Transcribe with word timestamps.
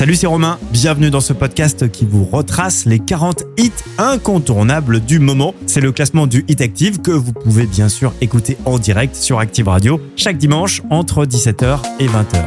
Salut, 0.00 0.14
c'est 0.14 0.26
Romain. 0.26 0.58
Bienvenue 0.72 1.10
dans 1.10 1.20
ce 1.20 1.34
podcast 1.34 1.90
qui 1.90 2.06
vous 2.06 2.24
retrace 2.24 2.86
les 2.86 3.00
40 3.00 3.44
hits 3.58 3.70
incontournables 3.98 5.00
du 5.00 5.18
moment. 5.18 5.54
C'est 5.66 5.82
le 5.82 5.92
classement 5.92 6.26
du 6.26 6.42
Hit 6.48 6.62
Active 6.62 7.02
que 7.02 7.10
vous 7.10 7.34
pouvez 7.34 7.66
bien 7.66 7.90
sûr 7.90 8.14
écouter 8.22 8.56
en 8.64 8.78
direct 8.78 9.14
sur 9.14 9.40
Active 9.40 9.68
Radio 9.68 10.00
chaque 10.16 10.38
dimanche 10.38 10.80
entre 10.88 11.26
17h 11.26 11.80
et 11.98 12.06
20h. 12.06 12.42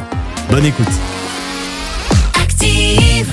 Bonne 0.49 0.65
écoute. 0.65 0.87
Active. 2.41 3.31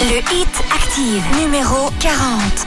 Le 0.00 0.18
Hit 0.34 0.64
Active 0.74 1.22
numéro 1.40 1.88
40. 2.00 2.66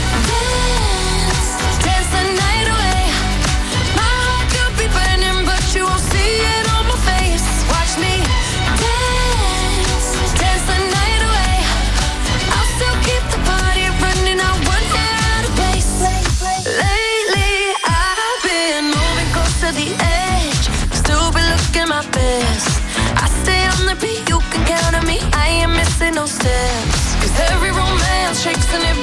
no 26.21 26.27
steps. 26.27 27.15
Cause 27.15 27.39
every 27.49 27.71
romance 27.71 28.43
shakes 28.43 28.71
and 28.75 28.83
it 28.83 29.00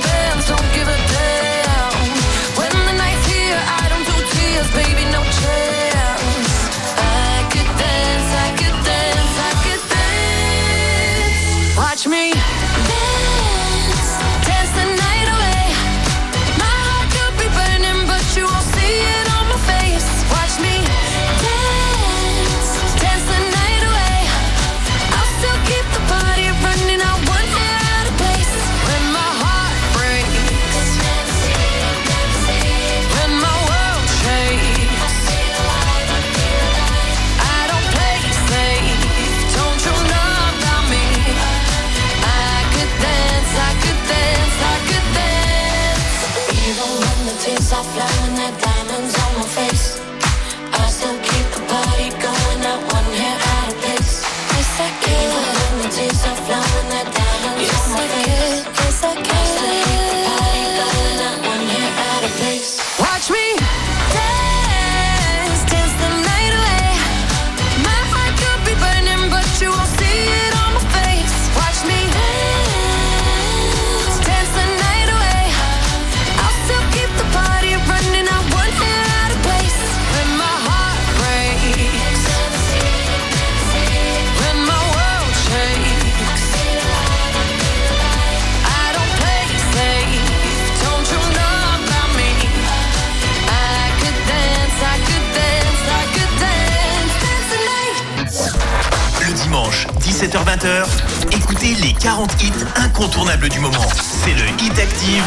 écoutez 101.31 101.75
les 101.83 101.93
40 101.93 102.43
hits 102.43 102.53
incontournables 102.77 103.49
du 103.49 103.61
moment. 103.61 103.87
C'est 103.95 104.33
le 104.33 104.47
Hit 104.61 104.79
Active 104.79 105.25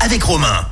avec 0.00 0.22
Romain. 0.24 0.66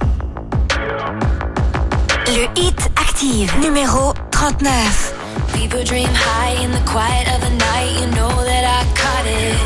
Le 2.26 2.60
Hit 2.60 2.90
Active, 2.96 3.52
numéro 3.60 4.12
39. 4.32 5.14
People 5.54 5.84
dream 5.84 6.08
high 6.08 6.64
in 6.64 6.70
the 6.72 6.82
quiet 6.84 7.28
of 7.28 7.40
the 7.42 7.50
night, 7.50 8.00
you 8.00 8.06
know 8.16 8.30
that 8.44 8.64
I 8.64 8.82
caught 8.96 9.26
it. 9.26 9.56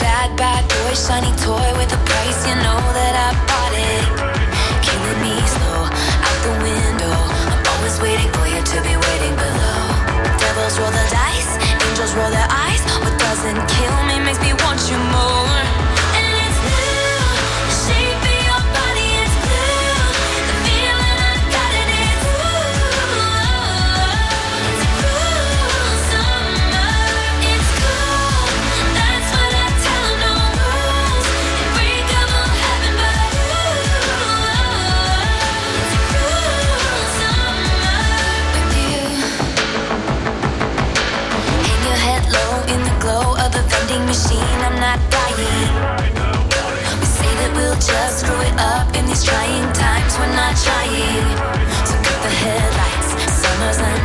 Bad, 0.00 0.36
bad 0.36 0.64
boy, 0.66 0.94
shiny 0.94 1.32
toy 1.44 1.68
with 1.76 1.92
a 1.92 2.00
price, 2.06 2.46
you 2.48 2.54
know 2.54 2.80
that 2.96 3.14
I 3.14 3.34
bought 3.46 3.74
it. 3.76 4.04
Killing 4.80 5.20
me 5.20 5.36
slow, 5.46 5.84
out 6.24 6.38
the 6.44 6.54
window. 6.64 7.16
I'm 7.52 7.62
always 7.76 8.00
waiting 8.00 8.30
for 8.32 8.46
you 8.46 8.62
to 8.62 8.80
be 8.80 8.96
waiting 8.96 9.34
below. 9.36 10.38
Devils 10.38 10.78
roll 10.78 10.90
the 10.90 11.06
dice, 11.10 11.58
angels 11.90 12.14
roll 12.14 12.30
their 12.30 12.46
eyes. 12.50 12.65
machine, 44.16 44.60
I'm 44.64 44.80
not 44.80 44.98
dying. 45.10 45.68
We 47.00 47.06
say 47.06 47.32
that 47.40 47.52
we'll 47.54 47.74
just 47.74 48.20
screw 48.20 48.40
it 48.40 48.56
up 48.56 48.88
in 48.96 49.04
these 49.04 49.22
trying 49.22 49.68
times, 49.76 50.16
we're 50.16 50.32
not 50.32 50.56
trying. 50.56 51.36
So 51.84 51.94
cut 52.00 52.18
the 52.24 52.32
headlights, 52.40 53.10
summer's 53.42 53.78
night. 53.78 53.95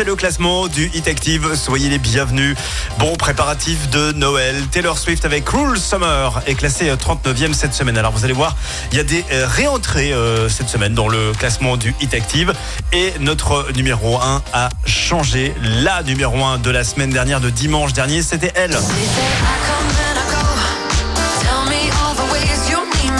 C'est 0.00 0.06
le 0.06 0.16
classement 0.16 0.66
du 0.66 0.90
Hit 0.94 1.08
Active. 1.08 1.54
Soyez 1.54 1.90
les 1.90 1.98
bienvenus. 1.98 2.56
Bon 2.98 3.16
préparatif 3.16 3.90
de 3.90 4.12
Noël. 4.12 4.56
Taylor 4.70 4.96
Swift 4.96 5.26
avec 5.26 5.44
Cruel 5.44 5.78
Summer 5.78 6.40
est 6.46 6.54
classé 6.54 6.90
39e 6.90 7.52
cette 7.52 7.74
semaine. 7.74 7.98
Alors 7.98 8.10
vous 8.12 8.24
allez 8.24 8.32
voir, 8.32 8.56
il 8.92 8.96
y 8.96 9.00
a 9.00 9.04
des 9.04 9.22
euh, 9.30 9.46
réentrées 9.46 10.14
euh, 10.14 10.48
cette 10.48 10.70
semaine 10.70 10.94
dans 10.94 11.06
le 11.06 11.32
classement 11.32 11.76
du 11.76 11.94
Hit 12.00 12.14
Active. 12.14 12.54
Et 12.94 13.12
notre 13.20 13.70
numéro 13.76 14.16
1 14.18 14.42
a 14.54 14.70
changé. 14.86 15.54
La 15.82 16.02
numéro 16.02 16.42
1 16.42 16.56
de 16.56 16.70
la 16.70 16.82
semaine 16.82 17.10
dernière, 17.10 17.42
de 17.42 17.50
dimanche 17.50 17.92
dernier, 17.92 18.22
c'était 18.22 18.52
elle. 18.54 18.78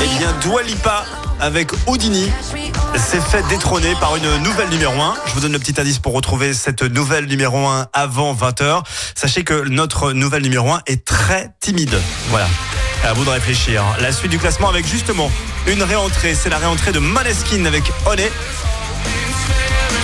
Eh 0.02 0.18
bien, 0.18 0.34
Dua 0.40 0.62
Lipa 0.62 1.04
avec 1.40 1.72
Houdini 1.86 2.30
s'est 2.98 3.20
fait 3.20 3.42
détrôner 3.48 3.94
par 4.00 4.16
une 4.16 4.38
nouvelle 4.38 4.68
numéro 4.68 5.00
1. 5.00 5.14
Je 5.26 5.32
vous 5.34 5.40
donne 5.40 5.52
le 5.52 5.58
petit 5.58 5.80
indice 5.80 5.98
pour 5.98 6.12
retrouver 6.12 6.54
cette 6.54 6.82
nouvelle 6.82 7.26
numéro 7.26 7.66
1 7.66 7.86
avant 7.92 8.34
20h. 8.34 8.82
Sachez 9.14 9.44
que 9.44 9.68
notre 9.68 10.12
nouvelle 10.12 10.42
numéro 10.42 10.72
1 10.72 10.82
est 10.86 11.04
très 11.04 11.50
timide. 11.60 11.98
Voilà. 12.28 12.48
À 13.04 13.12
vous 13.12 13.24
de 13.24 13.30
réfléchir. 13.30 13.82
La 14.00 14.12
suite 14.12 14.30
du 14.30 14.38
classement 14.38 14.68
avec 14.68 14.86
justement 14.86 15.30
une 15.66 15.82
réentrée. 15.82 16.34
C'est 16.34 16.50
la 16.50 16.58
réentrée 16.58 16.92
de 16.92 16.98
Maneskin 16.98 17.64
avec 17.64 17.84
Honey. 18.06 18.30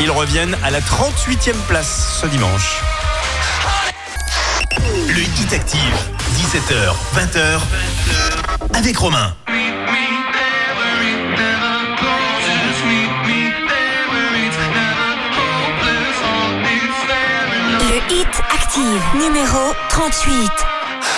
Ils 0.00 0.10
reviennent 0.10 0.56
à 0.62 0.70
la 0.70 0.80
38e 0.80 1.54
place 1.68 2.18
ce 2.20 2.26
dimanche. 2.26 2.80
Le 5.08 5.20
Hit 5.20 5.52
Active, 5.52 5.80
17h, 6.36 6.94
20h, 7.16 7.60
avec 8.74 8.96
Romain. 8.96 9.34
Hit 18.16 18.40
Active, 18.48 19.04
numéro 19.14 19.76
38. 19.90 20.50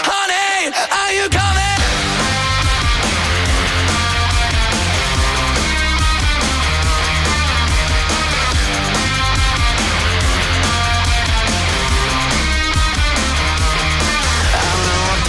Honey, 0.03 0.75
are 0.91 1.13
you 1.15 1.29
coming? 1.31 1.79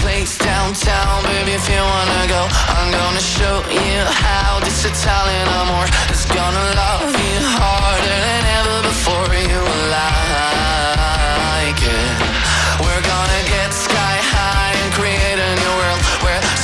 place 0.01 0.39
downtown, 0.39 1.21
baby, 1.25 1.51
if 1.51 1.69
you 1.69 1.77
wanna 1.77 2.25
go 2.27 2.47
I'm 2.69 2.89
gonna 2.91 3.19
show 3.19 3.61
you 3.69 4.01
how 4.25 4.59
this 4.61 4.85
Italian 4.85 5.47
amor 5.61 5.85
is 6.09 6.25
gonna 6.25 6.65
love 6.81 7.13
you 7.13 7.37
harder 7.61 8.17
than 8.25 8.43
ever 8.57 8.81
before 8.89 9.35
you 9.35 9.68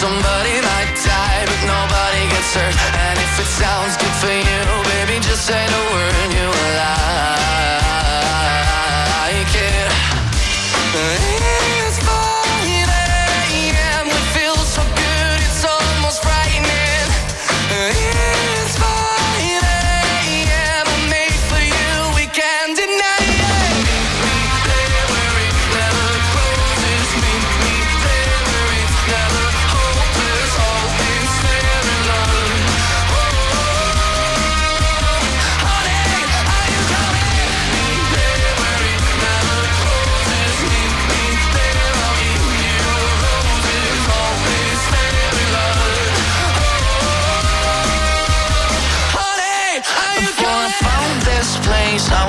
somebody 0.05 0.61
might 0.61 0.93
die 1.01 1.43
but 1.49 1.61
nobody 1.65 2.21
gets 2.29 2.53
hurt. 2.53 2.77
And 3.05 3.17
if 3.25 3.33
it 3.41 3.49
sounds 3.61 3.97
good 3.97 4.15
for 4.21 4.35
you, 4.49 4.61
baby, 4.91 5.15
just 5.19 5.45
say 5.49 5.63
the 5.73 5.83
word 5.93 6.34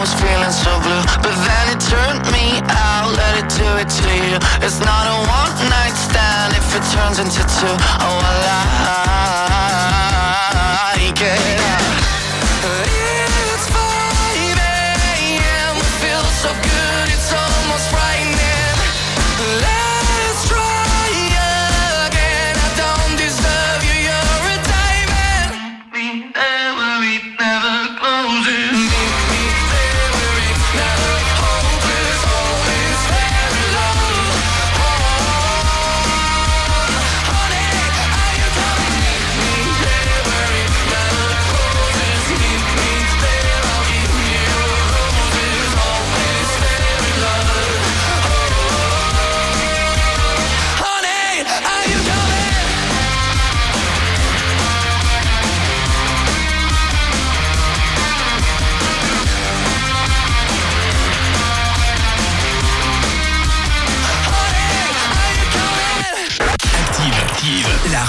was 0.07 0.15
feeling 0.23 0.53
so 0.53 0.71
blue. 0.83 1.03
But 1.23 1.35
then 1.47 1.65
it 1.75 1.81
turned 1.91 2.23
me 2.31 2.63
out, 2.71 3.11
let 3.17 3.35
it 3.43 3.49
do 3.59 3.67
it 3.83 3.89
to 3.89 4.11
you. 4.29 4.39
It's 4.63 4.79
not 4.81 5.05
a 5.11 5.17
one 5.27 5.55
night 5.71 5.97
stand 5.97 6.55
if 6.55 6.67
it 6.77 6.85
turns 6.95 7.19
into 7.19 7.43
two 7.59 7.77
Oh, 8.07 8.21
I 8.23 8.35
like 11.03 11.21
it. 11.21 11.86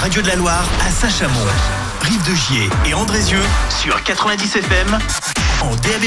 Radio 0.08 0.22
de 0.22 0.28
la 0.28 0.36
Loire 0.36 0.64
à 0.86 0.90
Saint-Chamond, 0.90 1.46
Rive 2.00 2.22
de 2.30 2.34
Gier 2.34 2.70
et 2.86 2.94
Andrézieux 2.94 3.42
sur 3.68 4.02
90 4.04 4.56
FM, 4.56 4.98
en 5.60 5.76
DAB+, 5.76 6.04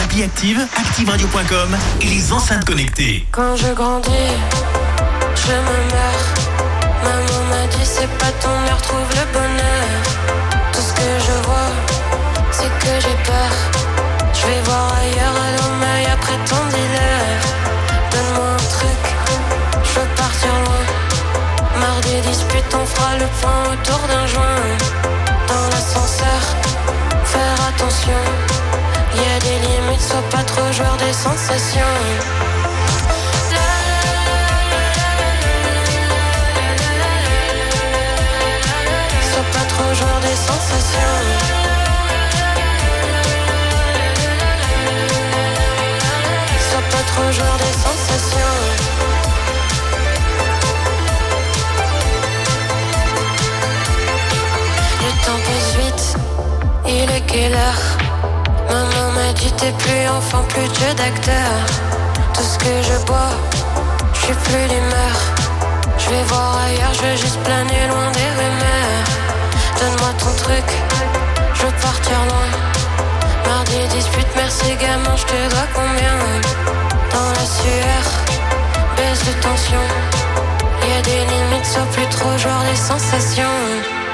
l'appli 0.00 0.24
Active, 0.24 0.66
activeradio.com 0.76 1.76
et 2.00 2.06
les 2.06 2.32
enceintes 2.32 2.64
connectées. 2.64 3.24
Quand 3.30 3.54
je 3.54 3.68
grandis, 3.68 4.10
je 5.36 5.52
me 5.52 5.78
meurs. 5.92 6.26
Maman 7.04 7.44
m'a 7.50 7.66
dit 7.68 7.84
c'est 7.84 8.10
pas 8.18 8.32
ton 8.42 8.48
heure, 8.48 8.82
trouve 8.82 9.10
le 9.10 9.32
bonheur. 9.32 9.86
Tout 10.72 10.80
ce 10.80 10.92
que 10.92 11.08
je 11.20 11.46
vois, 11.46 11.70
c'est 12.50 12.78
que 12.80 13.00
j'ai 13.00 13.16
peur. 13.22 13.52
Je 14.34 14.44
vais 14.44 14.60
voir 14.62 14.92
ailleurs 14.92 15.36
à 15.36 15.50
l'homme 15.52 15.84
après 16.12 16.36
ton 16.48 16.64
dealer. 16.70 17.38
Donne-moi 18.10 18.55
des 22.16 22.28
disputes, 22.28 22.74
on 22.74 22.86
fera 22.86 23.16
le 23.16 23.26
point 23.40 23.62
autour 23.72 24.00
d'un 24.08 24.26
joint. 24.26 24.62
Dans 25.48 25.66
l'ascenseur, 25.72 26.40
faire 27.24 27.58
attention. 27.68 28.22
Y 29.14 29.24
a 29.34 29.38
des 29.40 29.58
limites, 29.66 30.00
sois 30.00 30.22
pas 30.30 30.44
trop 30.44 30.72
joueur 30.72 30.96
des 30.96 31.12
sensations. 31.12 31.96
Sois 39.30 39.48
pas 39.54 39.66
trop 39.72 39.94
joueur 39.98 40.20
des 40.20 40.38
sensations. 40.50 41.16
Sois 46.68 46.86
pas 46.92 47.04
trop 47.10 47.32
joueur 47.32 47.56
des 47.64 47.74
sensations. 47.86 48.95
Il 56.88 57.10
est 57.10 57.26
quelle 57.26 57.54
heure 57.54 57.82
Maman 58.68 59.12
m'a 59.12 59.32
dit 59.32 59.52
t'es 59.52 59.72
plus 59.72 60.08
enfant, 60.08 60.42
plus 60.48 60.66
jeu 60.66 60.92
d'acteur. 60.96 61.52
Tout 62.34 62.42
ce 62.42 62.58
que 62.58 62.74
je 62.82 63.04
bois, 63.06 63.32
je 64.12 64.20
suis 64.26 64.34
plus 64.34 64.68
d'humeur. 64.68 65.16
Je 65.98 66.10
vais 66.10 66.22
voir 66.24 66.58
ailleurs, 66.64 66.94
je 66.94 67.02
veux 67.02 67.16
juste 67.16 67.38
planer 67.40 67.86
loin 67.88 68.10
des 68.12 68.30
rumeurs. 68.38 69.04
Donne-moi 69.78 70.12
ton 70.18 70.32
truc, 70.44 70.68
je 71.54 71.62
veux 71.66 71.72
partir 71.80 72.18
loin. 72.30 72.48
Marre 73.46 73.64
des 73.64 73.86
disputes, 73.94 74.32
merci 74.36 74.74
gamin, 74.80 75.16
je 75.16 75.24
te 75.24 75.50
dois 75.50 75.68
combien? 75.74 76.16
Dans 77.12 77.30
la 77.38 77.46
sueur, 77.58 78.02
baisse 78.96 79.24
de 79.24 79.32
tension. 79.40 79.84
Y 80.88 80.98
a 80.98 81.02
des 81.02 81.20
limites, 81.32 81.66
sois 81.66 81.86
plus 81.92 82.06
trop 82.06 82.36
joueur 82.38 82.62
des 82.70 82.76
sensations. 82.76 84.05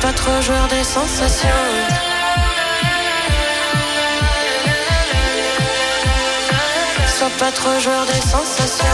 Pas 0.00 0.12
trop 0.12 0.40
joueur 0.40 0.66
des 0.68 0.84
sensations. 0.84 1.48
Sois 7.06 7.30
pas 7.38 7.52
trop 7.52 7.78
joueur 7.78 8.06
des 8.06 8.20
sensations. 8.20 8.86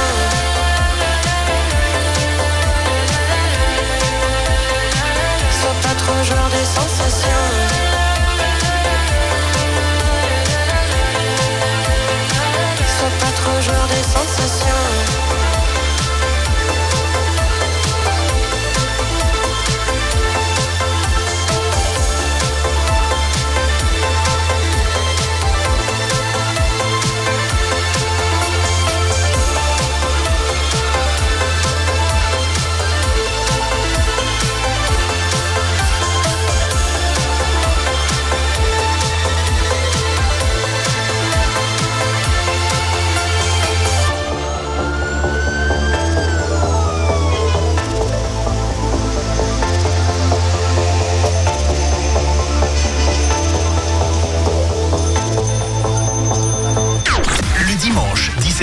Sois 5.61 5.77
pas 5.83 5.95
trop 5.95 6.25
joueur 6.25 6.49
des 6.49 6.65
sensations. 6.65 7.47
Sois 12.99 13.15
pas 13.21 13.33
trop 13.41 13.61
joueur 13.61 13.87
des 13.87 14.03
sensations. 14.03 15.36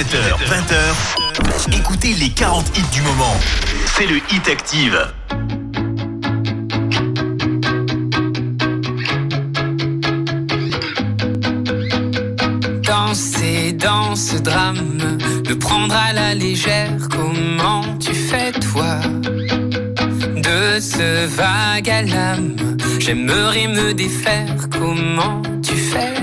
17h, 0.04 0.36
20h, 0.50 1.78
écoutez 1.80 2.14
les 2.14 2.30
40 2.30 2.78
hits 2.78 2.82
du 2.92 3.02
moment. 3.04 3.38
C'est 3.96 4.06
le 4.06 4.18
Hit 4.18 4.50
Active. 4.50 5.00
Danser 12.82 13.72
dans 13.74 14.16
ce 14.18 14.38
drame, 14.38 15.20
le 15.48 15.58
prendre 15.58 15.96
à 15.96 16.12
la 16.12 16.34
légère, 16.34 16.92
comment 17.10 17.98
tu 17.98 18.14
fais 18.14 18.52
toi? 18.52 18.98
De 20.36 20.82
ce 20.82 21.26
vague 21.28 21.90
à 21.90 22.02
l'âme, 22.02 22.58
j'aimerais 23.00 23.68
me 23.68 23.94
défaire, 23.94 24.68
comment 24.70 25.42
tu 25.62 25.76
fais? 25.76 26.14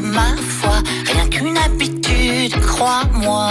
Ma 0.00 0.36
foi. 0.36 0.82
Rien 1.12 1.28
qu'une 1.28 1.56
habitude, 1.58 2.58
crois-moi. 2.60 3.50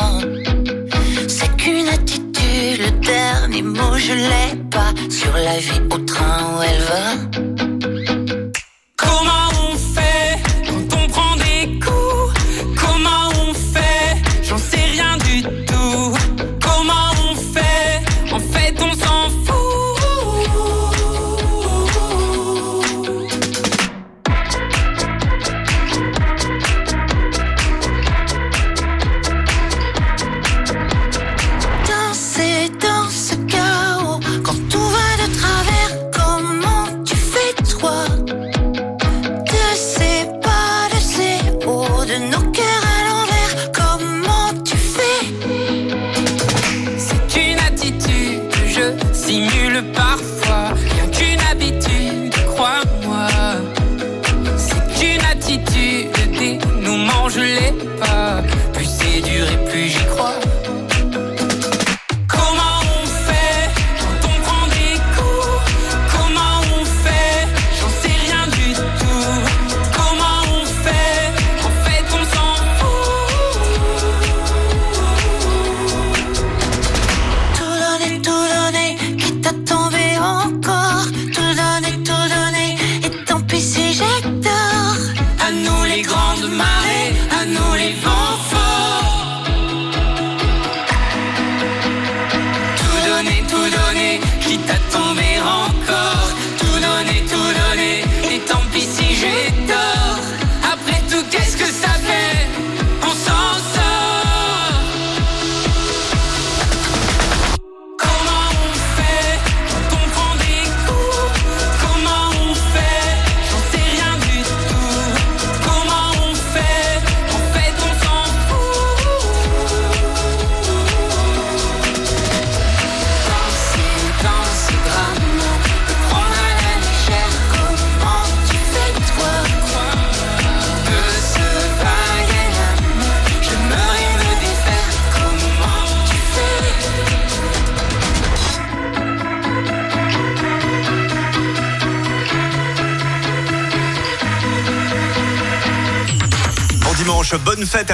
C'est 1.28 1.56
qu'une 1.58 1.88
attitude, 1.88 2.80
le 2.80 2.92
dernier 3.02 3.62
mot 3.62 3.98
je 3.98 4.14
l'ai 4.14 4.56
pas. 4.70 4.94
Sur 5.10 5.34
la 5.34 5.58
vie 5.58 5.82
au 5.92 5.98
train 6.00 6.58
où 6.58 6.62
elle 6.62 6.82
va. 6.82 7.45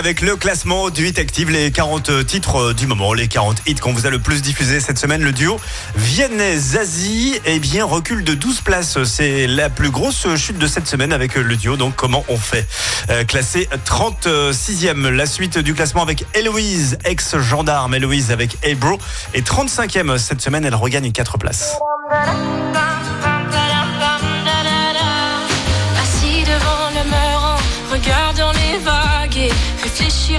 Avec 0.01 0.22
le 0.22 0.36
classement 0.36 0.89
du 0.89 1.08
Hit 1.08 1.20
Active, 1.20 1.51
les 1.51 1.70
40 1.70 2.25
titres 2.25 2.55
euh, 2.55 2.74
du 2.74 2.88
moment, 2.88 3.13
les 3.13 3.27
40 3.27 3.62
hits 3.67 3.75
qu'on 3.75 3.93
vous 3.93 4.08
a 4.08 4.10
le 4.10 4.17
plus 4.17 4.41
diffusé 4.41 4.79
cette 4.79 4.98
semaine. 4.98 5.22
Le 5.22 5.31
duo 5.31 5.60
Vianney-Zazie, 5.96 7.39
eh 7.46 7.60
bien, 7.60 7.86
recule 7.86 8.24
de 8.24 8.34
12 8.34 8.62
places. 8.62 9.03
C'est 9.03 9.46
la 9.46 9.70
plus 9.70 9.91
grosse 9.91 10.25
chute 10.38 10.58
de 10.58 10.65
cette 10.65 10.88
semaine 10.88 11.13
avec 11.13 11.36
le 11.36 11.55
duo. 11.55 11.77
Donc, 11.77 11.96
comment 11.96 12.25
on 12.29 12.38
fait 12.38 12.65
Euh, 13.12 13.25
Classé 13.25 13.70
36e. 13.86 15.08
La 15.10 15.27
suite 15.27 15.60
du 15.60 15.75
classement 15.75 16.01
avec 16.01 16.25
Héloïse, 16.34 16.98
ex-gendarme. 17.05 17.93
Héloïse 17.93 18.31
avec 18.31 18.58
Hey 18.63 18.74
Bro. 18.74 18.98
Et 19.36 19.41
35e 19.41 20.17
cette 20.17 20.41
semaine, 20.41 20.65
elle 20.65 20.74
regagne 20.74 21.12
4 21.12 21.38
places. 21.38 21.75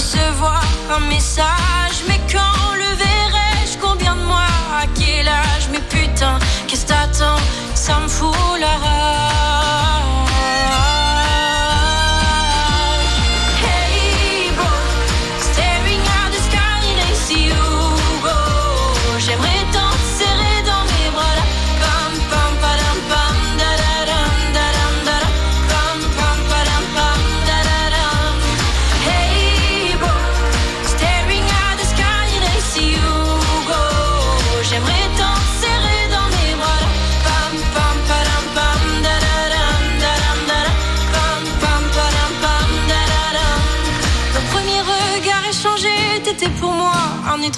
Recevoir 0.00 0.62
un 0.96 1.00
message. 1.14 1.96
Mais 2.08 2.20
quand 2.32 2.74
le 2.82 2.90
verrai-je? 3.04 3.76
Combien 3.78 4.14
de 4.16 4.22
mois? 4.22 4.54
À 4.82 4.86
quel 4.98 5.28
âge? 5.28 5.66
Mais 5.72 5.82
putain, 5.94 6.38
qu'est-ce 6.66 6.86
que 6.86 6.92
t'attends? 6.92 7.40
Ça 7.74 7.98
me 8.00 8.08
fout 8.08 8.34
la 8.58 8.74
rage. 8.82 8.99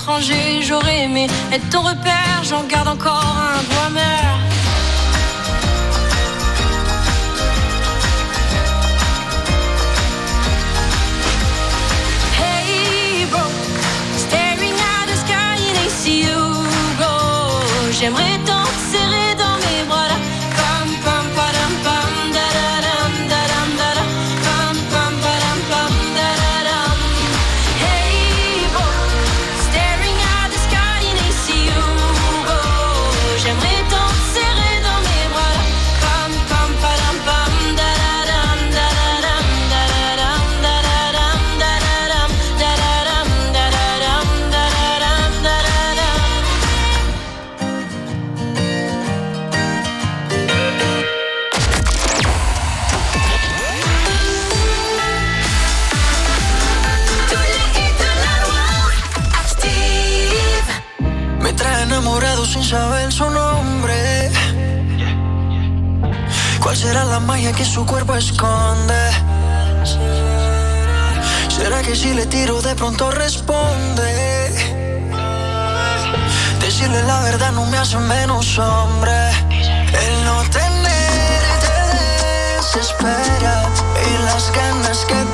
Étranger. 0.03 0.63
J'aurais 0.63 1.05
aimé 1.05 1.27
être 1.53 1.69
ton 1.71 1.83
repère, 1.83 2.43
j'en 2.43 2.65
garde 2.65 2.89
encore 2.89 3.37
un 3.37 3.63
goût 3.63 3.87
amer. 3.87 4.32
Magia 67.23 67.53
que 67.53 67.65
su 67.65 67.85
cuerpo 67.87 68.15
esconde? 68.15 69.11
¿Será 71.49 71.83
que 71.83 71.95
si 71.95 72.13
le 72.15 72.27
tiro 72.27 72.61
de 72.63 72.75
pronto 72.75 73.11
responde? 73.11 74.51
Decirle 76.61 77.03
la 77.05 77.21
verdad 77.23 77.53
no 77.53 77.67
me 77.67 77.79
hace 77.79 77.99
menos 77.99 78.59
hombre. 78.59 79.31
El 79.51 80.25
no 80.25 80.43
tenerte 80.51 81.73
desespera 82.57 83.69
y 84.09 84.25
las 84.25 84.53
ganas 84.53 84.99
que 85.05 85.32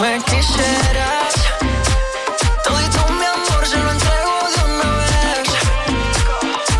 me 0.00 0.18
quisieras. 0.24 1.34
Todito 2.64 3.00
mi 3.18 3.24
amor 3.24 3.66
se 3.66 3.76
lo 3.76 3.90
entrego 3.90 4.34
de 4.54 4.60
una 4.72 4.90
vez. 4.96 5.48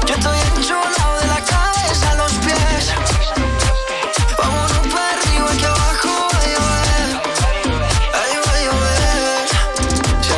Yo 0.07 0.15
estoy 0.15 0.39
enchulado 0.57 1.21
de 1.21 1.27
la 1.27 1.41
cabeza 1.53 2.11
a 2.11 2.15
los 2.15 2.33
pies. 2.45 2.83
Vámonos 4.39 4.87
para 4.93 5.11
arriba 5.17 5.51
que 5.59 5.67
abajo 5.67 6.13
a 6.33 6.43
llover. 6.53 7.09
Va 8.15 8.21
a 8.23 8.29
llover. 8.35 9.47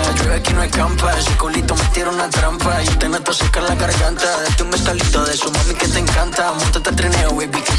La 0.05 0.12
llueve 0.16 0.35
aquí 0.37 0.53
no 0.53 0.61
hay 0.62 0.71
campa, 0.71 1.18
ese 1.18 1.37
culito 1.37 1.77
me 1.77 1.85
tira 1.95 2.11
una 2.11 2.29
trampa. 2.31 2.83
Yo 2.83 2.99
te 2.99 3.09
noto 3.09 3.33
secar 3.33 3.62
la 3.62 3.77
garganta. 3.77 4.27
Date 4.42 4.62
un 4.62 4.71
bestalito 4.71 5.25
de 5.25 5.37
su 5.37 5.53
mami 5.53 5.75
que 5.75 5.87
te 5.87 5.99
encanta. 6.01 6.53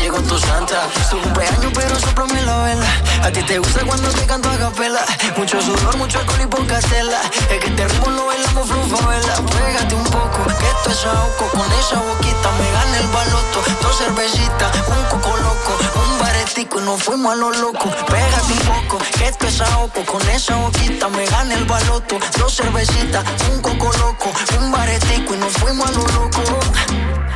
Llegó 0.03 0.19
tu 0.21 0.37
santa. 0.37 0.87
Es 0.99 1.09
tu 1.09 1.21
cumpleaños, 1.21 1.71
pero 1.73 1.99
soplame 1.99 2.41
la 2.41 2.57
vela. 2.63 2.87
A 3.23 3.31
ti 3.31 3.41
te 3.43 3.57
gusta 3.57 3.85
cuando 3.85 4.09
te 4.09 4.25
canto 4.25 4.49
a 4.49 4.57
capela. 4.57 5.03
Mucho 5.37 5.61
sudor, 5.61 5.95
mucho 5.97 6.19
alcohol 6.19 6.41
y 6.43 6.47
poca 6.47 6.79
tela. 6.81 7.21
Es 7.49 7.59
que 7.59 7.71
te 7.71 7.87
ritmo 7.87 8.11
lo 8.11 8.25
bailamos 8.25 8.67
vela. 8.67 9.35
Pégate 9.55 9.95
un 9.95 10.03
poco, 10.03 10.39
que 10.59 10.67
esto 10.73 10.89
es 10.91 11.05
ahogo. 11.05 11.45
Con 11.51 11.71
esa 11.79 11.97
boquita 12.07 12.49
me 12.59 12.71
gana 12.75 12.97
el 12.99 13.07
baloto. 13.07 13.57
Dos 13.81 13.97
cervecitas, 13.97 14.71
un 14.89 15.03
coco 15.09 15.37
loco. 15.37 15.71
Un 16.05 16.19
baretico 16.19 16.79
y 16.79 16.83
nos 16.83 17.03
fuimos 17.03 17.31
a 17.31 17.35
lo 17.35 17.51
loco. 17.51 17.89
Pégate 18.07 18.53
un 18.53 18.59
poco, 18.59 18.97
que 19.17 19.27
esto 19.27 19.47
es 19.47 19.61
ahogo. 19.61 20.05
Con 20.05 20.21
esa 20.29 20.55
boquita 20.57 21.07
me 21.09 21.25
gana 21.25 21.53
el 21.55 21.65
baloto. 21.65 22.19
Dos 22.37 22.55
cervecitas, 22.57 23.23
un 23.49 23.61
coco 23.61 23.89
loco. 23.99 24.33
Un 24.59 24.71
baretico 24.71 25.33
y 25.33 25.37
nos 25.37 25.53
fuimos 25.53 25.87
a 25.87 25.91
lo 25.91 26.05
loco. 26.07 26.41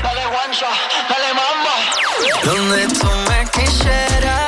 Dale 0.03 0.25
guancha. 0.27 0.67
Donde 2.43 2.87
tú 2.87 3.07
me 3.29 3.45
quisieras. 3.51 4.46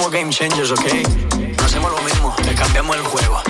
Somos 0.00 0.10
game 0.10 0.30
changers, 0.30 0.70
ok? 0.72 0.84
No 1.58 1.64
hacemos 1.64 1.90
lo 1.90 2.02
mismo, 2.02 2.34
le 2.44 2.54
cambiamos 2.54 2.96
el 2.96 3.02
juego. 3.02 3.42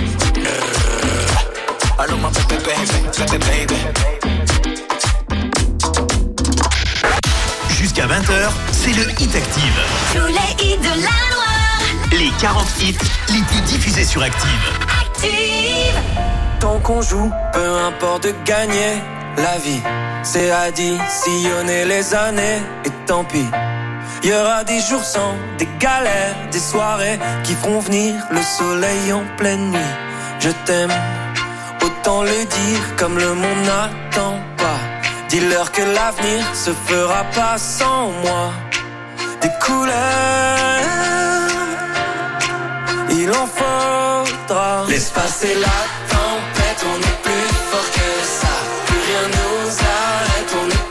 Jusqu'à 7.68 8.06
20h, 8.06 8.50
c'est 8.72 8.92
le 8.92 9.10
Hit 9.18 9.34
Active. 9.34 9.80
Tous 10.14 10.26
les 10.26 10.64
hits 10.64 10.78
de 10.78 10.88
la 10.88 11.16
Loire. 11.30 11.82
Les 12.12 12.30
40 12.40 12.66
hits 12.80 12.96
les 13.28 13.42
plus 13.42 13.60
diffusés 13.62 14.04
sur 14.04 14.22
Active. 14.22 14.48
Active. 15.00 15.94
Tant 16.58 16.78
qu'on 16.80 17.02
joue, 17.02 17.30
peu 17.52 17.78
importe 17.78 18.24
de 18.24 18.34
gagner 18.44 19.00
la 19.36 19.58
vie. 19.58 19.80
C'est 20.22 20.50
additionner 20.50 21.84
les 21.84 22.14
années 22.14 22.62
et 22.84 22.90
tant 23.06 23.24
pis. 23.24 23.46
Y 24.22 24.32
aura 24.34 24.64
des 24.64 24.80
jours 24.80 25.02
sans, 25.02 25.34
des 25.56 25.68
galères, 25.78 26.36
des 26.52 26.58
soirées 26.58 27.18
qui 27.42 27.54
feront 27.54 27.80
venir 27.80 28.14
le 28.30 28.42
soleil 28.42 29.12
en 29.14 29.24
pleine 29.38 29.70
nuit. 29.70 29.94
Je 30.40 30.50
t'aime, 30.66 30.92
autant 31.82 32.22
le 32.22 32.44
dire 32.44 32.96
comme 32.98 33.16
le 33.18 33.34
monde 33.34 33.62
n'attend 33.64 34.38
pas. 34.58 34.80
Dis-leur 35.30 35.72
que 35.72 35.80
l'avenir 35.80 36.44
se 36.54 36.70
fera 36.70 37.24
pas 37.34 37.56
sans 37.56 38.10
moi. 38.22 38.52
Des 39.40 39.52
couleurs, 39.64 39.88
il 43.10 43.30
en 43.30 43.46
faudra. 43.46 44.84
Laisse 44.86 45.10
passer 45.10 45.54
la 45.54 45.78
tempête, 46.14 46.84
on 46.92 46.98
est 47.08 47.22
plus 47.22 47.54
fort 47.70 47.90
que 47.96 48.10
ça. 48.38 48.54
Plus 48.86 49.00
rien 49.08 49.24
nous 49.38 49.70
arrête, 49.78 50.56
on 50.62 50.68
est 50.68 50.89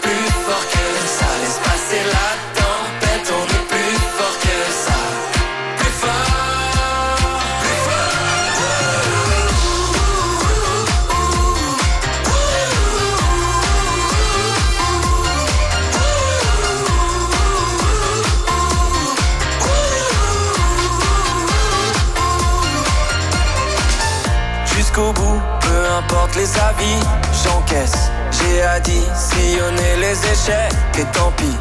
peu 26.10 26.16
importe 26.16 26.36
les 26.36 26.58
avis, 26.58 27.00
j'encaisse. 27.44 28.12
J'ai 28.32 28.62
additionné 28.64 29.98
les 30.00 30.18
échecs 30.32 30.74
et 30.98 31.06
tant 31.18 31.32
pis. 31.38 31.58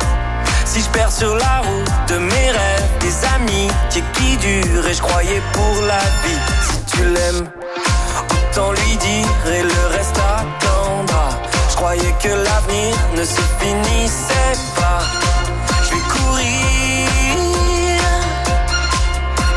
Si 0.65 0.81
je 0.81 0.89
perds 0.91 1.13
sur 1.13 1.35
la 1.35 1.61
route 1.61 1.91
de 2.09 2.19
mes 2.19 2.51
rêves, 2.51 2.99
des 3.01 3.15
amis 3.35 3.69
qui, 3.91 4.03
qui 4.15 4.37
durent 4.37 4.87
et 4.87 4.95
je 4.95 5.03
croyais 5.03 5.43
pour 5.53 5.83
la 5.87 5.99
vie. 5.99 6.41
Si 6.63 6.97
tu 6.97 7.05
l'aimes, 7.05 7.49
autant 8.31 8.73
lui 8.73 8.97
dire 8.97 9.53
et 9.53 9.63
le 9.63 9.97
reste 9.97 10.19
attendra. 10.19 11.31
Je 11.71 11.77
croyais 11.77 12.15
que 12.23 12.29
l'avenir 12.29 12.97
ne 13.17 13.25
se 13.25 13.41
finissait 13.61 14.59
pas. 14.77 15.01
Je 15.85 15.91
vais 15.95 16.05
courir 16.17 17.09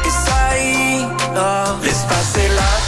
et 0.05 0.09
ça 0.09 0.57
ira. 0.57 1.75
Laisse 1.83 2.05
passer 2.07 2.47
la 2.49 2.80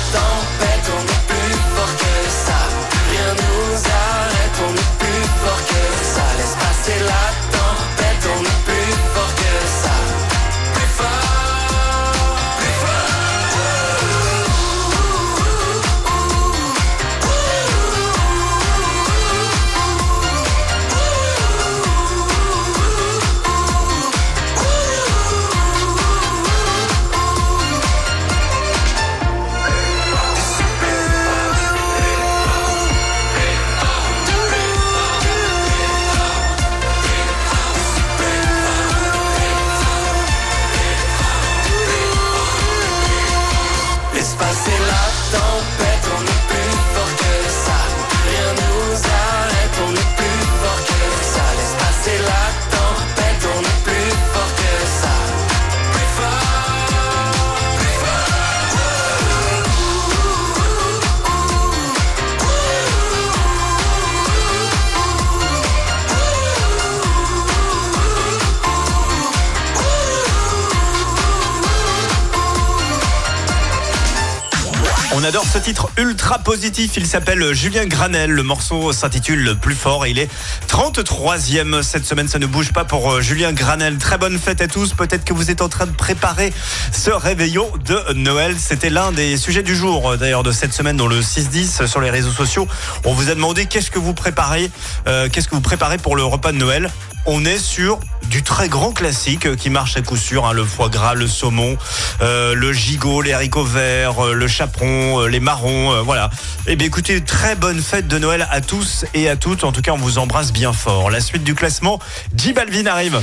On 75.24 75.26
adore 75.26 75.46
ce 75.46 75.58
titre 75.58 75.90
ultra 75.96 76.40
positif. 76.40 76.98
Il 76.98 77.08
s'appelle 77.08 77.54
Julien 77.54 77.86
Granel. 77.86 78.30
Le 78.30 78.44
morceau 78.44 78.92
s'intitule 78.92 79.56
Plus 79.62 79.74
fort 79.74 80.06
et 80.06 80.12
il 80.12 80.20
est 80.20 80.30
33e 80.68 81.82
cette 81.82 82.04
semaine. 82.04 82.28
Ça 82.28 82.40
ne 82.40 82.46
bouge 82.46 82.74
pas 82.74 82.84
pour 82.84 83.10
euh, 83.10 83.22
Julien 83.22 83.54
Granel. 83.54 83.98
Très 83.98 84.18
bonne 84.18 84.38
fête 84.38 84.60
à 84.60 84.68
tous. 84.68 84.94
Peut-être 84.94 85.24
que 85.24 85.34
vous 85.34 85.50
êtes 85.50 85.62
en 85.62 85.70
train 85.70 85.86
de 85.86 85.94
préparer 85.94 86.52
ce 86.92 87.10
réveillon 87.10 87.72
de 87.86 88.12
Noël. 88.16 88.58
C'était 88.60 88.90
l'un 88.90 89.14
des 89.14 89.38
sujets 89.38 89.64
du 89.64 89.78
jour 89.78 90.12
euh, 90.12 90.18
d'ailleurs 90.18 90.44
de 90.44 90.52
cette 90.52 90.74
semaine 90.74 90.98
dans 90.98 91.08
le 91.08 91.22
6-10 91.22 91.88
sur 91.88 92.02
les 92.02 92.10
réseaux 92.10 92.34
sociaux. 92.34 92.68
On 93.06 93.14
vous 93.14 93.30
a 93.30 93.36
demandé 93.36 93.66
qu'est-ce 93.66 93.92
que 93.92 94.00
vous 94.00 94.14
préparez, 94.14 94.70
euh, 95.08 95.30
qu'est-ce 95.30 95.48
que 95.48 95.56
vous 95.56 95.62
préparez 95.62 96.00
pour 96.00 96.18
le 96.18 96.26
repas 96.26 96.52
de 96.52 96.58
Noël. 96.58 96.92
On 97.26 97.46
est 97.46 97.58
sur 97.58 98.00
du 98.30 98.44
très 98.44 98.68
grand 98.68 98.92
classique 98.92 99.46
euh, 99.46 99.56
qui 99.56 99.70
marche 99.70 99.96
à 99.96 100.02
coup 100.02 100.18
sûr, 100.18 100.46
hein, 100.46 100.52
le 100.52 100.66
foie 100.66 100.90
gras, 100.90 101.14
le 101.14 101.28
saumon, 101.28 101.78
euh, 102.22 102.54
le 102.54 102.74
gigot, 102.74 103.22
les 103.22 103.32
haricots 103.32 103.64
verts, 103.64 104.26
euh, 104.26 104.34
le 104.34 104.48
chaperon, 104.48 105.26
les 105.26 105.40
marrons, 105.40 106.04
voilà. 106.04 106.30
Eh 106.68 106.76
bien 106.76 106.88
écoutez, 106.88 107.22
très 107.22 107.56
bonne 107.56 107.82
fête 107.82 108.08
de 108.08 108.18
Noël 108.18 108.46
à 108.52 108.60
tous 108.60 109.06
et 109.14 109.30
à 109.30 109.38
toutes. 109.38 109.64
En 109.64 109.72
tout 109.72 109.82
cas, 109.82 109.92
on 109.92 109.98
vous 109.98 110.18
embrasse 110.18 110.52
bien 110.52 110.74
fort. 110.74 111.10
La 111.10 111.22
suite 111.22 111.44
du 111.44 111.56
classement, 111.56 112.00
J 112.36 112.52
Balvin 112.52 112.88
arrive. 112.88 113.20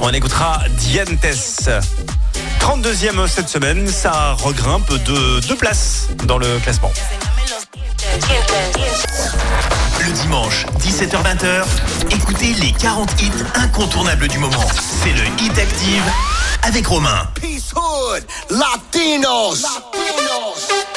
On 0.00 0.10
écoutera 0.10 0.60
Dientes. 0.76 1.68
32e 2.60 3.26
cette 3.26 3.48
semaine, 3.48 3.88
ça 3.88 4.32
regrimpe 4.32 4.92
de 5.04 5.40
deux 5.40 5.56
places 5.56 6.08
dans 6.24 6.38
le 6.38 6.58
classement. 6.58 6.92
Le 10.06 10.12
dimanche, 10.12 10.66
17h-20h, 10.78 11.64
écoutez 12.10 12.54
les 12.54 12.72
40 12.72 13.20
hits 13.20 13.30
incontournables 13.54 14.28
du 14.28 14.38
moment. 14.38 14.66
C'est 15.02 15.12
le 15.12 15.24
Hit 15.42 15.58
Active 15.58 16.02
avec 16.62 16.86
Romain. 16.86 17.28
Peace 17.34 17.72
Hood, 17.74 18.24
Latinos. 18.50 19.62
Let's 19.62 20.89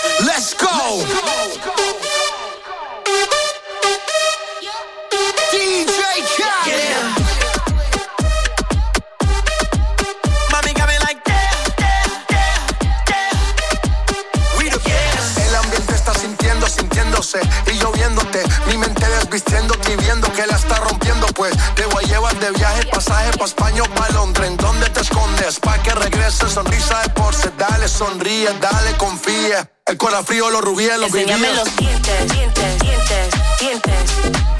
pa' 23.96 24.08
España 24.08 24.10
o 24.10 24.14
pa' 24.14 24.14
Londres. 24.14 24.48
¿En 24.50 24.58
dónde 24.58 24.90
te 24.90 25.02
escondes? 25.02 25.60
Pa' 25.60 25.82
que 25.82 25.92
regrese, 25.92 26.50
sonrisa 26.50 27.02
de 27.02 27.10
porce. 27.10 27.52
Dale, 27.58 27.88
sonríe, 27.88 28.50
dale, 28.60 28.98
confía. 28.98 29.70
El 29.86 29.98
corazón 29.98 30.26
frío, 30.26 30.50
los 30.50 30.62
rubíes, 30.62 30.98
los 30.98 31.14
Enséñame 31.14 31.54
los 31.54 31.76
dientes, 31.76 32.32
dientes, 32.32 32.80
dientes, 32.80 33.34
dientes. 33.60 34.53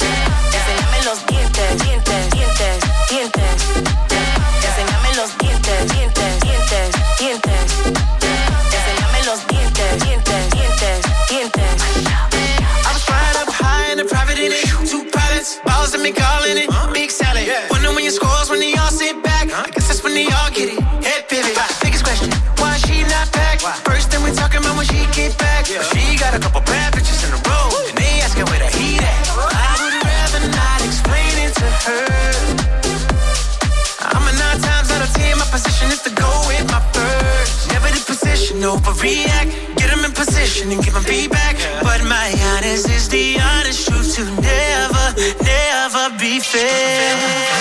Overreact. 38.64 39.76
Get 39.76 39.90
them 39.90 40.06
in 40.06 40.12
position 40.12 40.72
and 40.72 40.84
give 40.84 40.94
them 40.94 41.04
feedback. 41.04 41.56
But 41.82 42.04
my 42.04 42.30
honest 42.52 42.90
is 42.90 43.10
the 43.10 43.40
honest 43.40 43.88
truth 43.88 44.16
to 44.16 44.24
never, 44.42 45.06
never 45.44 46.10
be 46.20 46.40
fair. 46.40 47.18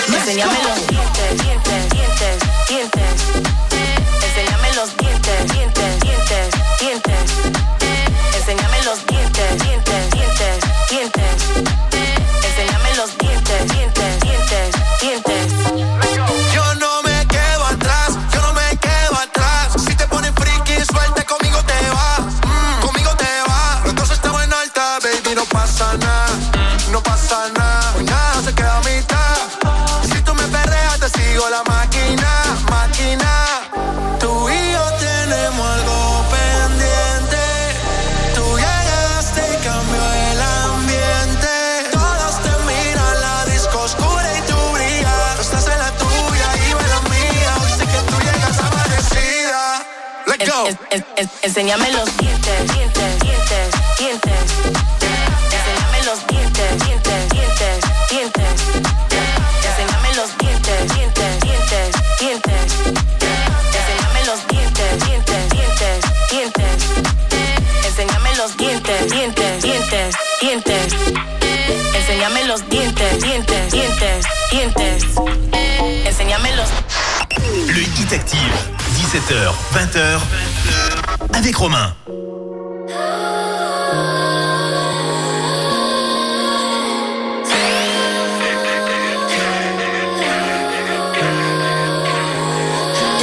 Enséñame 0.07 0.57
los 0.63 0.92
En- 51.23 51.29
en- 51.29 51.29
en- 51.29 51.29
enséñame 51.43 51.89
los 51.91 52.17
dientes, 52.17 52.73
dientes, 52.73 53.19
dientes, 53.19 53.69
dientes. 53.97 54.33
Enséñame 55.55 56.03
los 56.05 56.27
dientes, 56.27 56.85
dientes, 56.85 57.29
dientes, 57.29 57.79
dientes. 58.09 58.53
Enséñame 59.63 60.15
los 60.15 60.37
dientes, 60.37 60.93
dientes, 60.95 61.39
dientes, 61.39 61.95
dientes. 62.19 62.71
Enséñame 63.79 64.25
los 64.25 64.47
dientes, 64.47 65.05
dientes, 65.05 65.49
dientes, 65.49 66.05
dientes. 66.29 66.83
Enséñame 67.85 68.35
los 68.35 68.57
dientes, 68.57 69.11
dientes, 69.11 69.63
dientes, 69.63 70.15
dientes. 70.41 70.93
Enséñame 71.95 72.43
los 72.45 72.69
dientes, 72.69 73.21
dientes, 73.23 73.71
dientes, 73.71 74.25
dientes. 74.51 75.03
Enséñame 76.05 76.55
los 76.55 76.69
Le 77.67 77.81
Hit 77.85 78.11
Active, 78.11 78.53
17h, 78.95 79.51
20h, 79.73 80.19
avec 81.33 81.55
Romain. 81.55 81.95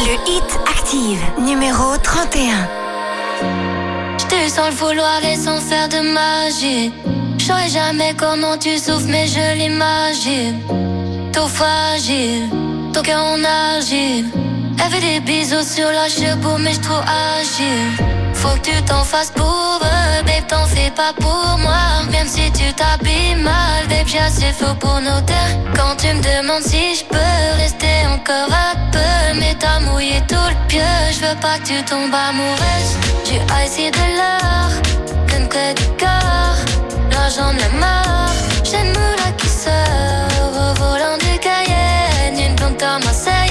Le 0.06 0.14
hit 0.28 0.58
active 0.68 1.20
numéro 1.38 1.96
31. 2.02 2.68
J't'ai 4.18 4.46
eu 4.46 4.48
sans 4.48 4.68
le 4.68 4.74
vouloir 4.74 5.24
et 5.24 5.36
sans 5.36 5.60
faire 5.60 5.88
de 5.88 6.00
magie. 6.12 6.92
J'saurais 7.38 7.68
jamais 7.68 8.14
comment 8.16 8.56
tu 8.56 8.78
souffres, 8.78 9.06
mais 9.08 9.26
je 9.26 9.56
l'imagine. 9.56 10.60
Tout 11.32 11.48
fragile, 11.48 12.48
ton 12.92 13.02
cœur 13.02 13.22
en 13.24 13.42
argile. 13.44 14.26
Elle 14.82 14.90
fait 14.92 15.00
des 15.00 15.20
bisous 15.20 15.62
sur 15.62 15.90
la 15.90 16.08
cheveux, 16.08 16.58
mais 16.58 16.72
j'trouve 16.72 17.02
agile. 17.38 18.06
Faut 18.34 18.56
que 18.56 18.70
tu 18.70 18.82
t'en 18.84 19.04
fasses 19.04 19.30
pour 19.30 19.80
eux, 19.82 20.22
babe, 20.24 20.46
t'en 20.48 20.64
fais 20.66 20.90
pas 20.90 21.12
pour 21.20 21.58
moi. 21.58 22.02
Même 22.10 22.26
si 22.26 22.50
tu 22.52 22.72
t'habilles 22.72 23.36
mal, 23.36 23.86
babe, 23.88 24.06
j'ai 24.06 24.18
assez 24.18 24.52
faux 24.52 24.74
pour 24.78 25.00
nos 25.00 25.20
terres. 25.20 25.56
Quand 25.76 25.96
tu 25.96 26.08
me 26.08 26.22
demandes 26.22 26.62
si 26.62 26.96
je 26.96 27.04
peux 27.04 27.62
rester 27.62 28.06
encore 28.14 28.50
un 28.50 28.74
peu, 28.90 29.38
mais 29.38 29.54
t'as 29.58 29.80
mouillé 29.80 30.20
tout 30.26 30.48
le 30.48 30.66
pieu. 30.68 30.90
Je 31.12 31.20
veux 31.26 31.38
pas 31.40 31.58
que 31.58 31.66
tu 31.68 31.82
tombes 31.84 32.14
amoureuse. 32.14 32.92
J'ai 33.24 33.40
essayé 33.64 33.90
de 33.90 34.04
l'art, 34.18 34.72
qu'une 35.26 35.48
clé 35.48 35.74
du 35.74 35.84
corps. 35.98 36.60
J'en 37.36 37.52
ai 37.52 37.78
marre, 37.78 38.32
j'ai 38.64 38.78
une 38.78 38.88
moula 38.88 39.30
qui 39.38 39.46
sort 39.46 40.50
au 40.52 40.74
volant 40.82 41.16
du 41.18 41.38
Cayenne. 41.38 42.36
Une 42.36 42.56
blonde 42.56 42.76
comme 42.76 43.02
je 43.02 43.49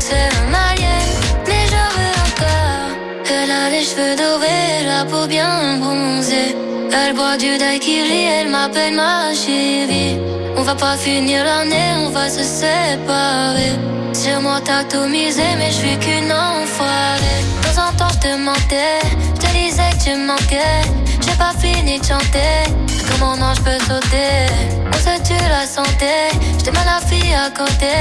c'est 0.00 0.14
un 0.14 0.52
alien, 0.52 1.08
mais 1.46 1.64
j'en 1.72 1.90
veux 1.96 2.16
encore. 2.28 2.90
Elle 3.30 3.50
a 3.50 3.70
les 3.70 3.84
cheveux 3.84 4.16
dorés, 4.16 4.84
la 4.86 5.04
peau 5.04 5.26
bien 5.26 5.78
bronzée. 5.78 6.56
Elle 6.92 7.14
boit 7.14 7.36
du 7.36 7.56
daiquiri, 7.58 8.24
elle 8.24 8.48
m'appelle 8.48 8.94
ma 8.94 9.32
chérie. 9.34 10.18
On 10.56 10.62
va 10.62 10.74
pas 10.74 10.96
finir 10.96 11.44
l'année, 11.44 11.92
on 12.04 12.10
va 12.10 12.28
se 12.28 12.42
séparer. 12.42 13.72
Sur 14.12 14.40
moi 14.40 14.60
t'as 14.64 14.84
mais 15.08 15.30
je 15.30 15.76
suis 15.82 15.98
qu'une 15.98 16.32
enfoirée. 16.32 17.40
De 17.62 17.74
temps 17.74 17.88
en 17.88 17.92
temps 17.98 18.12
je 18.14 18.28
te 18.28 18.36
mentais, 18.36 19.00
je 19.34 19.40
te 19.46 19.52
disais 19.52 19.90
que 19.92 20.04
tu 20.04 20.16
manquais. 20.16 20.82
J'ai 21.24 21.36
pas 21.36 21.52
fini 21.58 21.98
de 22.00 22.04
chanter, 22.04 22.64
comment 23.10 23.36
non 23.36 23.52
je 23.54 23.62
peux 23.62 23.78
sauter. 23.84 24.55
On 24.92 24.98
se 24.98 25.22
tue 25.22 25.48
la 25.48 25.66
santé, 25.66 26.14
j'étais 26.58 26.72
mal 26.72 26.86
la 26.86 27.00
fille 27.06 27.34
à 27.34 27.50
côté. 27.50 27.94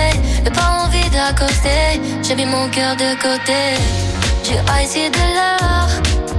J'ai 0.43 0.52
pas 0.52 0.84
envie 0.84 1.10
d'accoster, 1.10 2.02
j'ai 2.24 2.36
mis 2.36 2.45
mon 2.45 2.69
cœur 2.69 2.95
de 2.95 3.13
côté. 3.21 3.62
J'ai 4.43 4.60
essayé 4.84 5.10
de 5.10 5.26
l'art, 5.36 5.89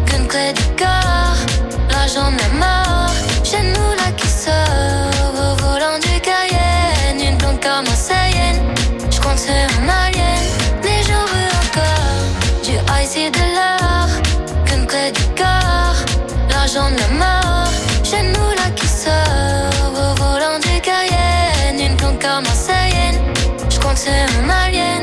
qu'une 0.06 0.26
clé 0.26 0.52
du 0.52 0.62
corps. 0.82 1.40
Là 1.90 2.06
j'en 2.12 2.30
ai 2.44 2.59
marre, 2.59 3.12
j'ai 3.44 3.59
une 3.59 3.70
moula 3.70 4.09
qui 4.16 4.28
sort 4.28 5.35
au 5.35 5.62
volant 5.62 5.98
du 5.98 6.20
Cayenne. 6.20 7.20
Une 7.20 7.37
blonde 7.38 7.61
comme 7.61 7.87
crois 9.26 9.35
que 9.35 9.40
c'est 9.40 9.50
un 9.50 9.88
alien, 9.88 10.44
mais 10.85 11.02
j'en 11.02 11.24
veux 11.32 11.50
encore. 11.62 12.26
J'ai 12.62 12.78
essayé 13.02 13.30
de 13.30 13.44
l'art, 13.56 14.09
qu'une 14.66 14.87
clé 14.87 15.11
du 15.11 15.22
corps. 15.35 16.00
Là 16.50 16.66
j'en 16.72 16.90
ai 16.90 17.18
c'est 23.96 24.11
un 24.11 24.50
alien, 24.50 25.02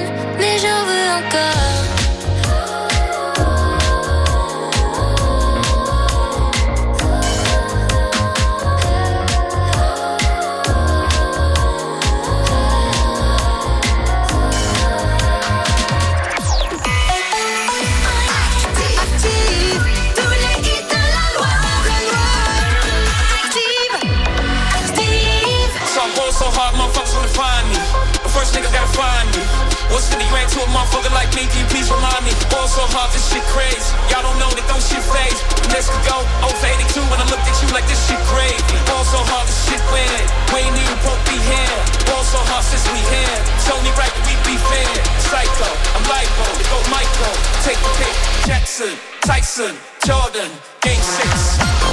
like 31.13 31.32
me? 31.38 31.45
Please 31.69 31.89
remind 31.89 32.26
me? 32.26 32.34
Ball 32.49 32.67
so 32.67 32.84
hard, 32.89 33.13
this 33.13 33.30
shit 33.30 33.45
crazy. 33.54 33.80
Y'all 34.10 34.26
don't 34.26 34.38
know 34.41 34.49
that 34.49 34.65
don't 34.67 34.82
shit 34.82 35.02
phase. 35.02 35.39
Could 35.84 36.06
go 36.08 36.21
0 36.47 36.54
for 36.54 36.69
82 36.69 37.02
when 37.12 37.19
I 37.19 37.28
looked 37.28 37.43
at 37.43 37.58
you 37.60 37.67
like 37.73 37.84
this 37.89 37.99
shit 38.08 38.19
crazy. 38.30 38.78
Ball 38.88 39.04
so 39.04 39.19
hard, 39.26 39.45
this 39.49 39.58
shit 39.67 39.82
weird. 39.91 40.26
We 40.54 40.63
ain't 40.63 40.78
even 40.78 40.97
broke 41.04 41.19
be 41.28 41.36
here. 41.36 41.78
Ball 42.08 42.23
so 42.23 42.39
hard 42.49 42.63
since 42.63 42.86
we 42.93 43.02
here. 43.12 43.38
It's 43.58 43.69
only 43.73 43.91
right 43.99 44.13
we 44.23 44.34
be 44.47 44.56
fair. 44.56 44.93
Psycho, 45.19 45.69
I'm 45.97 46.06
lipo, 46.08 46.45
go 46.71 46.78
Michael. 46.88 47.36
Take 47.67 47.80
the 47.84 47.91
pick. 47.99 48.15
Jackson, 48.47 48.93
Tyson, 49.28 49.76
Jordan, 50.06 50.49
Game 50.80 51.02
6. 51.02 51.92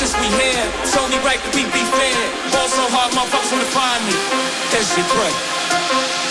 Since 0.00 0.16
we 0.16 0.28
here. 0.40 0.64
It's 0.80 0.96
only 0.96 1.18
right 1.28 1.36
that 1.36 1.52
we 1.54 1.64
be 1.68 1.84
fair. 1.92 2.16
Ball 2.52 2.68
so 2.72 2.80
hard, 2.88 3.12
my 3.12 3.20
motherfuckers 3.20 3.52
wanna 3.52 3.68
find 3.68 4.00
me. 4.08 4.16
That 4.72 4.84
shit 4.88 5.04
crack. 5.12 5.36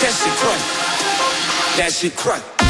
That 0.02 0.12
shit 0.18 0.34
crack. 0.42 0.62
That 1.78 1.92
shit 1.92 2.16
crack. 2.16 2.69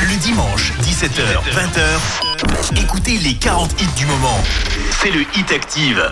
Le 0.00 0.16
dimanche, 0.16 0.72
17h, 0.82 1.42
20h, 1.52 2.80
écoutez 2.80 3.18
les 3.18 3.34
40 3.34 3.80
hits 3.80 3.86
du 3.96 4.06
moment. 4.06 4.40
C'est 5.02 5.10
le 5.10 5.20
Hit 5.36 5.52
Active. 5.52 6.10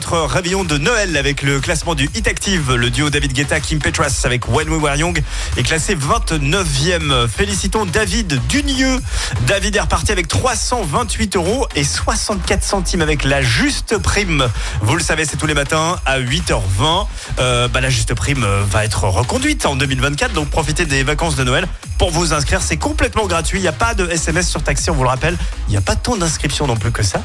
Votre 0.00 0.32
réveillon 0.32 0.64
de 0.64 0.78
Noël 0.78 1.14
avec 1.18 1.42
le 1.42 1.60
classement 1.60 1.94
du 1.94 2.08
Hit 2.14 2.26
Active. 2.26 2.72
Le 2.72 2.88
duo 2.88 3.10
David 3.10 3.34
Guetta, 3.34 3.60
Kim 3.60 3.80
Petras 3.80 4.22
avec 4.24 4.48
When 4.48 4.66
We 4.70 4.80
Were 4.80 4.96
Young 4.96 5.22
est 5.58 5.62
classé 5.62 5.94
29e. 5.94 7.28
Félicitons 7.28 7.84
David 7.84 8.40
Dunieux. 8.48 8.98
David 9.46 9.76
est 9.76 9.80
reparti 9.80 10.10
avec 10.10 10.26
328 10.26 11.36
euros 11.36 11.66
et 11.76 11.84
64 11.84 12.62
centimes 12.62 13.02
avec 13.02 13.24
la 13.24 13.42
juste 13.42 13.98
prime. 13.98 14.48
Vous 14.80 14.96
le 14.96 15.02
savez, 15.02 15.26
c'est 15.26 15.36
tous 15.36 15.46
les 15.46 15.52
matins 15.52 15.96
à 16.06 16.18
8h20. 16.18 17.06
Euh, 17.38 17.68
bah, 17.68 17.82
la 17.82 17.90
juste 17.90 18.14
prime 18.14 18.46
va 18.70 18.86
être 18.86 19.04
reconduite 19.04 19.66
en 19.66 19.76
2024, 19.76 20.32
donc 20.32 20.48
profitez 20.48 20.86
des 20.86 21.02
vacances 21.02 21.36
de 21.36 21.44
Noël. 21.44 21.68
Pour 22.00 22.10
vous 22.10 22.32
inscrire, 22.32 22.62
c'est 22.62 22.78
complètement 22.78 23.26
gratuit. 23.26 23.58
Il 23.58 23.60
n'y 23.60 23.68
a 23.68 23.72
pas 23.72 23.92
de 23.92 24.08
SMS 24.08 24.48
sur 24.48 24.62
taxi, 24.62 24.88
on 24.88 24.94
vous 24.94 25.02
le 25.02 25.10
rappelle. 25.10 25.36
Il 25.68 25.72
n'y 25.72 25.76
a 25.76 25.82
pas 25.82 25.96
tant 25.96 26.16
d'inscriptions 26.16 26.66
non 26.66 26.74
plus 26.74 26.92
que 26.92 27.02
ça. 27.02 27.20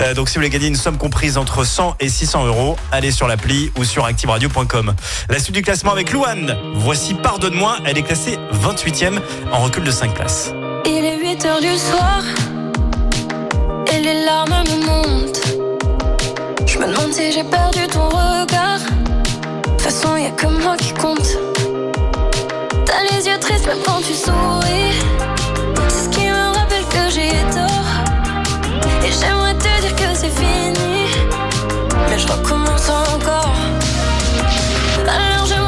Euh, 0.00 0.14
donc 0.14 0.28
si 0.28 0.36
vous 0.36 0.38
voulez 0.38 0.50
gagner 0.50 0.68
une 0.68 0.76
somme 0.76 0.98
comprise 0.98 1.36
entre 1.36 1.64
100 1.64 1.96
et 1.98 2.08
600 2.08 2.46
euros, 2.46 2.76
allez 2.92 3.10
sur 3.10 3.26
l'appli 3.26 3.72
ou 3.76 3.82
sur 3.82 4.04
activeradio.com. 4.04 4.94
La 5.28 5.40
suite 5.40 5.56
du 5.56 5.62
classement 5.62 5.90
avec 5.90 6.12
Louane. 6.12 6.56
Voici 6.76 7.14
Pardonne-moi. 7.14 7.78
Elle 7.84 7.98
est 7.98 8.04
classée 8.04 8.38
28e 8.52 9.18
en 9.50 9.64
recul 9.64 9.82
de 9.82 9.90
5 9.90 10.14
places. 10.14 10.52
Il 10.86 11.04
est 11.04 11.18
8 11.18 11.44
heures 11.46 11.60
du 11.60 11.76
soir 11.76 12.22
et 13.92 13.98
les 13.98 14.24
larmes 14.24 14.62
me 14.62 14.86
montent. 14.86 15.42
Je 16.68 16.78
me 16.78 16.86
demande 16.86 17.12
si 17.12 17.32
j'ai 17.32 17.42
perdu 17.42 17.84
ton 17.88 18.08
regard. 18.10 18.78
De 18.78 19.70
toute 19.70 19.80
façon, 19.80 20.16
y 20.16 20.26
a 20.26 20.30
que 20.30 20.46
moi 20.46 20.76
qui 20.76 20.94
compte. 20.94 21.49
T'as 22.90 23.04
les 23.04 23.24
yeux 23.24 23.38
tristes 23.38 23.68
même 23.68 23.78
quand 23.86 24.00
tu 24.02 24.14
souris. 24.14 24.98
C'est 25.88 26.04
ce 26.04 26.08
qui 26.08 26.26
me 26.26 26.54
rappelle 26.56 26.84
que 26.86 27.08
j'ai 27.08 27.30
tort. 27.54 27.90
Et 29.06 29.12
j'aimerais 29.12 29.54
te 29.54 29.80
dire 29.80 29.94
que 29.94 30.12
c'est 30.12 30.30
fini. 30.30 31.06
Mais 32.08 32.18
je 32.18 32.26
recommence 32.26 32.90
encore. 32.90 33.54
Alors 35.06 35.46
j'aimerais 35.46 35.59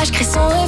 Je 0.00 0.12
sais 0.22 0.38
pas, 0.38 0.67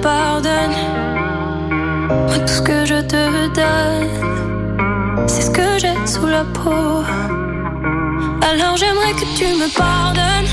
pardonne. 0.00 0.74
Moi, 2.08 2.38
tout 2.40 2.48
ce 2.58 2.62
que 2.62 2.84
je 2.84 3.00
te 3.00 3.48
donne, 3.54 5.26
c'est 5.26 5.42
ce 5.42 5.50
que 5.50 5.78
j'ai 5.78 5.94
sous 6.06 6.26
la 6.26 6.44
peau. 6.44 7.02
Alors 8.50 8.76
j'aimerais 8.76 9.12
que 9.12 9.26
tu 9.36 9.44
me 9.44 9.68
pardonnes. 9.76 10.48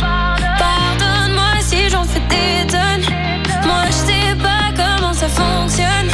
Pardonne-moi 0.58 1.62
si 1.62 1.90
j'en 1.90 2.04
fais 2.04 2.22
des 2.30 2.68
tonnes. 2.68 3.06
Moi, 3.66 3.84
je 3.88 3.94
sais 3.94 4.36
pas 4.42 4.66
comment 4.76 5.14
ça 5.14 5.28
fonctionne. 5.28 6.10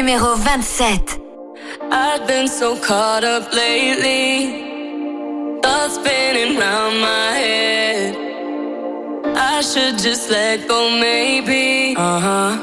numéro 0.00 0.34
27. 0.34 1.20
I've 1.92 2.26
been 2.26 2.48
so 2.48 2.74
caught 2.76 3.22
up 3.22 3.52
lately. 3.52 5.60
Thoughts 5.62 5.96
spinning 5.96 6.58
round 6.58 7.02
my 7.02 7.32
head. 7.36 8.16
I 9.36 9.60
should 9.60 9.98
just 9.98 10.30
let 10.30 10.66
go, 10.66 10.88
maybe. 10.98 11.94
Uh 11.98 12.18
huh. 12.18 12.56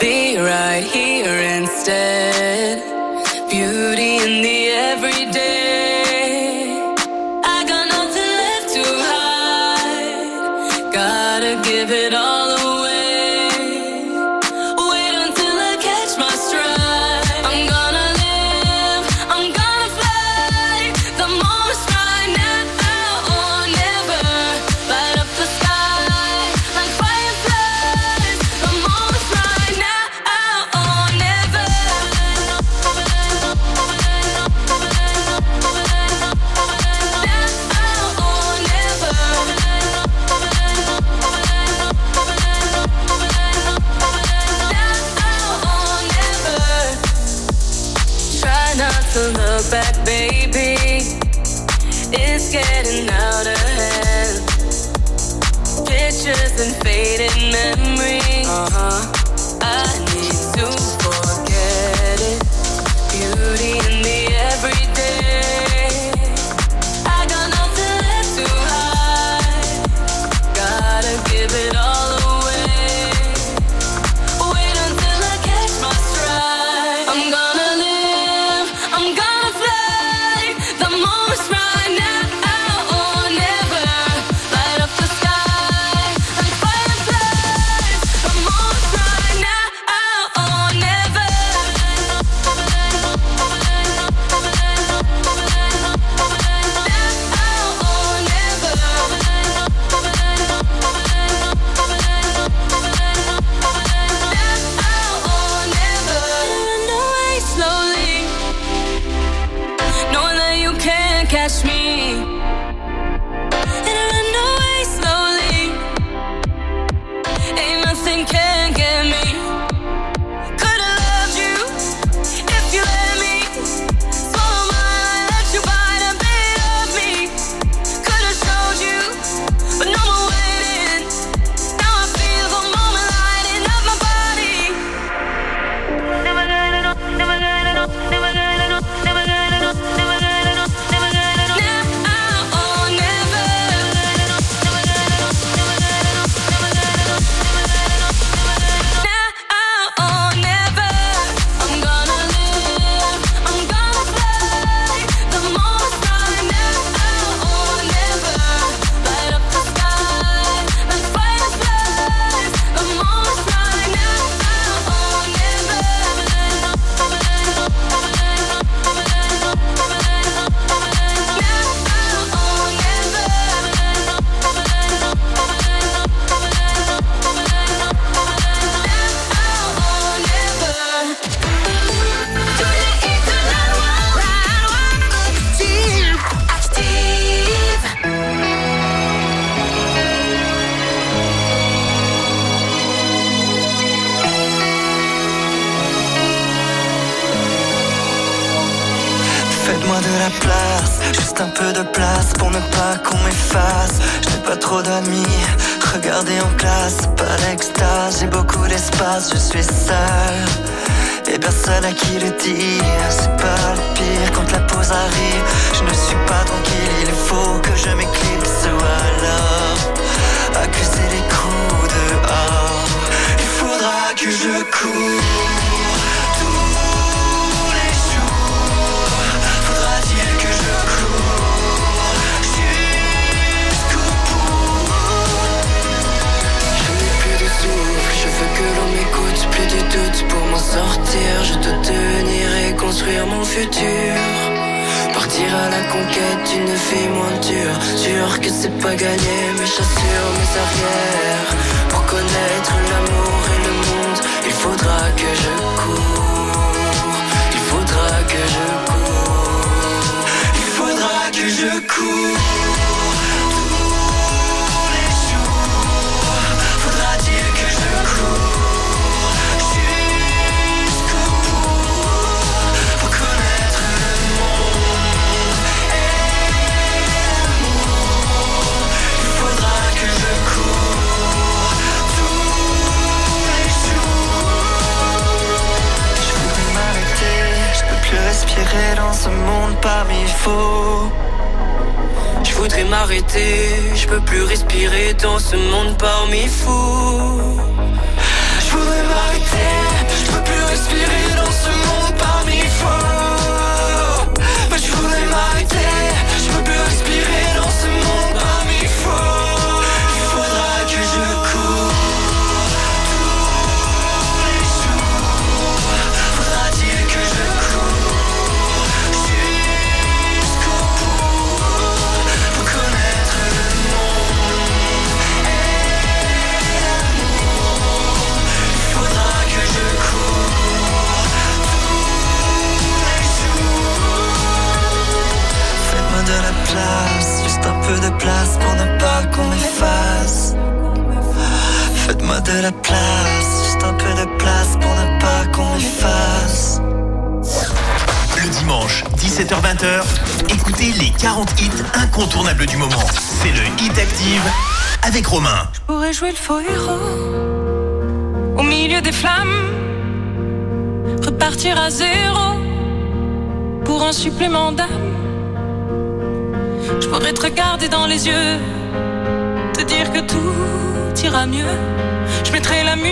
Be 0.00 0.36
right 0.38 0.82
here 0.82 1.38
instead. 1.58 2.89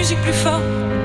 musique 0.08 0.22
plus 0.22 0.32
fort. 0.32 0.97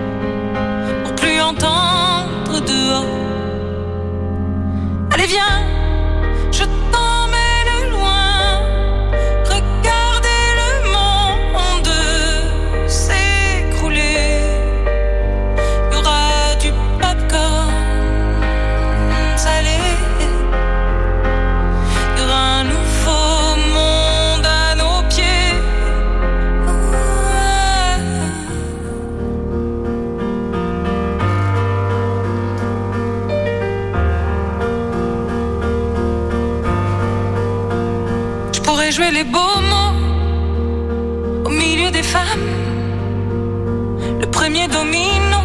premier 44.43 44.67
domino 44.67 45.39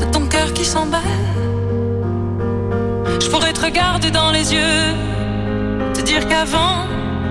de 0.00 0.04
ton 0.06 0.26
cœur 0.26 0.52
qui 0.52 0.64
s'emballe. 0.64 1.00
Je 3.20 3.28
pourrais 3.30 3.52
te 3.52 3.60
regarder 3.60 4.10
dans 4.10 4.32
les 4.32 4.52
yeux, 4.52 4.86
te 5.94 6.00
dire 6.00 6.26
qu'avant 6.26 6.78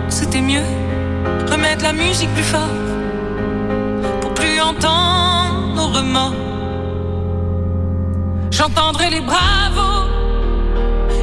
c'était 0.07 0.39
mieux. 0.39 0.67
Remettre 1.51 1.83
la 1.83 1.91
musique 1.91 2.33
plus 2.33 2.49
fort 2.53 2.75
pour 4.21 4.33
plus 4.33 4.57
entendre 4.61 5.73
nos 5.75 5.87
remords. 5.97 6.39
J'entendrai 8.51 9.09
les 9.09 9.23
bravos 9.31 10.07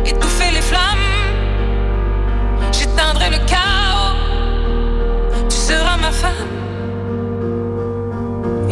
étouffer 0.05 0.51
les 0.53 0.65
flammes. 0.71 1.09
J'éteindrai 2.73 3.31
le 3.31 3.39
chaos. 3.53 4.17
Tu 5.49 5.57
seras 5.57 5.97
ma 5.97 6.13
femme 6.13 6.58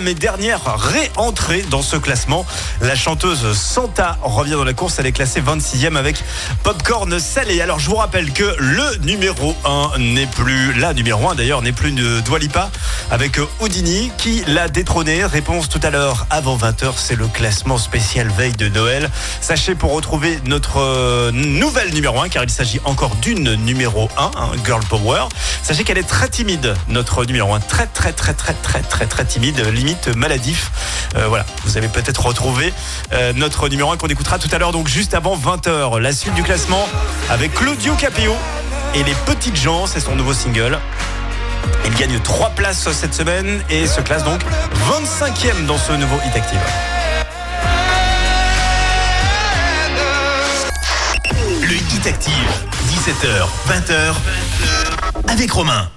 Troisième 0.00 0.08
et 0.08 0.14
dernière 0.14 0.60
réentrée 0.76 1.62
dans 1.70 1.82
ce 1.82 1.96
classement. 1.96 2.46
La 2.80 2.94
chanteuse 2.94 3.52
Santa 3.56 4.18
revient 4.22 4.52
dans 4.52 4.64
la 4.64 4.72
course. 4.72 4.98
Elle 4.98 5.06
est 5.06 5.12
classée 5.12 5.40
26e 5.40 5.96
avec 5.96 6.22
Popcorn 6.62 7.18
Salé. 7.18 7.60
Alors, 7.60 7.78
je 7.78 7.88
vous 7.90 7.96
rappelle 7.96 8.32
que 8.32 8.54
le 8.58 8.96
numéro 9.04 9.54
1 9.64 9.98
n'est 9.98 10.26
plus, 10.26 10.72
la 10.74 10.94
numéro 10.94 11.28
1 11.28 11.34
d'ailleurs, 11.34 11.62
n'est 11.62 11.72
plus 11.72 11.92
de 11.92 12.20
Dwalipa 12.20 12.70
avec 13.10 13.38
Houdini 13.60 14.10
qui 14.18 14.42
l'a 14.46 14.68
détrôné. 14.68 15.24
Réponse 15.24 15.68
tout 15.68 15.80
à 15.82 15.90
l'heure 15.90 16.26
avant 16.30 16.56
20h. 16.56 16.92
C'est 16.96 17.16
le 17.16 17.26
classement 17.26 17.78
spécial 17.78 18.28
veille 18.28 18.52
de 18.52 18.68
Noël. 18.68 19.10
Sachez 19.40 19.74
pour 19.74 19.92
retrouver 19.92 20.38
notre 20.44 20.78
euh, 20.78 21.30
nouvelle 21.32 21.92
numéro 21.92 22.20
1, 22.20 22.28
car 22.28 22.44
il 22.44 22.50
s'agit 22.50 22.80
encore 22.84 23.16
d'une 23.16 23.54
numéro 23.54 24.08
1, 24.16 24.30
hein, 24.36 24.50
Girl 24.64 24.82
Power. 24.88 25.24
Sachez 25.62 25.84
qu'elle 25.84 25.98
est 25.98 26.08
très 26.08 26.28
timide, 26.28 26.74
notre 26.88 27.24
numéro 27.24 27.54
1. 27.54 27.60
Très, 27.60 27.86
très, 27.86 28.12
très, 28.12 28.34
très, 28.34 28.54
très, 28.54 28.80
très, 28.82 29.06
très 29.06 29.24
timide, 29.24 29.60
limite 29.72 30.14
maladif. 30.16 30.70
Euh, 31.16 31.26
voilà, 31.28 31.44
vous 31.64 31.76
avez 31.76 31.88
peut-être 31.88 32.24
retrouvé 32.24 32.72
euh, 33.12 33.32
notre 33.34 33.68
numéro 33.68 33.90
1 33.92 33.96
qu'on 33.96 34.08
écoutera 34.08 34.38
tout 34.38 34.48
à 34.52 34.58
l'heure, 34.58 34.72
donc 34.72 34.88
juste 34.88 35.14
avant 35.14 35.36
20h. 35.36 35.98
La 35.98 36.12
suite 36.12 36.34
du 36.34 36.42
classement 36.42 36.88
avec 37.28 37.54
Claudio 37.54 37.94
Capéo 37.94 38.36
et 38.94 39.02
les 39.02 39.14
petites 39.26 39.56
gens, 39.56 39.86
c'est 39.86 40.00
son 40.00 40.16
nouveau 40.16 40.34
single. 40.34 40.78
Il 41.84 41.94
gagne 41.94 42.18
3 42.20 42.50
places 42.50 42.90
cette 42.92 43.14
semaine 43.14 43.62
et 43.68 43.86
se 43.86 44.00
classe 44.00 44.24
donc 44.24 44.40
25e 44.90 45.66
dans 45.66 45.78
ce 45.78 45.92
nouveau 45.92 46.16
Hit 46.26 46.36
Active. 46.36 46.58
Le 51.62 51.74
Hit 51.74 52.06
Active, 52.06 52.32
17h, 52.88 53.46
20h, 53.68 54.14
avec 55.28 55.52
Romain. 55.52 55.88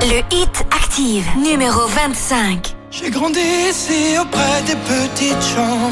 Le 0.00 0.22
Hit 0.30 0.64
Active, 0.70 1.26
numéro 1.36 1.86
25. 1.86 2.74
J'ai 2.90 3.10
grandi 3.10 3.40
ici 3.68 4.16
auprès 4.20 4.62
des 4.66 4.76
petites 4.76 5.42
gens. 5.54 5.90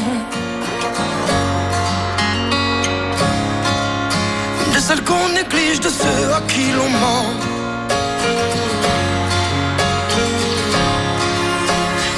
Celles 4.87 5.03
qu'on 5.03 5.29
néglige, 5.29 5.79
de 5.79 5.89
ceux 5.89 6.23
à 6.37 6.41
qui 6.51 6.65
l'on 6.77 6.89
ment. 6.89 7.25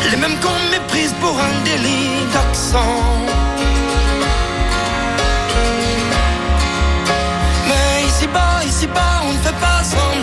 Les 0.10 0.18
mêmes 0.18 0.38
qu'on 0.44 0.60
méprise 0.76 1.14
pour 1.22 1.36
un 1.48 1.56
délit 1.64 2.16
d'accent. 2.34 3.02
Mais 7.68 8.08
ici-bas, 8.10 8.56
ici-bas, 8.72 9.16
on 9.28 9.34
ne 9.38 9.42
fait 9.46 9.60
pas 9.68 9.84
semblant. 9.84 10.15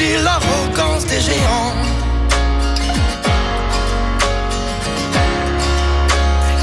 L'arrogance 0.00 1.04
des 1.06 1.20
géants. 1.20 1.74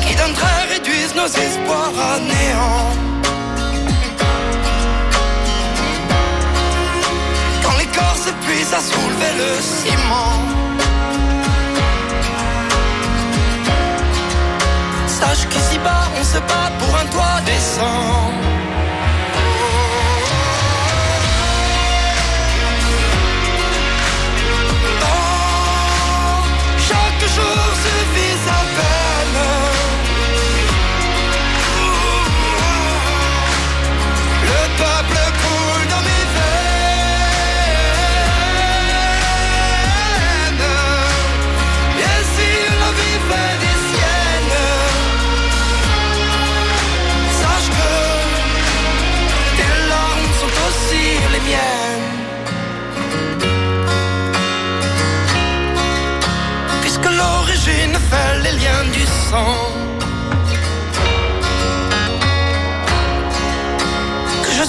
Qui 0.01 0.15
d'un 0.15 0.31
trait 0.31 0.63
réduisent 0.73 1.15
nos 1.15 1.27
espoirs 1.27 1.93
à 2.11 2.19
néant. 2.19 2.91
Quand 7.63 7.77
les 7.77 7.88
corps 7.88 8.15
s'épuisent 8.15 8.73
à 8.73 8.79
soulever 8.79 9.31
le 9.41 9.51
ciment. 9.61 10.39
Sache 15.07 15.47
qu'ici-bas, 15.49 16.05
on 16.19 16.23
se 16.23 16.38
bat 16.38 16.71
pour 16.79 16.95
un 16.95 17.05
toit 17.07 17.41
décent. 17.45 18.55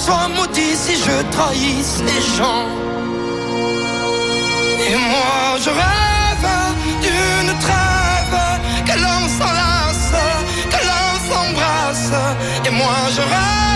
Sois 0.07 0.29
maudit 0.35 0.75
si 0.85 0.95
je 1.05 1.15
trahisse 1.35 1.97
les 2.09 2.21
gens. 2.37 2.67
Et 4.89 4.97
moi 5.11 5.43
je 5.63 5.71
rêve 5.81 6.49
d'une 7.03 7.53
trêve, 7.65 8.39
que 8.87 8.95
l'on 9.03 9.21
s'enlace, 9.37 10.13
que 10.73 10.81
l'on 10.89 11.11
s'embrasse. 11.27 12.13
Et 12.65 12.73
moi 12.81 12.97
je 13.15 13.21
rêve 13.33 13.66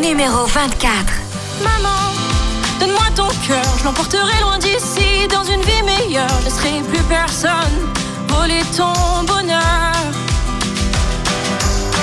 Numéro 0.00 0.46
24. 0.46 1.04
Maman, 1.62 1.88
donne-moi 2.80 3.04
ton 3.14 3.28
cœur, 3.46 3.62
je 3.78 3.84
l'emporterai 3.84 4.40
loin 4.40 4.58
d'ici, 4.58 5.28
dans 5.28 5.44
une 5.44 5.60
vie 5.60 5.82
meilleure. 5.82 6.26
Je 6.40 6.44
laisserai 6.46 6.80
plus 6.90 7.02
personne 7.02 7.76
voler 8.28 8.62
ton 8.74 9.22
bonheur. 9.26 9.92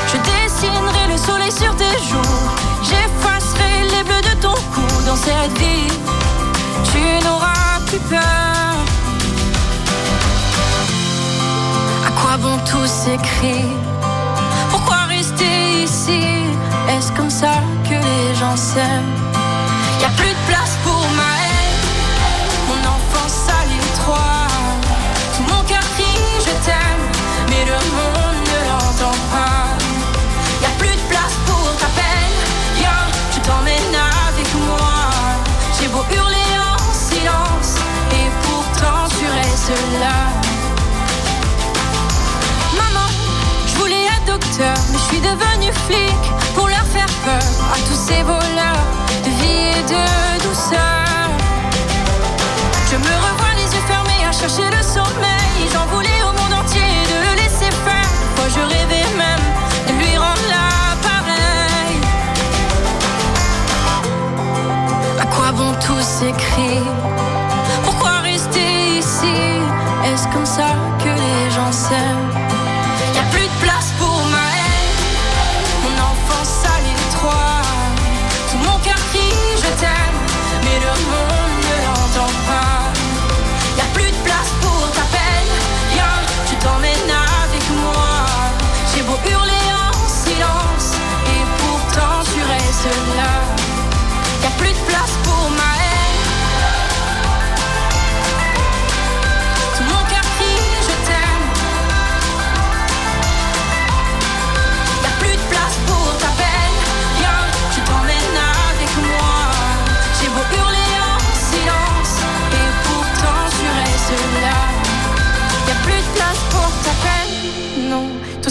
Je 0.05 0.17
dessinerai 0.17 1.07
le 1.09 1.17
soleil 1.17 1.51
sur 1.51 1.75
tes 1.77 1.97
joues, 2.07 2.37
j'effacerai 2.83 3.87
les 3.89 4.03
bleus 4.03 4.21
de 4.21 4.39
ton 4.39 4.53
cou 4.53 4.85
dans 5.07 5.15
cette 5.15 5.57
vie. 5.57 5.91
Tu 6.91 7.25
n'auras 7.25 7.79
plus 7.87 7.99
peur. 8.07 8.75
À 12.05 12.11
quoi 12.21 12.37
bon 12.37 12.55
tous 12.69 12.85
ces 12.85 13.17
cris 13.17 13.65
Pourquoi 14.69 14.97
rester 15.09 15.83
ici? 15.85 16.36
Comme 17.17 17.29
ça 17.29 17.61
que 17.83 17.95
les 17.95 18.35
gens 18.35 18.55
s'aiment 18.55 19.15
Y 19.99 20.05
a 20.05 20.09
plus 20.09 20.29
de 20.29 20.43
place 20.47 20.77
pour 20.83 21.01
ma 21.19 21.31
haine. 21.41 21.83
Mon 22.67 22.79
enfance 22.95 23.35
salit 23.47 23.89
trois. 24.01 24.47
Tout 25.35 25.45
mon 25.51 25.63
cœur 25.63 25.85
crie 25.95 26.21
je 26.45 26.53
t'aime, 26.65 27.05
mais 27.49 27.65
le 27.65 27.79
monde 27.97 28.39
ne 28.51 28.59
l'entend 28.69 29.17
pas. 29.33 29.65
Y 30.61 30.65
a 30.65 30.73
plus 30.77 30.95
de 31.01 31.05
place 31.09 31.35
pour 31.47 31.65
ta 31.81 31.87
peine. 31.99 32.37
Viens, 32.77 33.05
je 33.33 33.39
t'emmène 33.47 33.95
avec 34.29 34.49
moi. 34.67 34.93
J'ai 35.79 35.87
beau 35.87 36.05
hurler 36.15 36.53
en 36.71 36.77
silence, 36.93 37.71
et 38.11 38.27
pourtant 38.45 39.01
tu 39.17 39.25
restes 39.39 39.81
là. 39.99 40.17
Maman, 42.77 43.07
je 43.65 43.75
voulais 43.79 44.05
être 44.05 44.25
docteur, 44.25 44.75
mais 44.91 44.99
je 44.99 45.05
suis 45.09 45.21
devenu 45.21 45.71
flic 45.87 46.21
pour 46.55 46.66
faire 46.93 47.13
peur 47.25 47.47
à 47.73 47.77
tous 47.87 47.99
ces 48.07 48.23
voleurs 48.23 48.85
de 49.25 49.29
vie 49.41 49.79
et 49.79 49.83
de 49.83 50.03
douceur. 50.47 51.27
Je 52.89 52.95
me 52.97 53.13
revois 53.25 53.53
les 53.55 53.69
yeux 53.75 53.85
fermés 53.87 54.23
à 54.27 54.31
chercher 54.31 54.69
le 54.75 54.81
sommeil. 54.81 55.59
J'en 55.73 55.85
voulais 55.93 56.21
au 56.23 56.31
monde 56.39 56.53
entier 56.61 56.89
de 57.11 57.17
le 57.25 57.33
laisser 57.41 57.71
faire. 57.85 58.11
Moi 58.37 58.47
je 58.55 58.61
rêvais 58.73 59.07
même 59.17 59.45
de 59.87 59.93
lui 60.01 60.17
rendre 60.17 60.45
l'appareil. 60.53 61.95
À 65.19 65.25
quoi 65.25 65.51
bon 65.51 65.73
tous 65.85 66.01
ces 66.01 66.31
cris 66.31 66.87
Pourquoi 67.83 68.19
rester 68.23 68.99
ici? 68.99 69.37
Est-ce 70.05 70.27
comme 70.33 70.45
ça 70.45 70.69
que 70.99 71.09
les 71.09 71.51
gens 71.51 71.71
s'aiment? 71.71 72.36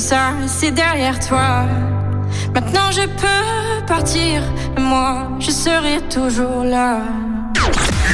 Ça 0.07 0.35
c'est 0.47 0.71
derrière 0.71 1.19
toi. 1.19 1.65
Maintenant 2.55 2.93
je 2.93 3.07
peux 3.23 3.87
partir, 3.89 4.41
moi 4.79 5.29
je 5.41 5.51
serai 5.51 6.01
toujours 6.09 6.63
là. 6.63 7.01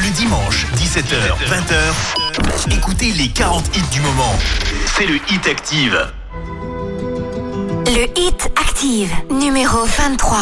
Le 0.03 0.11
dimanche, 0.17 0.67
17h, 0.77 1.37
20h, 1.55 2.75
écoutez 2.75 3.13
les 3.13 3.29
40 3.29 3.77
hits 3.77 3.91
du 3.93 4.01
moment. 4.01 4.35
C'est 4.97 5.07
le 5.07 5.17
Hit 5.31 5.47
Active. 5.47 5.99
Le 7.87 8.05
Hit 8.19 8.51
Active, 8.59 9.13
numéro 9.31 9.85
23. 9.85 10.39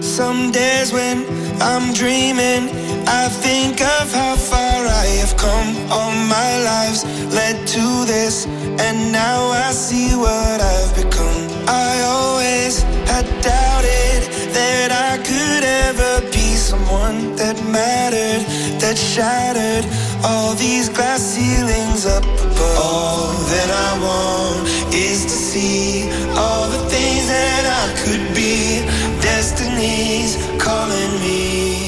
Some 0.00 0.52
days 0.52 0.90
when 0.94 1.24
I'm 1.60 1.92
dreaming, 1.92 2.70
I 3.06 3.28
think 3.28 3.82
of 3.82 4.10
how 4.14 4.36
far 4.36 4.86
I 4.86 5.06
have 5.20 5.36
come. 5.36 5.76
All 5.90 6.12
my 6.12 6.64
lives 6.64 7.04
led 7.34 7.66
to 7.66 8.06
this, 8.06 8.46
and 8.78 9.12
now 9.12 9.50
I 9.50 9.72
see 9.72 10.14
what 10.14 10.60
I've 10.60 10.94
become. 10.96 11.42
I 11.68 12.00
always 12.02 12.82
had 13.10 13.26
doubted 13.42 14.20
that 14.52 14.90
I 14.92 15.18
could 15.18 15.64
ever 15.88 16.20
be 16.30 16.54
someone 16.54 17.36
that 17.36 17.56
mattered, 17.64 18.42
that 18.80 18.96
shattered 18.96 19.84
all 20.24 20.54
these 20.54 20.88
glass 20.88 21.20
ceilings 21.20 22.06
up 22.06 22.24
above. 22.24 22.78
All 22.78 23.32
that 23.52 23.70
I 23.70 23.90
want 24.06 24.68
is 24.94 25.24
to 25.24 25.36
see 25.50 26.10
all 26.36 26.68
the 26.68 26.82
things 26.90 27.26
that 27.28 27.64
I 27.82 27.86
could 28.02 28.34
be. 28.34 28.84
Destiny's 29.20 30.36
calling 30.60 31.12
me. 31.24 31.86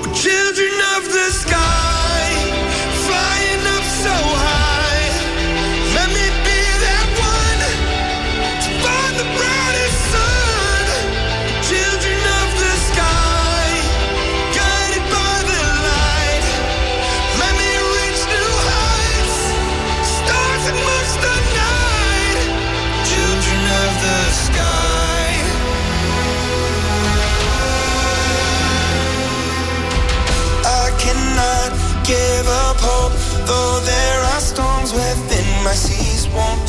We're 0.00 0.14
children 0.14 0.74
of 0.96 1.02
the 1.16 1.28
sky, 1.42 2.24
flying 3.06 3.64
up 3.76 3.84
so 4.04 4.14
high. 4.14 4.55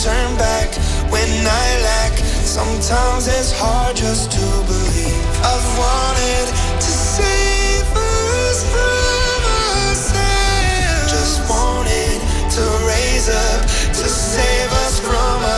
Turn 0.08 0.38
back 0.38 0.70
when 1.12 1.30
I 1.64 1.68
lack. 1.90 2.14
Sometimes 2.58 3.28
it's 3.28 3.52
hard 3.52 3.94
just 3.98 4.32
to 4.32 4.46
believe. 4.72 5.24
I've 5.52 5.70
wanted 5.84 6.48
to 6.86 6.92
save 7.16 7.88
us 7.92 8.58
from 8.74 9.40
ourselves. 9.68 11.12
Just 11.16 11.38
wanted 11.52 12.20
to 12.56 12.64
raise 12.88 13.28
up 13.48 13.62
to 14.00 14.06
save 14.08 14.72
us 14.86 14.96
from 15.08 15.38
ourselves. 15.44 15.57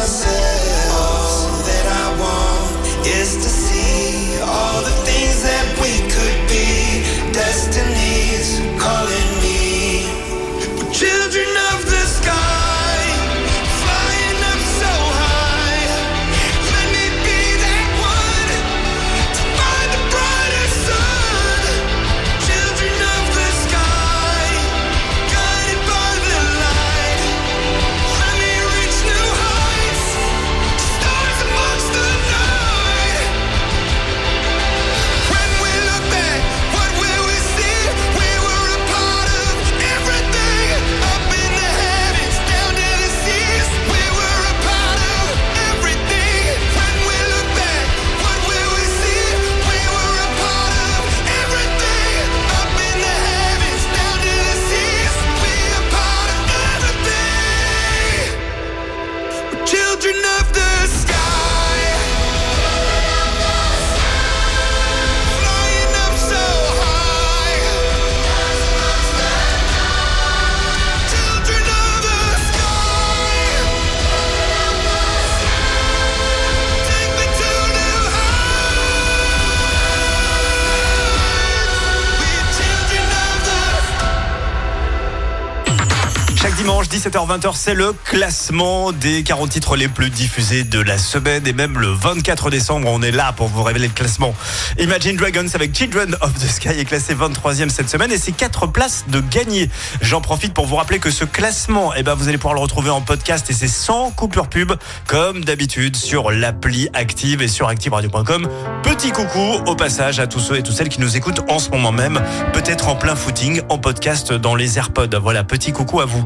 17h-20h, 86.89 87.51
c'est 87.53 87.75
le 87.75 87.93
classement 88.03 88.91
des 88.91 89.21
40 89.21 89.51
titres 89.51 89.75
les 89.75 89.87
plus 89.87 90.09
diffusés 90.09 90.63
de 90.63 90.79
la 90.79 90.97
semaine. 90.97 91.45
Et 91.45 91.53
même 91.53 91.77
le 91.77 91.87
24 91.87 92.49
décembre, 92.49 92.87
on 92.89 93.03
est 93.03 93.11
là 93.11 93.31
pour 93.31 93.47
vous 93.47 93.61
révéler 93.61 93.87
le 93.87 93.93
classement. 93.93 94.33
Imagine 94.79 95.15
Dragons 95.15 95.45
avec 95.53 95.77
Children 95.77 96.15
of 96.21 96.33
the 96.33 96.47
Sky 96.47 96.69
est 96.69 96.85
classé 96.85 97.13
23e 97.13 97.69
cette 97.69 97.89
semaine 97.89 98.11
et 98.11 98.17
c'est 98.17 98.31
4 98.31 98.65
places 98.65 99.05
de 99.07 99.21
gagner. 99.21 99.69
J'en 100.01 100.19
profite 100.19 100.55
pour 100.55 100.65
vous 100.65 100.77
rappeler 100.77 100.97
que 100.97 101.11
ce 101.11 101.25
classement, 101.25 101.93
eh 101.95 102.01
ben, 102.01 102.15
vous 102.15 102.27
allez 102.27 102.39
pouvoir 102.39 102.55
le 102.55 102.61
retrouver 102.61 102.89
en 102.89 103.01
podcast 103.01 103.47
et 103.51 103.53
c'est 103.53 103.67
sans 103.67 104.09
coupure 104.09 104.47
pub, 104.47 104.71
comme 105.05 105.45
d'habitude, 105.45 105.95
sur 105.95 106.31
l'appli 106.31 106.89
Active 106.95 107.43
et 107.43 107.47
sur 107.47 107.67
ActiveRadio.com. 107.67 108.47
Petit 108.81 109.11
coucou 109.11 109.61
au 109.67 109.75
passage 109.75 110.19
à 110.19 110.25
tous 110.25 110.39
ceux 110.39 110.57
et 110.57 110.63
toutes 110.63 110.75
celles 110.75 110.89
qui 110.89 111.01
nous 111.01 111.15
écoutent 111.15 111.41
en 111.49 111.59
ce 111.59 111.69
moment 111.69 111.91
même, 111.91 112.19
peut-être 112.51 112.87
en 112.87 112.95
plein 112.95 113.15
footing, 113.15 113.61
en 113.69 113.77
podcast 113.77 114.33
dans 114.33 114.55
les 114.55 114.79
AirPods. 114.79 115.19
Voilà, 115.21 115.43
petit 115.43 115.71
coucou 115.71 116.01
à 116.01 116.05
vous. 116.05 116.25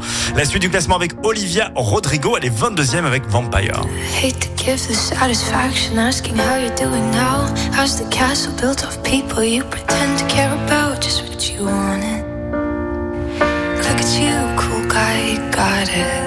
Suite 0.53 0.61
du 0.61 0.69
classement 0.69 0.97
avec 0.97 1.13
Olivia 1.23 1.71
Rodrigo, 1.73 2.37
elle 2.37 2.45
est 2.45 2.55
22e 2.55 3.05
avec 3.05 3.25
Vampire. 3.25 3.81
Hate 4.21 4.39
to 4.39 4.49
give 4.55 4.77
the 4.87 4.93
satisfaction 4.93 5.97
asking 5.97 6.35
how 6.35 6.59
you're 6.59 6.69
doing 6.75 7.09
now. 7.09 7.51
How's 7.75 7.97
the 7.97 8.07
castle 8.11 8.53
built 8.61 8.83
of 8.83 9.01
people 9.01 9.43
you 9.43 9.63
pretend 9.63 10.19
to 10.19 10.25
care 10.27 10.53
about? 10.67 11.01
Just 11.01 11.23
what 11.23 11.49
you 11.49 11.65
wanted. 11.65 12.23
Look 13.81 13.97
at 13.97 14.13
you, 14.13 14.37
cool 14.55 14.85
guy, 14.87 15.37
got 15.49 15.89
it. 15.89 16.21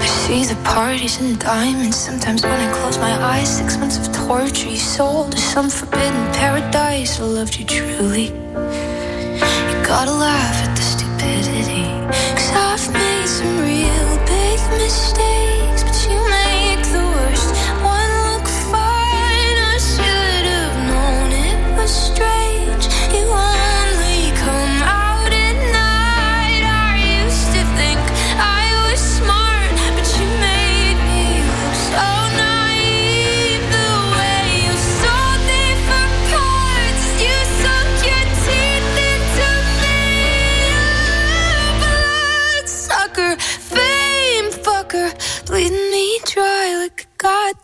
I 0.00 0.06
see 0.06 0.46
the 0.46 0.56
parties 0.64 1.20
and 1.20 1.38
diamonds. 1.38 1.98
Sometimes 1.98 2.42
when 2.42 2.58
I 2.58 2.72
close 2.72 2.96
my 2.96 3.12
eyes, 3.34 3.54
six 3.54 3.76
months 3.76 3.98
of 3.98 4.10
torture 4.26 4.70
you 4.70 4.78
sold 4.78 5.32
to 5.32 5.38
some 5.38 5.68
forbidden 5.68 6.32
paradise. 6.32 7.20
I 7.20 7.24
loved 7.24 7.58
you 7.58 7.66
truly. 7.66 8.28
You 8.28 9.76
gotta 9.84 10.12
laugh 10.12 10.64
at 10.64 10.74
the 10.74 10.82
stupidity. 10.82 11.95
Cause 12.08 12.52
I've 12.52 12.92
made 12.92 13.26
some 13.26 13.58
real 13.58 14.18
big 14.26 14.60
mistakes, 14.78 15.35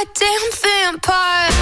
goddamn 0.00 0.50
vampire. 0.62 1.59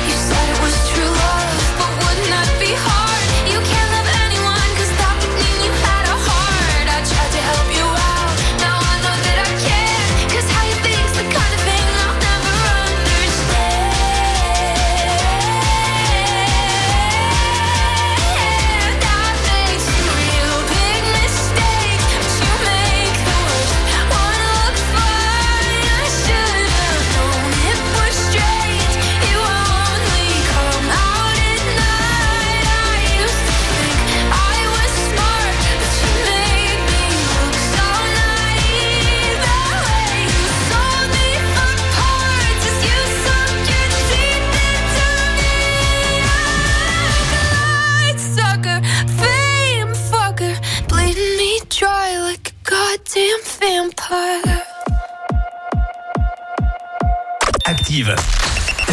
Active. 57.99 58.15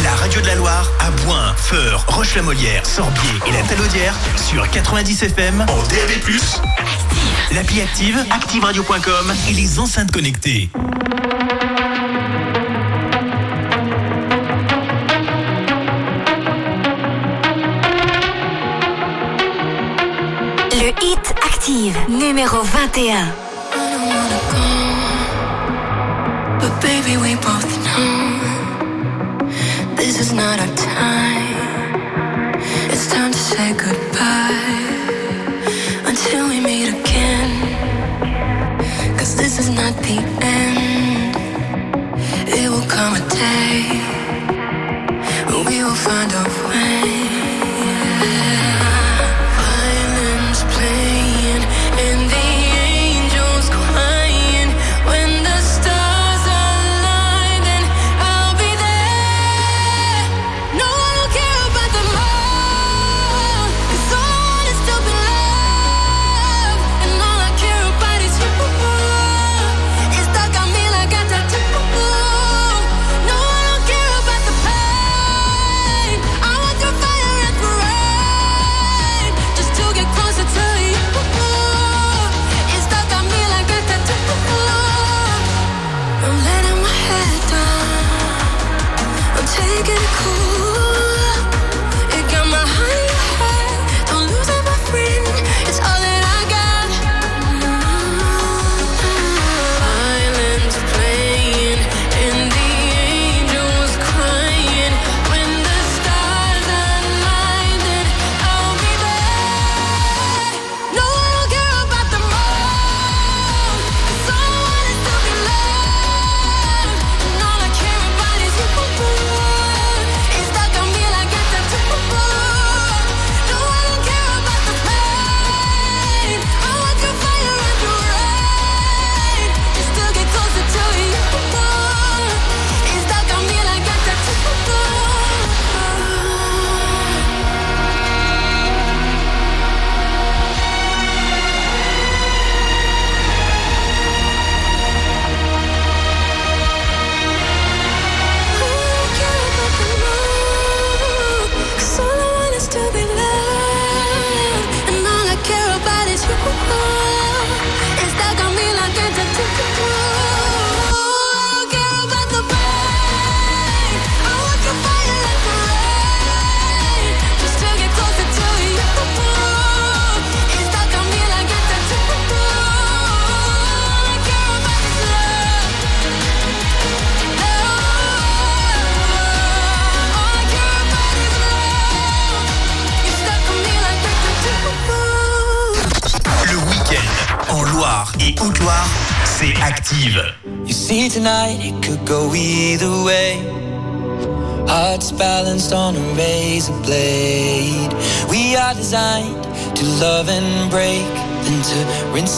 La 0.02 0.10
radio 0.16 0.40
de 0.40 0.46
la 0.46 0.54
Loire 0.56 0.90
à 0.98 1.10
Boin, 1.22 1.54
Feur, 1.56 2.04
Roche-la-Molière, 2.08 2.84
Sorbier 2.84 3.30
et 3.46 3.52
la 3.52 3.62
Talaudière 3.62 4.14
sur 4.36 4.68
90 4.68 5.22
FM 5.22 5.60
en 5.60 5.82
DAB+. 5.82 6.10
L'appli 7.52 7.82
Active, 7.82 8.18
activeradio.com 8.30 9.32
et 9.48 9.52
les 9.52 9.78
enceintes 9.78 10.10
connectées. 10.10 10.70
Le 20.72 20.88
hit 21.04 21.34
active, 21.44 21.96
numéro 22.08 22.60
21. 22.62 23.26
But 26.58 26.80
baby, 26.80 27.16
we 27.18 27.34
both 27.36 27.64
know 27.64 27.75
not 30.46 30.60
our 30.60 30.74
time. 30.76 32.54
It's 32.92 33.06
time 33.14 33.32
to 33.32 33.42
say 33.50 33.68
goodbye 33.84 34.84
until 36.10 36.42
we 36.50 36.58
meet 36.60 36.88
again. 36.98 37.50
Cause 39.18 39.32
this 39.40 39.58
is 39.62 39.68
not 39.80 39.94
the 40.06 40.18
end. 40.58 41.34
It 42.58 42.68
will 42.72 42.88
come 42.96 43.12
a 43.20 43.24
day 43.44 43.72
when 45.48 45.62
we 45.68 45.76
will 45.84 46.00
find 46.08 46.30
a 46.32 46.44
way. 46.60 46.65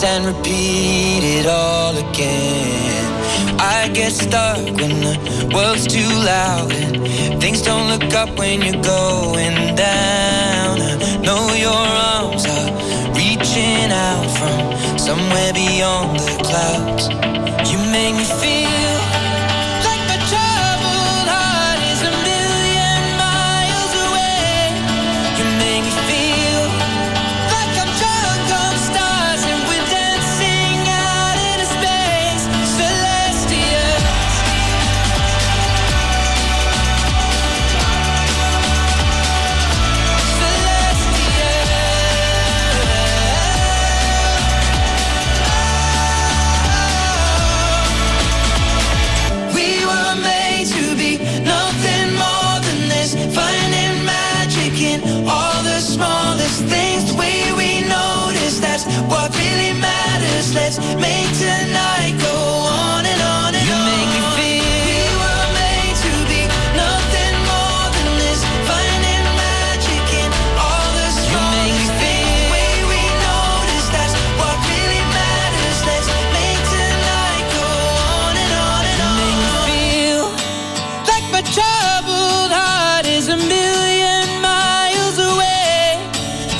And 0.04 0.26
repeat 0.26 1.24
it 1.24 1.46
all 1.46 1.96
again. 1.96 3.04
I 3.58 3.88
get 3.92 4.12
stuck 4.12 4.58
when 4.78 5.00
the 5.00 5.50
world's 5.54 5.86
too 5.86 6.12
loud 6.24 6.70
and 6.72 7.40
things 7.40 7.62
don't 7.62 7.88
look 7.88 8.12
up 8.14 8.38
when 8.38 8.62
you're 8.62 8.82
going 8.82 9.74
down. 9.74 10.80
I 10.80 11.16
know 11.26 11.52
your 11.54 11.87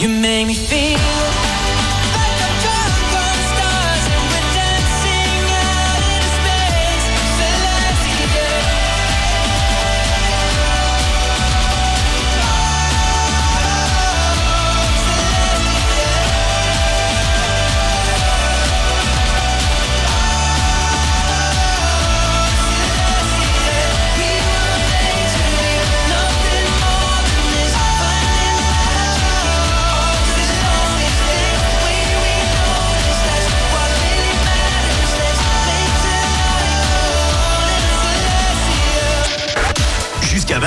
You 0.01 0.09
make 0.09 0.47
me 0.47 0.55
feel. 0.55 1.18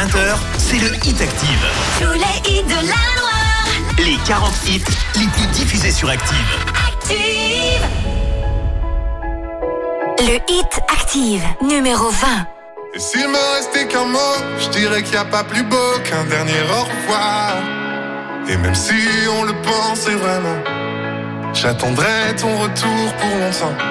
20h, 0.02 0.36
c'est 0.58 0.80
le 0.80 0.96
Hit 1.06 1.22
Active. 1.22 1.66
Tous 2.00 2.14
les 2.14 2.52
hits 2.52 2.64
de 2.64 2.88
la 2.88 3.02
Loire. 3.18 3.68
Les 4.00 4.18
40 4.26 4.52
hits 4.68 4.82
les 5.16 5.28
plus 5.28 5.46
diffusés 5.52 5.92
sur 5.92 6.10
Active. 6.10 6.38
Active. 6.88 7.86
Le 10.18 10.36
hit 10.52 10.82
Active, 10.92 11.44
numéro 11.62 12.10
20. 12.10 12.28
Et 12.96 13.00
s'il 13.00 13.28
me 13.28 13.56
restait 13.56 13.86
qu'un 13.88 14.06
mot, 14.06 14.36
je 14.60 14.70
dirais 14.70 15.04
qu'il 15.04 15.12
n'y 15.12 15.18
a 15.18 15.26
pas 15.26 15.44
plus 15.44 15.64
beau 15.64 16.00
qu'un 16.04 16.24
dernier 16.24 16.62
au 16.72 16.84
revoir. 16.84 17.58
Et 18.50 18.58
même 18.58 18.74
si 18.74 18.96
on 19.40 19.44
le 19.44 19.54
pensait 19.62 20.16
vraiment, 20.16 20.58
j'attendrai 21.54 22.36
ton 22.40 22.58
retour 22.58 23.14
pour 23.20 23.38
longtemps. 23.38 23.91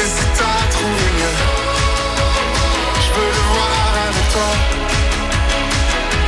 Et 0.00 0.06
si 0.06 0.24
t'as 0.38 0.60
mieux, 1.18 1.36
je 3.04 3.08
veux 3.14 3.30
le 3.36 3.42
voir 3.52 3.90
avec 4.08 4.26
toi. 4.32 4.50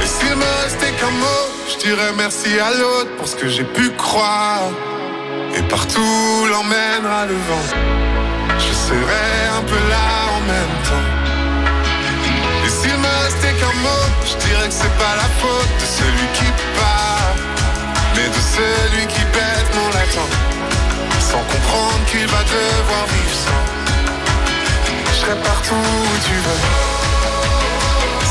Et 0.02 0.06
s'il 0.06 0.36
me 0.36 0.50
restait 0.62 0.92
qu'un 0.98 1.14
mot, 1.24 1.44
je 1.70 1.76
dirais 1.78 2.12
merci 2.18 2.58
à 2.58 2.70
l'autre 2.78 3.10
pour 3.16 3.26
ce 3.26 3.34
que 3.34 3.48
j'ai 3.48 3.64
pu 3.64 3.90
croire. 3.92 4.68
Et 5.56 5.62
partout 5.62 6.46
l'emmènera 6.50 7.24
le 7.24 7.38
vent. 7.48 7.66
Je 8.58 8.72
serai 8.86 9.28
un 9.58 9.62
peu 9.62 9.80
là 9.94 10.08
en 10.36 10.40
même 10.52 10.76
temps. 10.88 11.08
Et 12.66 12.68
s'il 12.68 12.98
me 13.06 13.12
restait 13.24 13.54
qu'un 13.58 13.76
mot, 13.86 14.04
je 14.30 14.36
dirais 14.46 14.68
que 14.68 14.74
c'est 14.74 14.96
pas 15.04 15.14
la 15.16 15.28
faute 15.40 15.72
de 15.80 15.86
celui 15.98 16.26
qui 16.34 16.48
part, 16.78 17.34
mais 18.16 18.28
de 18.28 18.42
celui 18.56 19.06
qui 19.06 19.22
bêtement 19.36 19.88
l'attend, 19.94 20.30
sans 21.32 21.44
comprendre 21.54 22.04
qu'il 22.10 22.26
va 22.26 22.42
devoir 22.44 23.04
vivre 23.14 23.36
sans. 23.44 23.64
Je 25.08 25.16
serai 25.20 25.36
partout 25.50 25.74
où 25.74 26.14
tu 26.28 26.36
veux, 26.44 26.62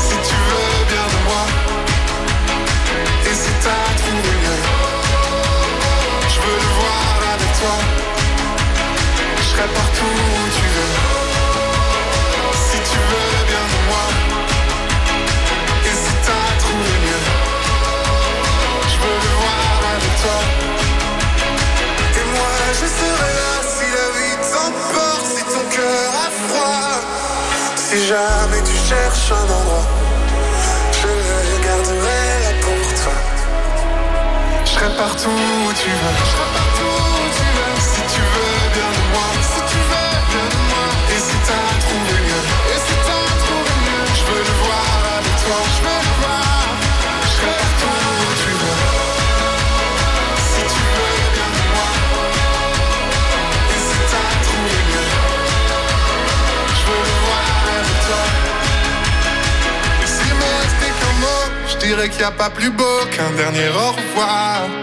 si 0.06 0.16
tu 0.28 0.36
veux 0.48 0.74
bien 0.92 1.06
de 1.14 1.18
moi. 1.28 1.44
Et 3.28 3.34
si 3.42 3.52
t'as 3.64 3.88
trouvé 4.02 4.30
mieux, 4.42 4.62
je 6.32 6.38
veux 6.44 6.58
le 6.66 6.70
voir 6.80 7.14
avec 7.34 7.50
toi. 7.60 7.76
Je 9.38 9.46
serai 9.52 9.66
partout 9.80 10.14
où 10.36 10.42
tu 10.58 10.66
veux. 10.74 10.94
Si 12.66 12.78
tu 12.90 12.98
veux 13.10 13.32
bien 13.50 13.64
de 13.72 13.80
moi. 13.88 14.06
Et 15.90 15.96
si 16.02 16.12
t'as 16.26 16.48
trouvé 16.64 16.92
mieux. 17.06 17.24
Je 18.90 18.96
veux 19.02 19.18
le 19.26 19.32
voir 19.42 19.76
avec 19.96 20.14
toi. 20.22 20.71
Je 22.72 22.86
serai 22.98 23.32
là 23.40 23.54
si 23.74 23.86
la 23.98 24.08
vie 24.16 24.38
t'emporte, 24.52 25.26
si 25.26 25.42
ton 25.44 25.64
cœur 25.76 26.08
a 26.24 26.28
froid. 26.40 27.00
Si 27.76 28.06
jamais 28.06 28.62
tu 28.64 28.76
cherches 28.88 29.32
un 29.32 29.44
endroit, 29.58 29.86
je 31.00 31.66
garderai 31.66 32.22
là 32.44 32.52
pour 32.62 32.86
toi. 33.02 33.18
Je 34.64 34.70
serai 34.70 34.96
partout 34.96 35.28
où 35.28 35.72
tu 35.74 35.90
veux. 35.90 36.16
Je 36.18 36.30
serai 36.32 36.48
partout 36.58 36.96
où 37.12 37.28
tu 37.36 37.46
veux. 37.56 37.74
Si 37.92 38.00
tu 38.14 38.20
veux 38.32 38.56
bien 38.74 38.90
de 38.96 39.02
moi. 39.12 39.28
Si 39.50 39.60
tu 39.70 39.78
veux 39.88 40.01
dirais 61.86 62.08
qu'il 62.08 62.18
n'y 62.18 62.24
a 62.24 62.30
pas 62.30 62.50
plus 62.50 62.70
beau 62.70 62.98
qu'un 63.10 63.30
dernier 63.36 63.68
au 63.68 63.90
revoir. 63.92 64.81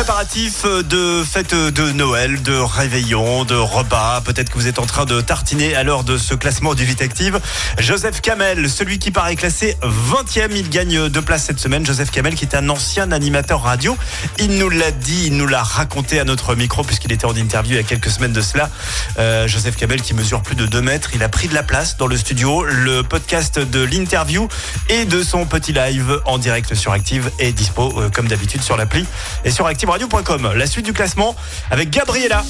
Bon 0.00 0.06
préparatif 0.06 0.64
de 0.64 1.22
fête 1.22 1.54
de 1.54 1.92
Noël, 1.92 2.40
de 2.40 2.56
réveillon, 2.56 3.44
de 3.44 3.54
repas. 3.54 4.22
Peut-être 4.22 4.48
que 4.48 4.54
vous 4.54 4.66
êtes 4.66 4.78
en 4.78 4.86
train 4.86 5.04
de 5.04 5.20
tartiner 5.20 5.74
à 5.74 5.82
l'heure 5.82 6.04
de 6.04 6.16
ce 6.16 6.34
classement 6.34 6.72
du 6.72 6.86
Vite 6.86 7.02
Active. 7.02 7.38
Joseph 7.78 8.22
Kamel, 8.22 8.70
celui 8.70 8.98
qui 8.98 9.10
paraît 9.10 9.36
classé 9.36 9.76
20e, 9.82 10.52
il 10.52 10.70
gagne 10.70 11.10
deux 11.10 11.20
places 11.20 11.44
cette 11.44 11.60
semaine. 11.60 11.84
Joseph 11.84 12.10
Kamel 12.10 12.34
qui 12.34 12.46
est 12.46 12.56
un 12.56 12.70
ancien 12.70 13.12
animateur 13.12 13.62
radio. 13.62 13.94
Il 14.38 14.56
nous 14.56 14.70
l'a 14.70 14.90
dit, 14.90 15.26
il 15.26 15.36
nous 15.36 15.46
l'a 15.46 15.62
raconté 15.62 16.18
à 16.18 16.24
notre 16.24 16.54
micro 16.54 16.82
puisqu'il 16.82 17.12
était 17.12 17.26
en 17.26 17.36
interview 17.36 17.74
il 17.74 17.76
y 17.76 17.80
a 17.80 17.82
quelques 17.82 18.10
semaines 18.10 18.32
de 18.32 18.40
cela. 18.40 18.70
Euh, 19.18 19.46
Joseph 19.48 19.76
Kamel 19.76 20.00
qui 20.00 20.14
mesure 20.14 20.40
plus 20.40 20.56
de 20.56 20.64
2 20.64 20.80
mètres. 20.80 21.10
Il 21.14 21.22
a 21.22 21.28
pris 21.28 21.46
de 21.46 21.54
la 21.54 21.62
place 21.62 21.98
dans 21.98 22.06
le 22.06 22.16
studio. 22.16 22.64
Le 22.64 23.02
podcast 23.02 23.58
de 23.58 23.82
l'interview 23.82 24.48
et 24.88 25.04
de 25.04 25.22
son 25.22 25.44
petit 25.44 25.74
live 25.74 26.22
en 26.24 26.38
direct 26.38 26.74
sur 26.74 26.92
Active 26.92 27.30
est 27.38 27.52
dispo 27.52 27.92
euh, 27.98 28.08
comme 28.08 28.28
d'habitude 28.28 28.62
sur 28.62 28.78
l'appli 28.78 29.04
et 29.44 29.50
sur 29.50 29.66
activeradio.com. 29.90 30.52
La 30.54 30.66
suite 30.66 30.84
du 30.84 30.92
classement 30.92 31.34
avec 31.70 31.90
Gabriella. 31.90 32.44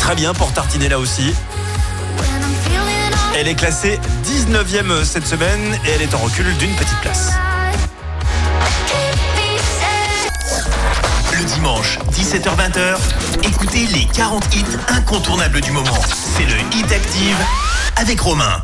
Très 0.00 0.14
bien 0.14 0.34
pour 0.34 0.52
tartiner 0.52 0.88
là 0.88 0.98
aussi. 0.98 1.32
Elle 3.36 3.48
est 3.48 3.54
classée 3.54 3.98
19e 4.24 5.04
cette 5.04 5.26
semaine 5.26 5.78
et 5.84 5.90
elle 5.90 6.02
est 6.02 6.14
en 6.14 6.18
recul 6.18 6.46
d'une 6.56 6.74
petite 6.74 7.00
place. 7.00 7.32
Le 11.32 11.44
dimanche, 11.44 11.98
17h-20h, 12.12 12.96
écoutez 13.42 13.86
les 13.86 14.06
40 14.06 14.54
hits 14.54 14.64
incontournables 14.88 15.60
du 15.60 15.72
moment. 15.72 15.98
C'est 16.36 16.44
le 16.44 16.58
Hit 16.76 16.92
Active 16.92 17.36
avec 17.96 18.20
Romain. 18.20 18.62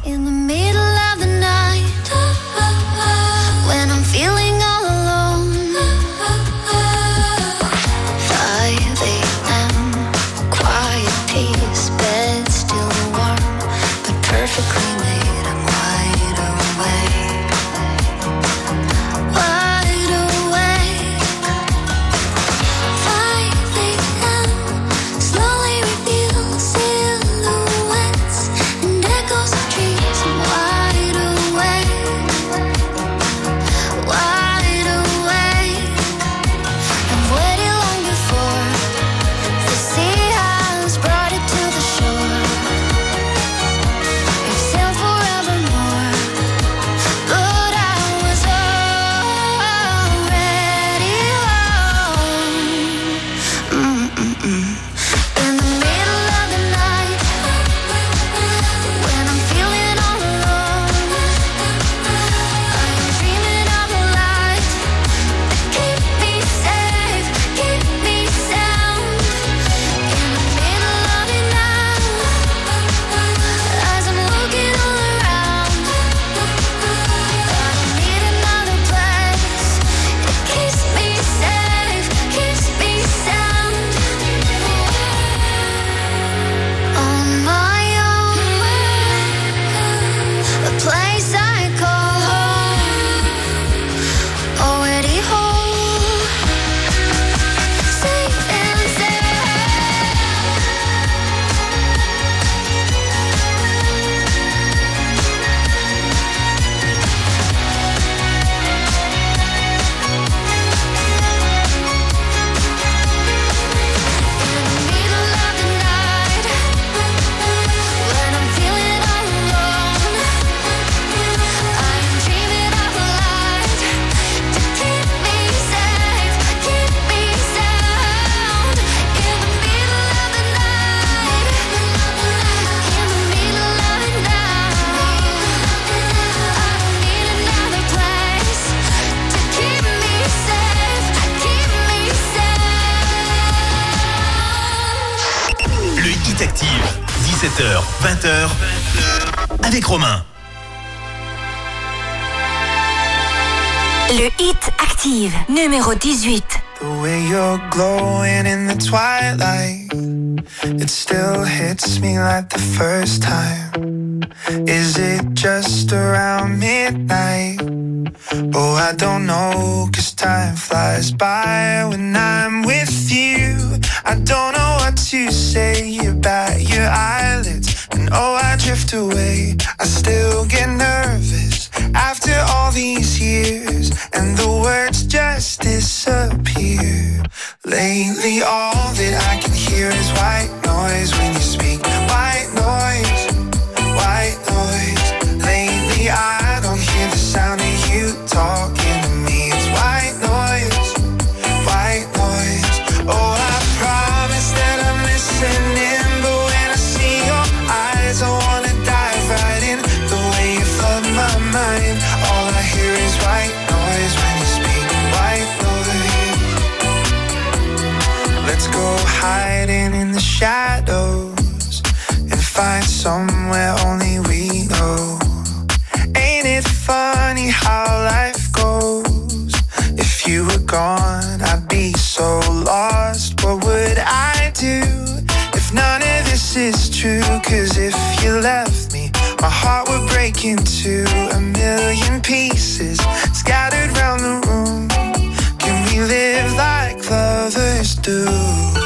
do. 248.10 248.80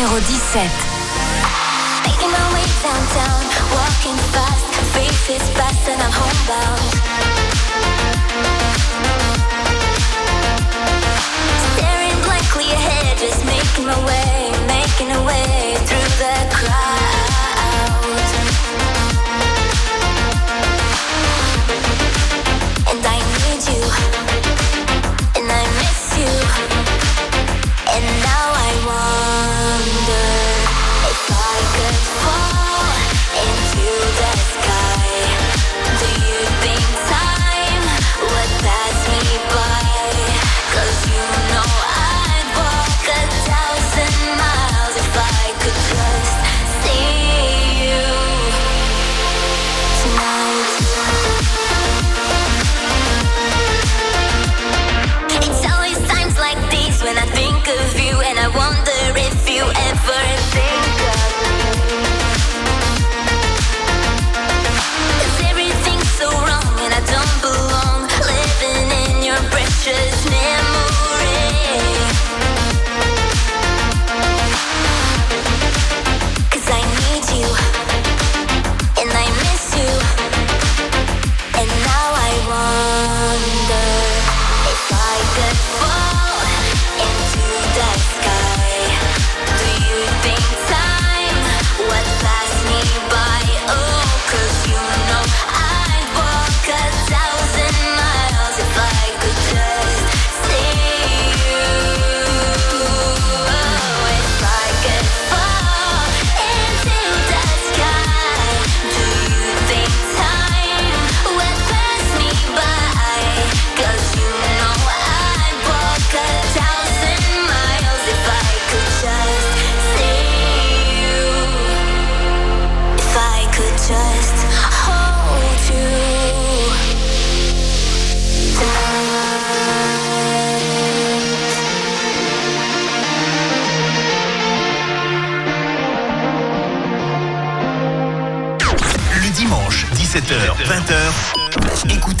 Numéro 0.00 0.18
17. 0.18 0.70
Making 2.06 2.30
my 2.30 2.54
way 2.54 2.64
downtown, 2.82 3.42
walking 3.70 4.16
fast, 4.32 4.64
faces 4.94 5.44
fast 5.50 5.88
and 5.88 6.00
I'm 6.00 6.10
homebound. 6.10 6.80
Staring 11.76 12.18
blankly 12.24 12.72
ahead, 12.72 13.18
just 13.18 13.44
making 13.44 13.84
my 13.84 13.98
way, 14.06 14.50
making 14.66 15.08
my 15.08 15.20
way 15.26 15.76
through 15.84 16.10
the 16.16 16.29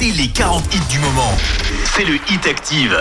20h, 0.00 0.06
écoutez 0.06 0.12
les 0.12 0.28
40 0.28 0.74
hits 0.74 0.80
du 0.90 0.98
moment. 0.98 1.32
C'est 1.84 2.04
le 2.04 2.14
Hit 2.14 2.46
Active. 2.46 2.96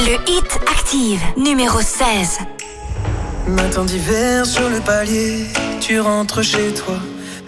Le 0.00 0.30
hit 0.30 0.60
active 0.70 1.20
numéro 1.36 1.80
16. 1.80 2.38
Matin 3.46 3.84
d'hiver 3.84 4.44
sur 4.44 4.68
le 4.68 4.80
palier, 4.80 5.46
tu 5.80 6.00
rentres 6.00 6.42
chez 6.42 6.72
toi. 6.74 6.96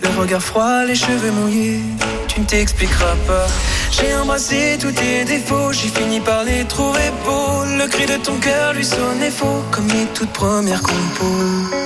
Le 0.03 0.09
regard 0.21 0.43
froid, 0.43 0.85
les 0.85 0.95
cheveux 0.95 1.31
mouillés, 1.31 1.81
tu 2.29 2.41
ne 2.41 2.47
t'expliqueras 2.47 3.17
pas. 3.27 3.47
J'ai 3.91 4.15
embrassé 4.15 4.77
tous 4.81 4.93
tes 4.93 5.25
défauts, 5.25 5.73
j'ai 5.73 5.89
fini 5.89 6.21
par 6.21 6.45
les 6.45 6.65
trouver 6.65 7.11
beaux. 7.25 7.65
Le 7.79 7.87
cri 7.89 8.07
de 8.07 8.17
ton 8.17 8.37
cœur 8.37 8.75
lui 8.75 8.85
sonnait 8.85 9.31
faux, 9.31 9.65
comme 9.71 9.89
les 9.89 10.07
toutes 10.15 10.33
premières 10.33 10.83
compos. 10.83 11.86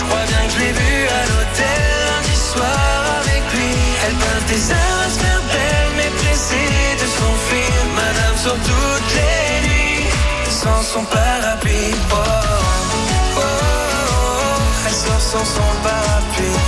crois 0.11 0.25
bien 0.27 0.43
que 0.47 0.53
je 0.53 0.59
l'ai 0.59 0.73
à 1.19 1.23
l'hôtel 1.31 1.81
Lundi 2.09 2.37
soir 2.51 2.99
avec 3.21 3.43
lui 3.55 3.73
Elle 4.05 4.17
passe 4.23 4.45
des 4.51 4.63
heures 4.75 5.01
à 5.07 5.09
se 5.17 5.31
belle 5.51 5.91
Mais 5.97 6.11
pressée 6.19 6.71
de 7.01 7.07
s'enfuir 7.15 7.73
Madame 7.95 8.37
sort 8.43 8.61
toutes 8.69 9.13
les 9.15 9.67
nuits 9.67 9.81
sans 10.61 10.83
son 10.83 11.03
parapluie. 11.05 11.95
Oh, 12.11 12.15
oh, 12.15 13.37
oh, 13.37 13.41
oh, 13.41 14.61
elle 14.85 14.93
sort 14.93 15.19
sans 15.19 15.45
son 15.45 15.71
parapluie. 15.81 16.59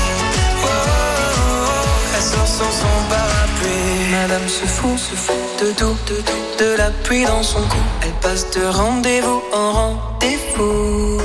Oh, 0.64 0.68
oh, 0.68 0.68
oh, 0.68 2.16
elle 2.16 2.24
sort 2.24 2.48
sans 2.48 2.74
son 2.82 2.96
parapluie. 3.10 4.10
Madame 4.12 4.48
se 4.48 4.66
fout, 4.66 4.98
se 4.98 5.16
fout 5.16 5.36
de 5.62 5.72
tout, 5.74 5.98
de 6.10 6.16
tout, 6.22 6.64
de 6.64 6.76
la 6.76 6.90
pluie 7.04 7.26
dans 7.26 7.44
son 7.44 7.62
cou. 7.62 7.84
Elle 8.02 8.14
passe 8.24 8.50
de 8.52 8.66
rendez-vous 8.66 9.44
en 9.54 9.72
rendez-vous. 9.74 11.22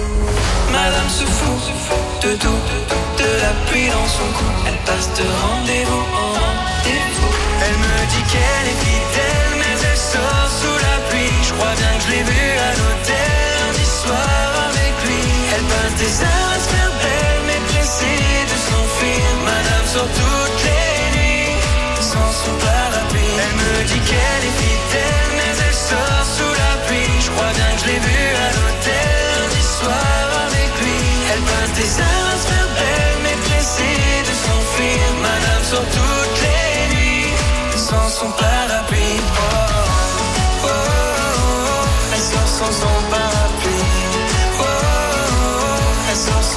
Madame 0.73 1.09
se 1.09 1.25
fout, 1.25 1.59
se 1.63 1.73
fout 1.73 1.78
de 2.23 2.35
tout, 2.35 2.61
de 3.19 3.31
la 3.43 3.53
pluie 3.67 3.89
dans 3.89 4.09
son 4.09 4.29
cou. 4.37 4.51
Elle 4.67 4.81
passe 4.87 5.09
de 5.15 5.23
rendez-vous 5.23 6.05
en 6.23 6.29
rendez-vous. 6.43 7.35
Elle 7.65 7.79
me 7.79 7.97
dit 8.13 8.25
qu'elle 8.31 8.67
est 8.73 8.81
fidèle, 8.87 9.53
mais 9.59 9.77
elle 9.89 9.97
sort 9.97 10.49
sous 10.61 10.79
la 10.87 10.97
pluie. 11.09 11.37
Je 11.47 11.53
crois 11.55 11.75
bien 11.77 11.93
que 11.97 12.03
je 12.07 12.11
l'ai 12.11 12.23
vue 12.23 12.55
à 12.69 12.71
l'hôtel 12.79 13.39
lundi 13.61 13.87
soir 14.03 14.51
avec 14.71 14.95
lui. 15.07 15.23
Elle 15.55 15.67
passe 15.73 15.95
des 16.03 16.15
heures 16.25 16.51
à 16.57 16.59
se 16.59 16.69
faire 16.75 16.93
belle, 17.03 17.41
mais 17.47 17.61
pressée 17.71 18.25
de 18.51 18.57
s'enfuir. 18.67 19.27
Madame 19.45 19.87
sort 19.87 20.11
toutes 20.21 20.63
les 20.67 20.99
nuits 21.17 21.55
sans 22.01 22.31
son 22.43 22.55
parapluie. 22.67 23.35
Elle 23.45 23.57
me 23.63 23.85
dit 23.91 24.03
qu'elle 24.09 24.45
est 24.49 24.57
fidèle. 24.59 24.68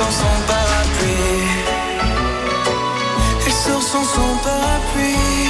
Sans 0.02 0.11
son 0.11 0.41
parapluie. 0.48 1.48
Elle 3.45 3.52
sort 3.52 3.82
sans 3.82 4.03
son 4.03 4.38
parapluie. 4.44 5.49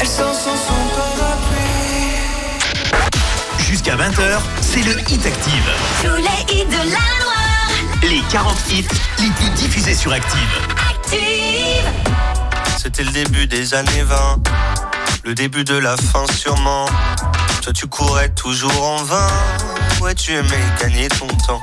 Elle 0.00 0.06
sort 0.06 0.34
sans 0.34 0.56
son 0.56 0.82
parapluie. 0.96 2.18
Jusqu'à 3.58 3.96
20h, 3.96 4.40
c'est 4.60 4.82
le 4.82 4.98
Hit 5.10 5.24
Active. 5.26 5.70
Tous 6.02 6.16
les 6.16 6.54
hits 6.54 6.66
de 6.66 6.76
la 6.76 7.04
Loire. 7.20 7.70
Les 8.02 8.22
40 8.30 8.56
hits 8.70 8.88
les 9.20 9.30
plus 9.30 9.50
diffusés 9.50 9.94
sur 9.94 10.12
Active. 10.12 10.68
Active. 10.90 11.84
C'était 12.76 13.04
le 13.04 13.10
début 13.10 13.46
des 13.46 13.74
années 13.74 14.02
20, 14.02 14.42
le 15.24 15.34
début 15.34 15.64
de 15.64 15.76
la 15.76 15.96
fin 15.96 16.26
sûrement. 16.32 16.86
Toi 17.62 17.72
tu 17.72 17.86
courais 17.86 18.30
toujours 18.30 18.82
en 18.82 19.02
vain, 19.04 19.28
ouais 20.00 20.14
tu 20.14 20.32
aimais 20.32 20.64
gagner 20.80 21.08
ton 21.08 21.26
temps. 21.46 21.62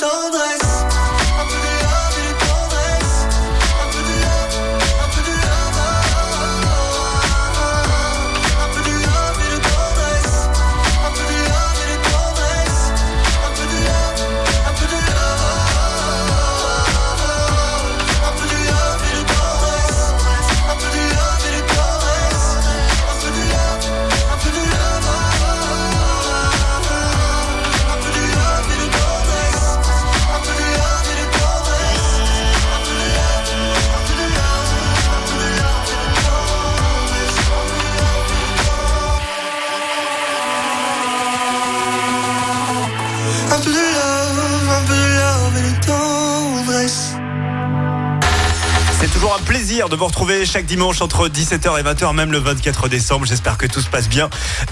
Love 0.00 0.34
et 0.34 0.77
de 49.86 49.94
vous 49.94 50.06
retrouver 50.06 50.44
chaque 50.44 50.66
dimanche 50.66 51.00
entre 51.02 51.28
17h 51.28 51.78
et 51.78 51.84
20h, 51.84 52.12
même 52.12 52.32
le 52.32 52.38
24 52.38 52.88
décembre. 52.88 53.26
J'espère 53.26 53.56
que 53.56 53.66
tout 53.66 53.80
se 53.80 53.88
passe 53.88 54.08
bien. 54.08 54.28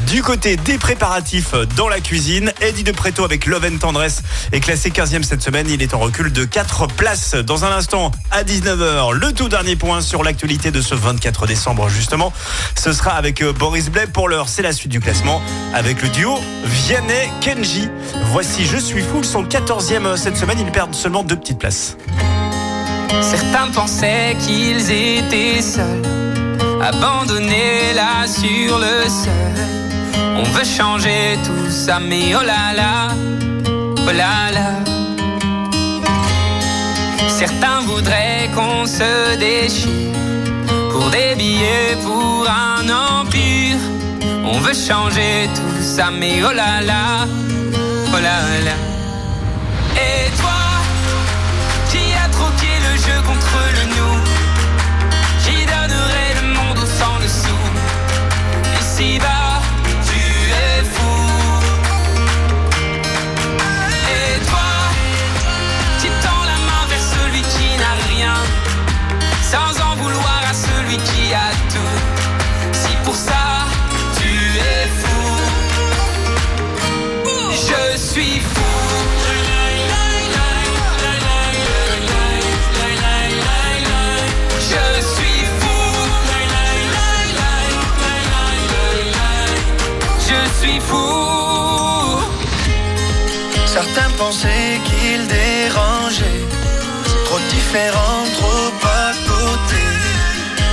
Du 0.08 0.20
côté 0.20 0.56
des 0.56 0.78
préparatifs 0.78 1.54
dans 1.76 1.88
la 1.88 2.00
cuisine, 2.00 2.52
Eddie 2.60 2.82
de 2.82 2.90
Preto 2.90 3.22
avec 3.24 3.46
Love 3.46 3.70
and 3.72 3.78
Tendresse 3.78 4.22
est 4.50 4.58
classé 4.58 4.90
15e 4.90 5.22
cette 5.22 5.42
semaine. 5.42 5.68
Il 5.70 5.80
est 5.80 5.94
en 5.94 6.00
recul 6.00 6.32
de 6.32 6.44
4 6.44 6.88
places. 6.88 7.34
Dans 7.34 7.64
un 7.64 7.70
instant, 7.70 8.10
à 8.32 8.42
19h, 8.42 9.12
le 9.12 9.32
tout 9.32 9.48
dernier 9.48 9.76
point 9.76 10.00
sur 10.00 10.24
l'actualité 10.24 10.72
de 10.72 10.80
ce 10.80 10.96
24 10.96 11.46
décembre, 11.46 11.88
justement. 11.88 12.32
Ce 12.76 12.92
sera 12.92 13.12
avec 13.12 13.42
euh, 13.42 13.52
Boris 13.52 13.90
Blais. 13.90 14.08
Pour 14.08 14.28
l'heure, 14.28 14.48
c'est 14.48 14.62
la 14.62 14.72
suite 14.72 14.90
du 14.90 14.98
classement 14.98 15.40
avec 15.72 16.02
le 16.02 16.08
duo 16.08 16.40
Vianney-Kenji. 16.64 17.88
Voici 18.32 18.66
Je 18.66 18.78
suis 18.78 19.02
fou, 19.02 19.22
son 19.22 19.44
14e 19.44 20.16
cette 20.16 20.36
semaine. 20.36 20.58
Ils 20.58 20.72
perdent 20.72 20.96
seulement 20.96 21.22
deux 21.22 21.36
petites 21.36 21.60
places. 21.60 21.96
Certains 23.20 23.70
pensaient 23.72 24.36
qu'ils 24.40 24.90
étaient 24.90 25.60
seuls, 25.60 26.02
abandonnés 26.80 27.92
là 27.94 28.26
sur 28.26 28.78
le 28.78 29.08
sol. 29.08 29.56
On 30.38 30.42
veut 30.42 30.64
changer 30.64 31.38
tout 31.44 31.70
ça, 31.70 31.98
mais 32.00 32.34
oh 32.34 32.44
là 32.44 32.72
là, 32.74 33.14
oh 33.98 34.12
là 34.12 34.50
là. 34.52 34.70
Certains 37.28 37.80
voudraient 37.86 38.50
qu'on 38.54 38.86
se 38.86 39.36
déchire 39.36 40.12
pour 40.90 41.10
des 41.10 41.34
billets, 41.36 41.96
pour 42.02 42.46
un 42.48 42.88
empire. 42.88 43.78
On 44.44 44.58
veut 44.58 44.74
changer 44.74 45.48
tout 45.54 45.82
ça, 45.82 46.10
mais 46.10 46.42
oh 46.42 46.52
là 46.52 46.80
là, 46.80 47.26
oh 48.14 48.20
là 48.20 48.38
là. 48.64 48.95
Qui 59.06 59.35
Pensaient 94.27 94.81
qu'il 94.86 95.24
dérangeait. 95.28 96.43
Trop 97.27 97.39
différent, 97.48 98.24
trop 98.36 98.73
à 98.82 99.12
côté. 99.31 99.82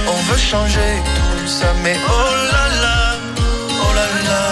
On 0.07 0.19
veut 0.27 0.39
changer 0.39 0.93
tout 1.37 1.47
ça, 1.47 1.67
mais 1.83 1.95
oh 1.95 2.33
là 2.51 2.65
là, 2.81 3.15
oh 3.83 3.93
là 3.93 4.07
là. 4.29 4.45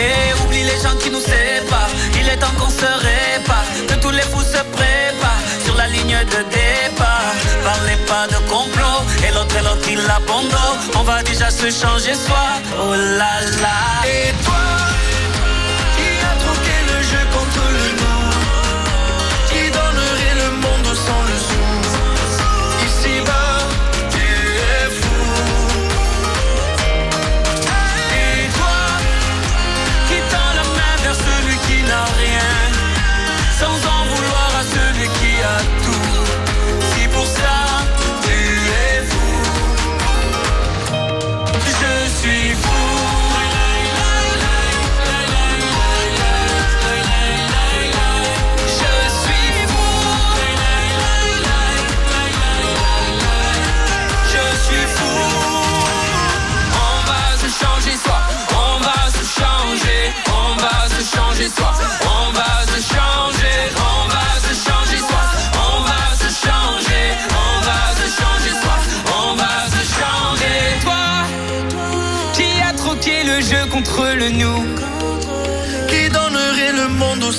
Et 0.00 0.34
oublie 0.42 0.64
les 0.64 0.78
gens 0.82 0.96
qui 1.02 1.08
nous 1.10 1.24
séparent. 1.32 1.94
Il 2.20 2.28
est 2.28 2.36
temps 2.36 2.54
qu'on 2.58 2.68
se 2.68 2.90
répare. 3.08 3.64
Que 3.88 3.94
tous 4.02 4.10
les 4.10 4.26
fous 4.30 4.42
se 4.42 4.62
préparent 4.76 5.44
sur 5.64 5.74
la 5.74 5.86
ligne 5.86 6.18
de 6.34 6.40
départ. 6.60 7.32
Parlez 7.64 7.96
pas 8.06 8.26
de 8.26 8.38
complot. 8.50 9.00
Et 9.26 9.32
l'autre 9.32 9.56
et 9.56 9.62
l'autre 9.62 9.88
il 9.88 10.00
abandonne. 10.10 10.78
On 10.94 11.04
va 11.04 11.22
déjà 11.22 11.50
se 11.50 11.70
changer 11.70 12.12
soi. 12.12 12.44
Oh 12.82 12.92
là 12.92 13.40
là. 13.62 13.78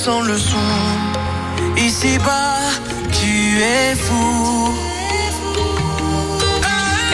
Sans 0.04 0.22
le 0.22 0.38
sou 0.38 0.58
Ici-bas, 1.76 2.60
tu 3.12 3.62
es 3.62 3.96
fou. 3.96 4.74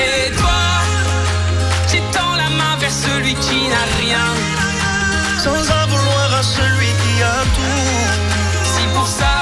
et 0.07 0.32
toi, 0.41 0.64
qui 1.88 1.99
tend 2.16 2.34
la 2.44 2.49
main 2.60 2.76
vers 2.80 2.95
celui 3.06 3.34
qui 3.45 3.60
n'a 3.74 3.86
rien, 4.02 4.28
Sans 5.44 5.62
en 5.78 5.84
vouloir 5.94 6.30
à 6.41 6.44
celui 6.44 6.91
qui 7.02 7.16
a 7.24 7.40
tout. 7.56 7.91
si 8.74 8.84
pour 8.94 9.07
ça 9.07 9.36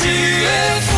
tu 0.00 0.14
es 0.58 0.80
fou. 0.86 0.97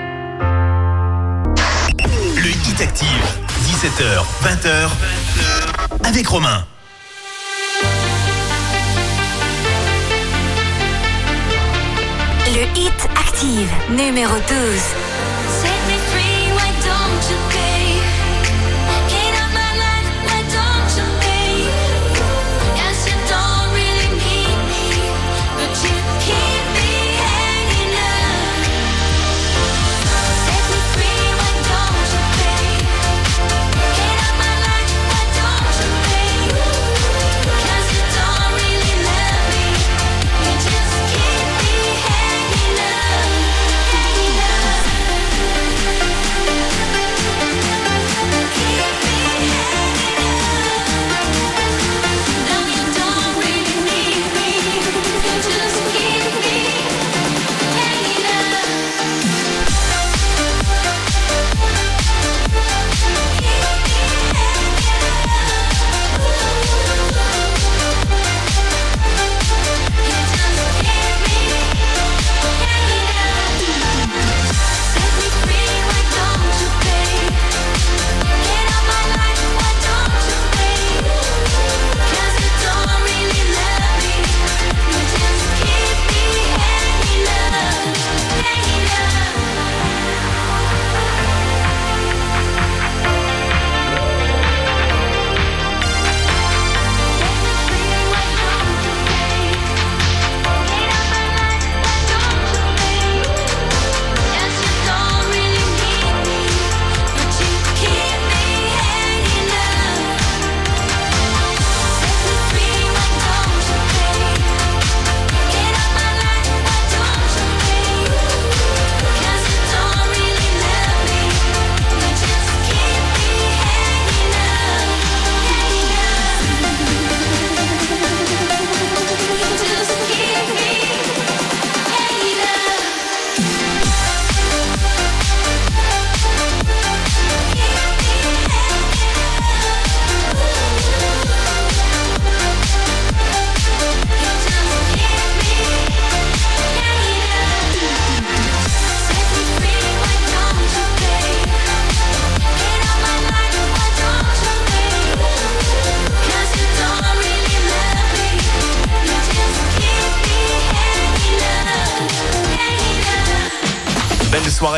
Active, 2.81 3.07
17h, 3.63 4.23
20h, 4.41 4.89
avec 6.03 6.27
Romain. 6.27 6.65
Le 12.47 12.63
hit 12.75 13.09
active 13.15 13.69
numéro 13.91 14.33
12. 14.33 15.10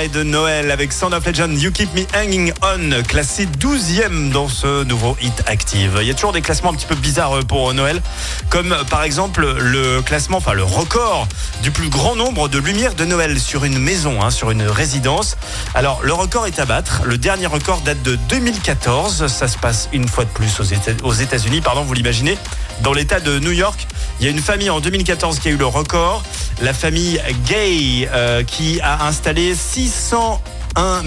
De 0.07 0.23
Noël 0.23 0.71
avec 0.71 0.91
Sound 0.91 1.13
of 1.13 1.25
Legend, 1.25 1.61
You 1.61 1.71
Keep 1.71 1.93
Me 1.93 2.01
Hanging 2.15 2.51
On, 2.61 3.03
classé 3.03 3.45
12e 3.45 4.31
dans 4.31 4.47
ce 4.47 4.83
nouveau 4.83 5.15
hit 5.21 5.43
active. 5.45 5.97
Il 6.01 6.07
y 6.07 6.11
a 6.11 6.13
toujours 6.13 6.33
des 6.33 6.41
classements 6.41 6.71
un 6.71 6.73
petit 6.73 6.85
peu 6.85 6.95
bizarres 6.95 7.39
pour 7.47 7.73
Noël, 7.73 8.01
comme 8.49 8.75
par 8.89 9.03
exemple 9.03 9.45
le 9.59 10.01
classement, 10.01 10.37
enfin 10.37 10.53
le 10.53 10.63
record 10.63 11.27
du 11.61 11.71
plus 11.71 11.89
grand 11.89 12.15
nombre 12.15 12.49
de 12.49 12.57
lumières 12.57 12.95
de 12.95 13.05
Noël 13.05 13.39
sur 13.39 13.65
une 13.65 13.79
maison, 13.79 14.21
hein, 14.21 14.31
sur 14.31 14.51
une 14.51 14.63
résidence. 14.63 15.37
Alors 15.75 16.01
le 16.03 16.13
record 16.13 16.47
est 16.47 16.59
à 16.59 16.65
battre. 16.65 17.01
Le 17.05 17.17
dernier 17.17 17.45
record 17.45 17.81
date 17.81 18.01
de 18.03 18.15
2014. 18.29 19.27
Ça 19.27 19.47
se 19.47 19.57
passe 19.57 19.89
une 19.93 20.07
fois 20.07 20.25
de 20.25 20.29
plus 20.29 20.59
aux 20.59 21.13
États-Unis, 21.13 21.61
pardon, 21.61 21.83
vous 21.83 21.93
l'imaginez. 21.93 22.37
Dans 22.81 22.93
l'État 22.93 23.19
de 23.19 23.39
New 23.39 23.51
York, 23.51 23.87
il 24.19 24.25
y 24.25 24.27
a 24.27 24.31
une 24.31 24.41
famille 24.41 24.69
en 24.69 24.79
2014 24.79 25.39
qui 25.39 25.47
a 25.49 25.51
eu 25.51 25.57
le 25.57 25.65
record. 25.65 26.23
La 26.61 26.73
famille 26.73 27.21
Gay 27.45 28.09
euh, 28.13 28.43
qui 28.43 28.79
a 28.81 29.05
installé 29.05 29.55
601 29.55 31.01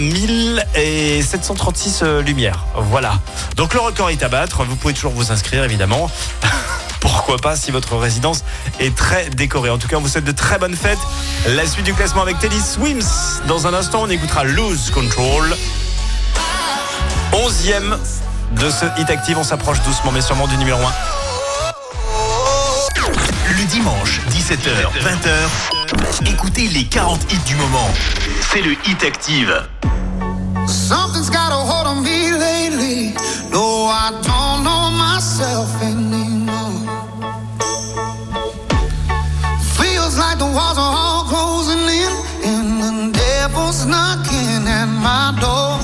et 0.75 1.23
736 1.23 2.01
euh, 2.03 2.23
lumières. 2.23 2.67
Voilà. 2.75 3.21
Donc 3.57 3.75
le 3.75 3.81
record 3.81 4.11
est 4.11 4.23
à 4.23 4.29
battre. 4.29 4.65
Vous 4.65 4.77
pouvez 4.77 4.95
toujours 4.95 5.13
vous 5.13 5.33
inscrire 5.33 5.65
évidemment. 5.65 6.11
Pourquoi 7.01 7.37
pas 7.37 7.57
si 7.57 7.71
votre 7.71 7.97
résidence 7.97 8.43
est 8.81 8.95
très 8.95 9.29
décorée. 9.31 9.71
En 9.71 9.79
tout 9.79 9.89
cas, 9.89 9.97
on 9.97 10.01
vous 10.01 10.09
souhaite 10.09 10.25
de 10.25 10.33
très 10.33 10.59
bonnes 10.59 10.77
fêtes. 10.77 10.99
La 11.49 11.67
suite 11.67 11.85
du 11.85 11.95
classement 11.95 12.23
avec 12.23 12.39
Teddy 12.39 12.61
Swims. 12.61 13.05
Dans 13.47 13.67
un 13.67 13.75
instant, 13.75 14.03
on 14.03 14.11
écoutera 14.11 14.45
Lose 14.45 14.91
Control. 14.91 15.57
11e 17.33 17.97
de 18.53 18.71
ce 18.71 18.87
hit 19.01 19.11
active. 19.11 19.39
On 19.39 19.45
s'approche 19.45 19.81
doucement 19.83 20.11
mais 20.13 20.21
sûrement 20.21 20.49
du 20.49 20.57
numéro 20.57 20.81
1. 20.81 20.93
Le 23.59 23.65
dimanche, 23.67 24.21
17h, 24.47 24.93
20h, 25.03 26.31
écoutez 26.31 26.69
les 26.69 26.85
40 26.85 27.21
hits 27.33 27.49
du 27.49 27.57
moment. 27.57 27.91
C'est 28.53 28.63
le 28.63 28.75
Hit 28.87 29.03
Active. 29.03 29.53
Something's 30.69 31.29
got 31.31 31.51
a 31.51 31.57
hold 31.57 31.89
on 31.89 32.05
me 32.05 32.31
lately. 32.31 33.13
No, 33.51 33.89
I 33.89 34.13
don't 34.23 34.63
know 34.63 34.93
myself 34.93 35.67
anymore. 35.83 36.87
Feels 39.81 40.17
like 40.17 40.39
the 40.39 40.45
walls 40.45 40.79
are 40.79 40.95
all 40.95 41.25
closing 41.25 41.81
in, 41.81 42.13
and 42.45 43.13
the 43.13 43.19
devil's 43.19 43.85
knocking 43.85 44.69
at 44.69 44.87
my 44.87 45.37
door. 45.41 45.81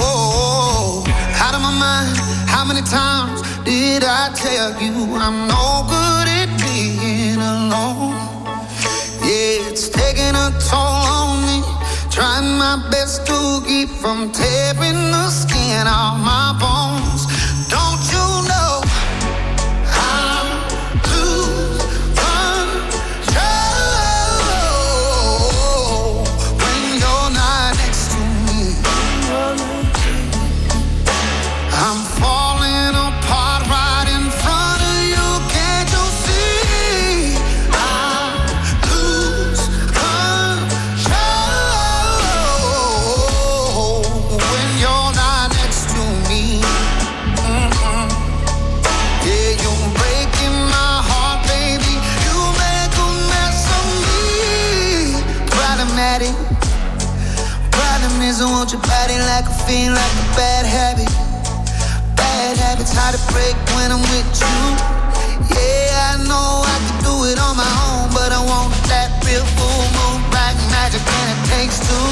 Whoa, 0.00 1.04
out 1.44 1.54
of 1.54 1.60
my 1.60 1.74
mind. 1.78 2.16
How 2.48 2.64
many 2.64 2.80
times 2.80 3.42
did 3.66 4.02
I 4.02 4.32
tell 4.34 4.80
you 4.80 5.14
I'm 5.16 5.46
no 5.46 5.84
good? 5.90 6.01
Trying 12.12 12.58
my 12.58 12.76
best 12.90 13.26
to 13.26 13.62
keep 13.66 13.88
from 13.88 14.30
tearing 14.32 15.00
the 15.12 15.30
skin 15.30 15.86
off 15.86 16.18
my 16.20 16.52
bones. 16.60 17.31
been 59.72 59.94
like 59.94 60.16
a 60.20 60.28
bad 60.36 60.68
habit. 60.68 61.08
Bad 62.12 62.60
habits 62.60 62.92
hard 62.92 63.16
to 63.16 63.22
break 63.32 63.56
when 63.72 63.88
I'm 63.88 64.04
with 64.12 64.28
you. 64.36 64.60
Yeah, 65.48 66.12
I 66.12 66.20
know 66.28 66.60
I 66.60 66.76
can 66.84 66.98
do 67.08 67.14
it 67.32 67.40
on 67.40 67.56
my 67.56 67.72
own, 67.88 68.12
but 68.12 68.36
I 68.36 68.40
want 68.44 68.68
that 68.92 69.08
real 69.24 69.40
full 69.56 69.84
moon, 69.96 70.20
black 70.28 70.52
magic, 70.68 71.00
and 71.00 71.28
it 71.32 71.40
takes 71.56 71.80
two. 71.88 72.08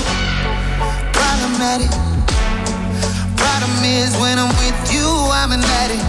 Problematic. 1.13 1.93
Problem 3.37 3.77
is 3.85 4.17
when 4.17 4.41
I'm 4.41 4.53
with 4.65 4.81
you, 4.89 5.05
I'm 5.29 5.53
an 5.53 5.61
addict, 5.85 6.09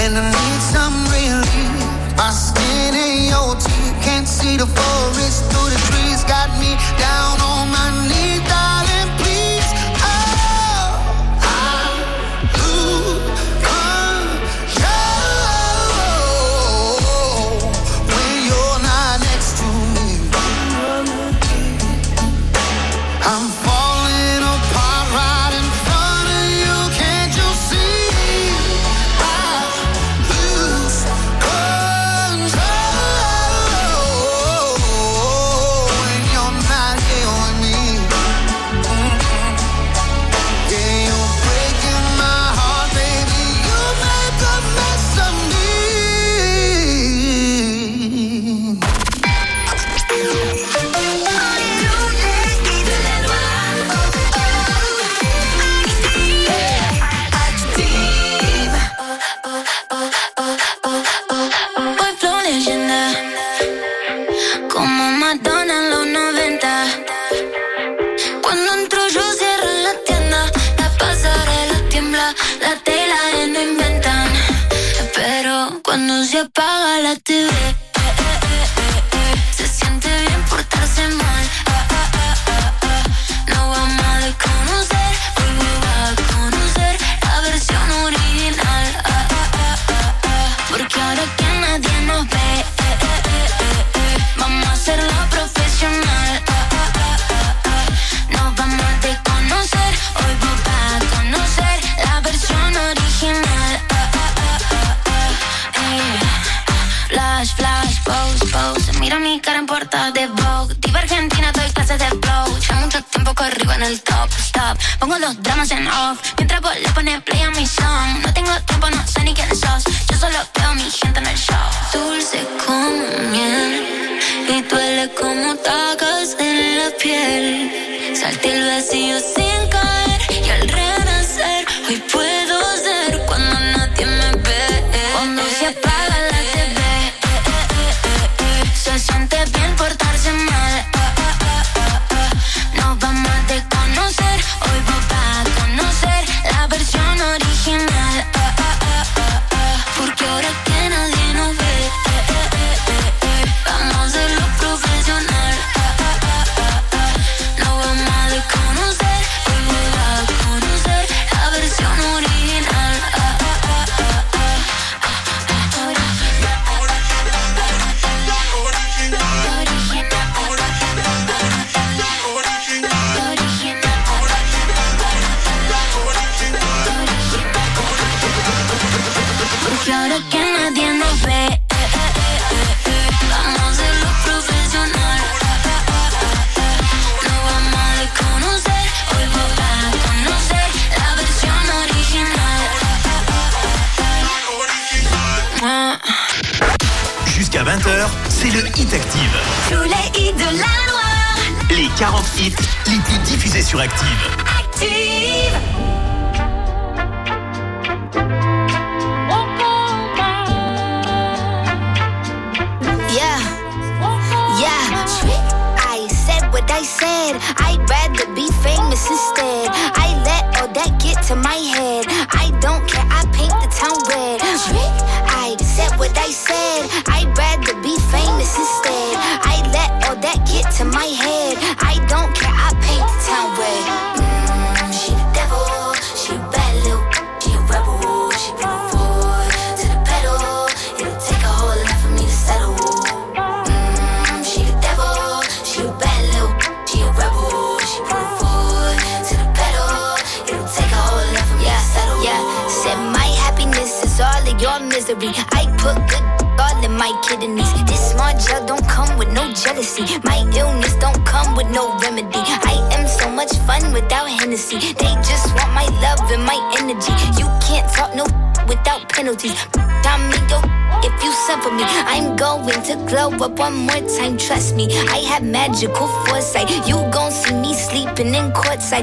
and 0.00 0.16
I 0.16 0.24
need 0.24 0.60
some 0.72 0.96
relief. 1.12 1.84
My 2.16 2.32
skin 2.32 2.96
and 2.96 3.28
your 3.28 3.52
teeth 3.60 3.96
can't 4.00 4.24
see 4.26 4.56
the 4.56 4.68
forest 4.72 5.44
through 5.52 5.68
the 5.68 5.80
trees, 5.92 6.24
got 6.24 6.48
me 6.56 6.80
down 6.96 7.36
on 7.44 7.68
my 7.68 8.08
knees. 8.08 8.47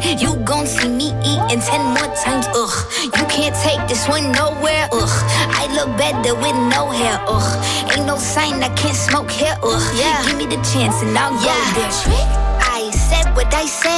You 0.05 0.35
gon' 0.45 0.67
see 0.67 0.87
me 0.87 1.07
eating 1.25 1.61
ten 1.61 1.81
more 1.81 2.13
times, 2.15 2.45
ugh. 2.53 2.75
You 3.03 3.25
can't 3.25 3.55
take 3.65 3.81
this 3.87 4.07
one 4.07 4.31
nowhere, 4.31 4.87
ugh. 4.91 5.15
I 5.49 5.65
look 5.73 5.97
better 5.97 6.35
with 6.35 6.55
no 6.69 6.91
hair, 6.91 7.17
ugh. 7.27 7.49
Ain't 7.91 8.05
no 8.05 8.17
sign 8.17 8.61
I 8.61 8.69
can't 8.75 8.95
smoke 8.95 9.31
here, 9.31 9.57
ugh. 9.63 9.95
Yeah. 9.97 10.23
Give 10.27 10.37
me 10.37 10.45
the 10.45 10.61
chance 10.61 11.01
and 11.01 11.17
I'll 11.17 11.33
yeah. 11.43 11.57
go 11.73 11.81
there. 11.81 12.45
I 12.77 12.91
said 12.91 13.35
what 13.35 13.51
I 13.53 13.65
said 13.65 13.94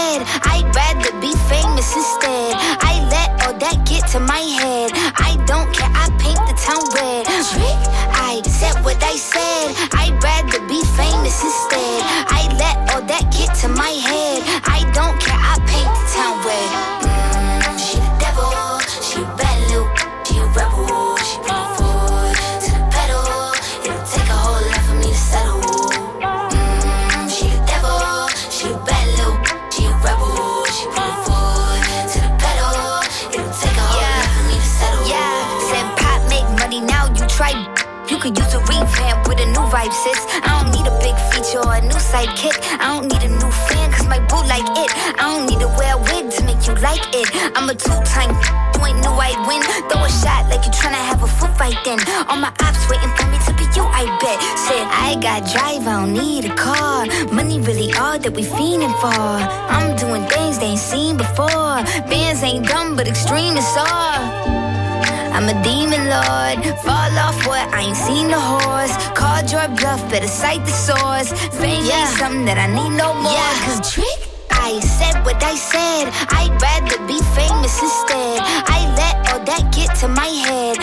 we 58.37 58.43
fiending 58.43 58.93
for. 59.01 59.07
I'm 59.73 59.95
doing 59.95 60.23
things 60.29 60.59
they 60.59 60.77
ain't 60.77 60.79
seen 60.79 61.17
before. 61.17 61.81
Bands 62.05 62.43
ain't 62.43 62.67
dumb, 62.67 62.95
but 62.95 63.07
extreme 63.07 63.57
is 63.57 63.65
all. 63.75 64.21
I'm 65.33 65.49
a 65.49 65.57
demon 65.65 66.03
lord. 66.05 66.57
Fall 66.85 67.13
off 67.25 67.39
what? 67.47 67.65
I 67.73 67.81
ain't 67.89 67.97
seen 67.97 68.27
the 68.27 68.39
horse. 68.39 68.93
Called 69.17 69.49
your 69.51 69.67
bluff, 69.79 70.01
better 70.11 70.27
cite 70.27 70.63
the 70.65 70.77
source. 70.87 71.33
Fame 71.57 71.83
yeah. 71.83 72.05
ain't 72.05 72.17
something 72.21 72.45
that 72.45 72.59
I 72.61 72.67
need 72.67 72.93
no 72.93 73.15
more. 73.15 73.33
Yeah. 73.33 73.65
Cause 73.65 73.91
trick, 73.91 74.19
I 74.51 74.79
said 74.85 75.17
what 75.25 75.41
I 75.41 75.55
said. 75.55 76.13
I'd 76.29 76.53
rather 76.61 77.01
be 77.09 77.17
famous 77.33 77.73
instead. 77.81 78.37
I 78.69 78.85
let 79.01 79.33
all 79.33 79.41
that 79.49 79.73
get 79.73 79.97
to 80.01 80.07
my 80.07 80.29
head. 80.29 80.76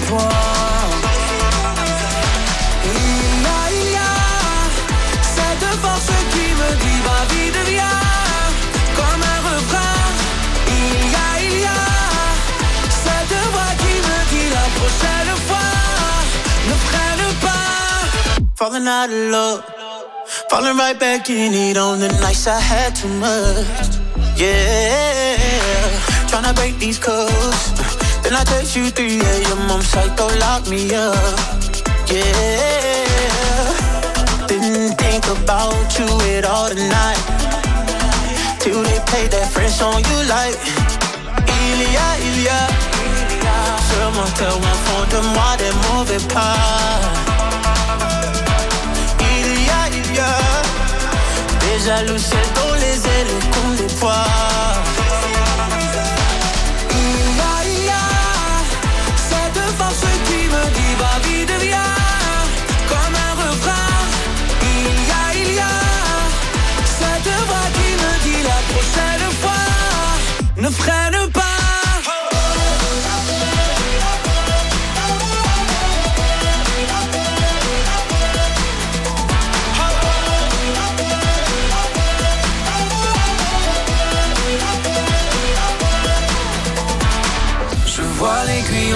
Pas. 0.00 0.46
Falling 18.56 18.88
out 18.88 19.10
of 19.10 19.30
love, 19.30 19.64
falling 20.48 20.78
right 20.78 20.98
back 20.98 21.28
in 21.28 21.52
it 21.52 21.76
on 21.76 22.00
the 22.00 22.08
nights 22.20 22.46
I 22.46 22.58
had 22.58 22.96
too 22.96 23.08
much. 23.08 23.98
Yeah, 24.36 25.36
trying 26.26 26.44
to 26.44 26.54
break 26.54 26.78
these 26.78 26.98
codes. 26.98 27.85
Then 28.26 28.34
I 28.34 28.42
text 28.42 28.74
you 28.74 28.90
3 28.90 29.20
a.m. 29.20 29.70
I'm 29.70 29.80
psycho, 29.82 30.26
lock 30.42 30.66
me 30.66 30.92
up. 30.92 31.14
Yeah, 32.10 32.26
didn't 34.48 34.98
think 34.98 35.22
about 35.30 35.86
you 35.96 36.10
at 36.34 36.44
all 36.44 36.68
tonight. 36.68 37.22
Till 38.58 38.82
they 38.82 38.98
play 39.06 39.28
that 39.28 39.46
French 39.54 39.78
song 39.78 40.02
you 40.10 40.18
like. 40.26 40.58
Ilia. 41.70 42.66
Sur 43.86 44.10
mon 44.10 44.28
cœur, 44.34 44.58
un 44.58 44.78
fond 44.86 45.04
de 45.14 45.20
moi, 45.32 45.50
des 45.62 45.74
mauvais 45.86 46.22
pas. 46.34 46.56
Il 49.20 49.48
y 49.66 49.70
a, 49.70 49.86
il 49.92 50.16
y 50.16 50.18
a 50.18 52.02
le 52.02 52.18
ciel 52.18 52.46
dans 52.56 52.74
les 52.74 52.96
ailes 53.14 53.34
qu'on 53.52 53.70
déploie 53.80 54.26
Il 54.90 54.95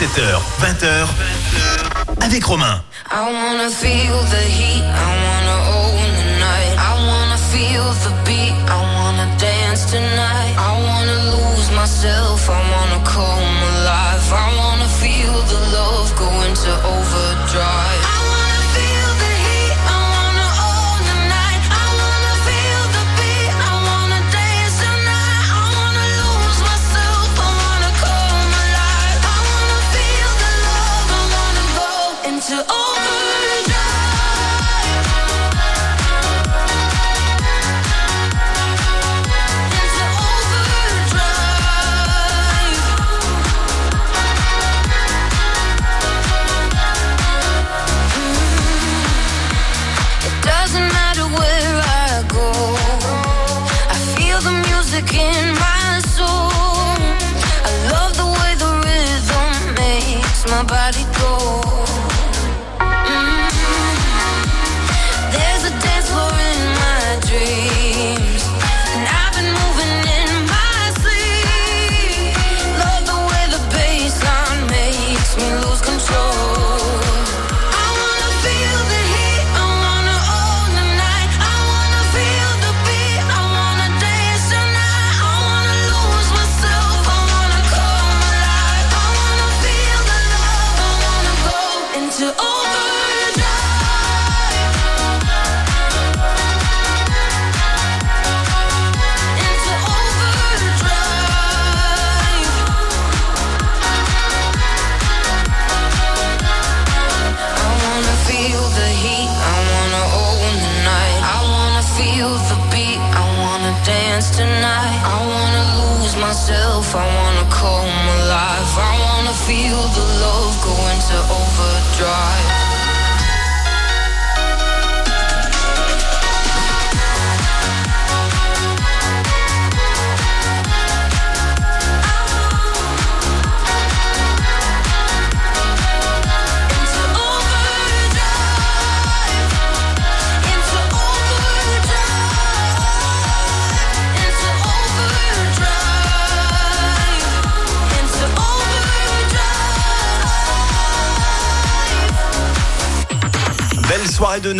17h, 0.00 0.40
20h, 0.60 1.08
avec 2.22 2.42
Romain. 2.46 2.82
I 3.12 3.20
wanna 3.20 3.68
feel 3.68 4.16
the 4.32 4.44
heat, 4.48 4.82
I 4.82 5.10
wanna 5.26 5.56
own 5.76 6.00
the 6.16 6.28
night. 6.40 6.74
I 6.78 6.92
wanna 7.06 7.36
feel 7.36 7.84
the 8.04 8.12
beat, 8.24 8.54
I 8.66 8.80
wanna 8.96 9.28
dance 9.36 9.84
tonight. 9.90 10.56
I 10.56 10.72
wanna 10.88 11.16
lose 11.36 11.70
myself, 11.76 12.48
I 12.48 12.60
wanna 12.72 13.04
come 13.04 13.56
alive. 13.72 14.24
I 14.32 14.48
wanna 14.56 14.88
feel 14.88 15.36
the 15.52 15.60
love 15.76 16.08
go 16.16 16.30
into 16.48 16.72
overdrive. 16.96 17.99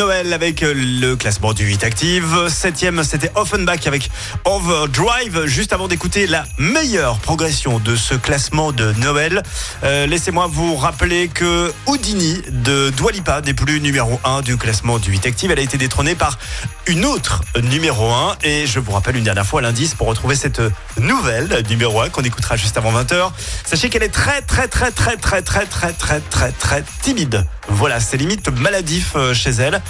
Noël 0.00 0.32
avec 0.32 0.62
euh, 0.62 0.72
le 0.74 1.14
classement 1.14 1.52
du 1.52 1.66
8 1.66 1.84
Active. 1.84 2.48
Septième, 2.48 3.04
c'était 3.04 3.30
Offenbach 3.34 3.86
avec 3.86 4.08
Overdrive. 4.46 5.44
Juste 5.44 5.74
avant 5.74 5.88
d'écouter 5.88 6.26
la 6.26 6.46
meilleure 6.56 7.18
progression 7.18 7.78
de 7.80 7.94
ce 7.96 8.14
classement 8.14 8.72
de 8.72 8.94
Noël, 8.94 9.42
euh, 9.84 10.06
laissez-moi 10.06 10.46
vous 10.50 10.74
rappeler 10.74 11.28
que 11.28 11.70
Houdini 11.84 12.40
de 12.48 12.88
Dwalipa 12.96 13.42
n'est 13.42 13.52
plus 13.52 13.78
numéro 13.82 14.18
1 14.24 14.40
du 14.40 14.56
classement 14.56 14.98
du 14.98 15.10
8 15.10 15.26
Active. 15.26 15.50
Elle 15.50 15.58
a 15.58 15.62
été 15.62 15.76
détrônée 15.76 16.14
par 16.14 16.38
une 16.86 17.04
autre 17.04 17.42
numéro 17.62 18.10
1. 18.10 18.38
Et 18.42 18.66
je 18.66 18.80
vous 18.80 18.92
rappelle 18.92 19.16
une 19.16 19.24
dernière 19.24 19.46
fois 19.46 19.60
l'indice 19.60 19.94
pour 19.94 20.06
retrouver 20.06 20.34
cette 20.34 20.62
nouvelle 20.98 21.62
numéro 21.68 22.00
1 22.00 22.08
qu'on 22.08 22.22
écoutera 22.22 22.56
juste 22.56 22.78
avant 22.78 22.92
20h. 22.92 23.32
Sachez 23.66 23.90
qu'elle 23.90 24.04
est 24.04 24.08
très, 24.08 24.40
très, 24.40 24.66
très, 24.66 24.92
très, 24.92 25.16
très, 25.16 25.42
très, 25.42 25.66
très, 25.66 25.92
très, 25.92 26.20
très, 26.20 26.52
très 26.52 26.84
timide. 27.02 27.44
Voilà, 27.68 28.00
c'est 28.00 28.16
limite 28.16 28.48
maladif 28.48 29.12
euh, 29.14 29.32
chez 29.32 29.50
elle. 29.50 29.80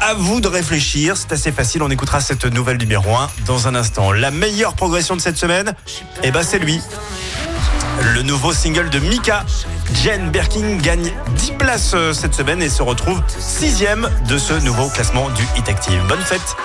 À 0.00 0.14
vous 0.14 0.40
de 0.40 0.48
réfléchir, 0.48 1.16
c'est 1.16 1.32
assez 1.32 1.52
facile. 1.52 1.82
On 1.82 1.90
écoutera 1.90 2.20
cette 2.20 2.44
nouvelle 2.44 2.76
numéro 2.76 3.14
1 3.14 3.30
dans 3.46 3.68
un 3.68 3.74
instant. 3.74 4.12
La 4.12 4.30
meilleure 4.30 4.74
progression 4.74 5.16
de 5.16 5.20
cette 5.20 5.38
semaine, 5.38 5.74
eh 6.22 6.30
ben 6.30 6.42
c'est 6.42 6.58
lui. 6.58 6.80
Le 8.12 8.22
nouveau 8.22 8.52
single 8.52 8.90
de 8.90 8.98
Mika, 8.98 9.44
Jen 10.02 10.30
Birkin, 10.30 10.76
gagne 10.76 11.12
10 11.36 11.52
places 11.52 11.92
euh, 11.94 12.12
cette 12.12 12.34
semaine 12.34 12.60
et 12.60 12.68
se 12.68 12.82
retrouve 12.82 13.22
sixième 13.38 14.10
de 14.28 14.36
ce 14.36 14.52
nouveau 14.54 14.88
classement 14.88 15.30
du 15.30 15.42
Hit 15.56 15.68
Active. 15.68 16.02
Bonne 16.08 16.20
fête 16.20 16.56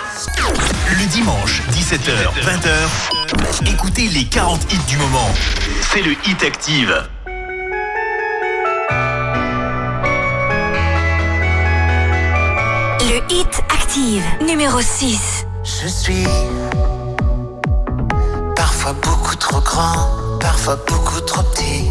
Le 0.89 1.05
dimanche, 1.11 1.61
17h, 1.71 2.33
20h, 2.43 3.71
écoutez 3.71 4.07
les 4.07 4.25
40 4.25 4.73
hits 4.73 4.79
du 4.87 4.97
moment. 4.97 5.29
C'est 5.93 6.01
le 6.01 6.11
Hit 6.25 6.43
Active. 6.43 7.07
Hit 13.31 13.61
Active, 13.69 14.23
numéro 14.41 14.81
6. 14.81 15.45
Je 15.63 15.87
suis 15.87 16.25
parfois 18.55 18.93
beaucoup 18.93 19.35
trop 19.35 19.61
grand, 19.61 20.39
parfois 20.39 20.77
beaucoup 20.87 21.21
trop 21.21 21.43
petit. 21.43 21.85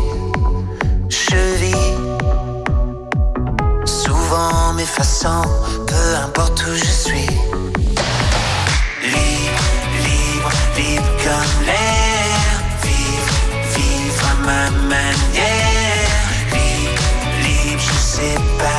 Je 1.09 1.36
vis 1.60 1.94
souvent 3.85 4.73
m'effaçant, 4.74 5.43
peu 5.86 6.16
importe 6.24 6.60
où 6.66 6.74
je 6.74 6.85
suis. 6.85 7.31
Libre, 9.05 9.65
libre, 10.06 10.51
libre 10.77 11.10
comme 11.23 11.66
l'air. 11.66 12.40
Vivre, 12.82 13.35
vivre 13.77 14.24
à 14.32 14.35
ma 14.44 14.70
manière. 14.89 16.19
Libre, 16.52 17.02
libre, 17.44 17.81
je 17.81 17.98
sais 17.98 18.39
pas 18.59 18.77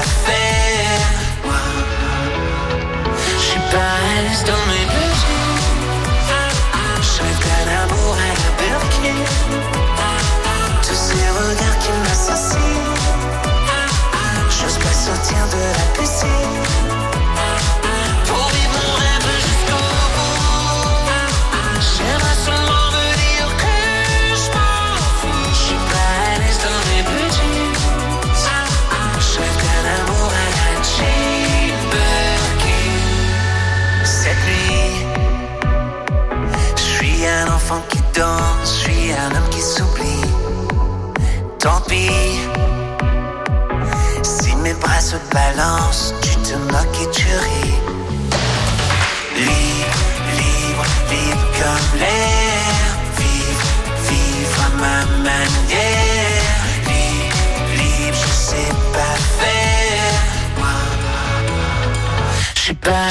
l'aise 3.77 4.43
dans 4.45 4.65
mes 4.71 4.85
besoins. 4.85 5.59
Je 7.01 7.21
rêve 7.21 7.39
d'un 7.45 7.67
amour 7.83 8.15
à 8.15 8.31
la 8.41 8.49
Birkin. 8.59 9.19
Tous 10.81 10.95
ces 10.95 11.27
regards 11.29 11.79
qui 11.79 11.91
m'assassinent. 12.03 12.95
J'ose 14.49 14.77
pas 14.77 14.93
sortir 14.93 15.47
de 15.49 15.61
la 15.77 15.85
piscine. 16.01 16.38
Je 38.15 38.65
suis 38.65 39.11
un 39.13 39.35
homme 39.35 39.49
qui 39.49 39.61
s'oublie. 39.61 40.25
Tant 41.59 41.81
pis, 41.81 42.09
si 44.23 44.55
mes 44.57 44.73
bras 44.73 44.99
se 44.99 45.15
balancent, 45.31 46.13
tu 46.21 46.35
te 46.37 46.55
moques 46.71 47.01
et 47.01 47.11
tu 47.11 47.27
ris. 47.27 47.73
Libre, 49.35 49.99
libre, 50.37 50.85
libre 51.11 51.45
comme 51.59 51.99
l'air. 51.99 52.73
Vivre, 53.17 53.67
vivre 54.09 54.59
à 54.65 54.69
ma 54.77 54.99
manière. 55.23 56.61
Libre, 56.87 57.35
libre, 57.75 58.17
je 58.25 58.31
sais 58.31 58.73
pas 58.93 59.15
faire. 59.39 60.13
Je 62.55 62.61
suis 62.61 62.73
pas 62.75 63.09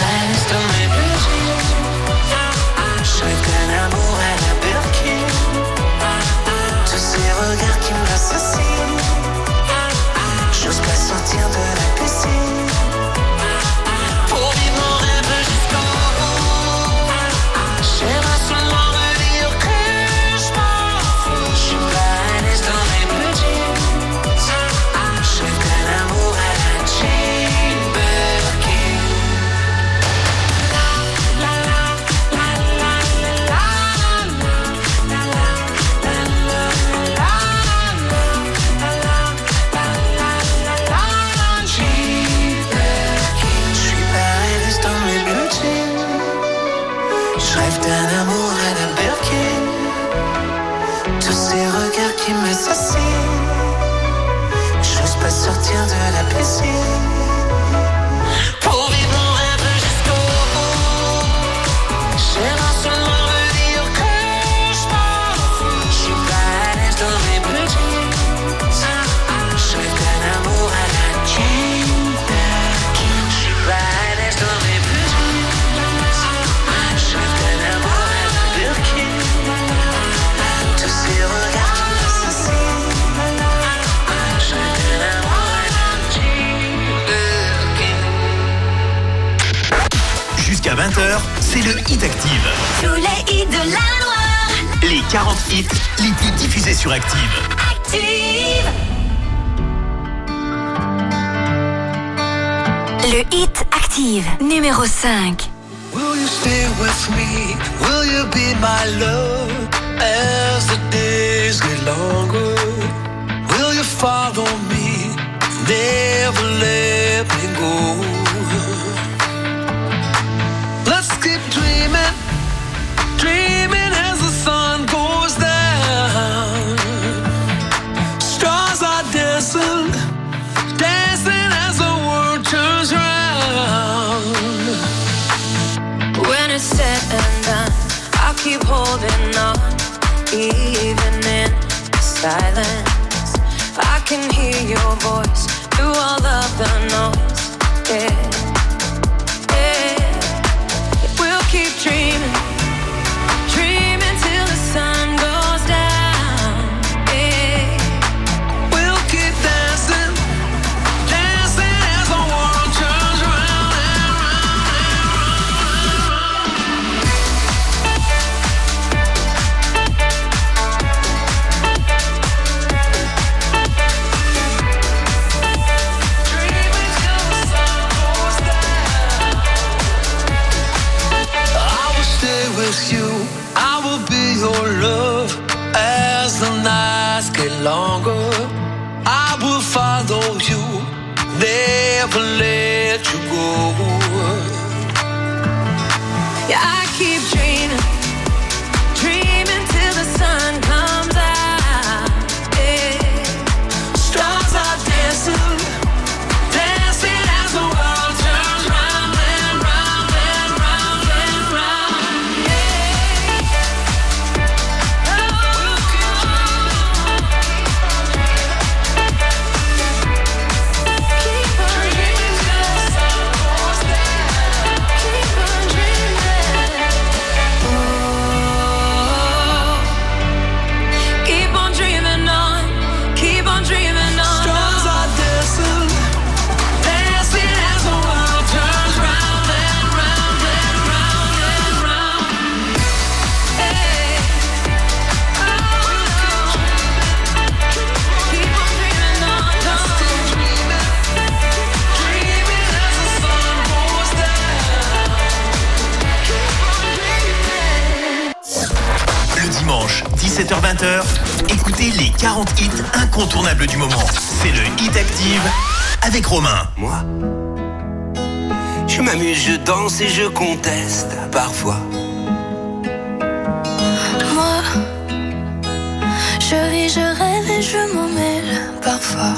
je 277.78 277.92
m'en 277.94 278.08
mêle 278.08 278.60
parfois. 278.82 279.34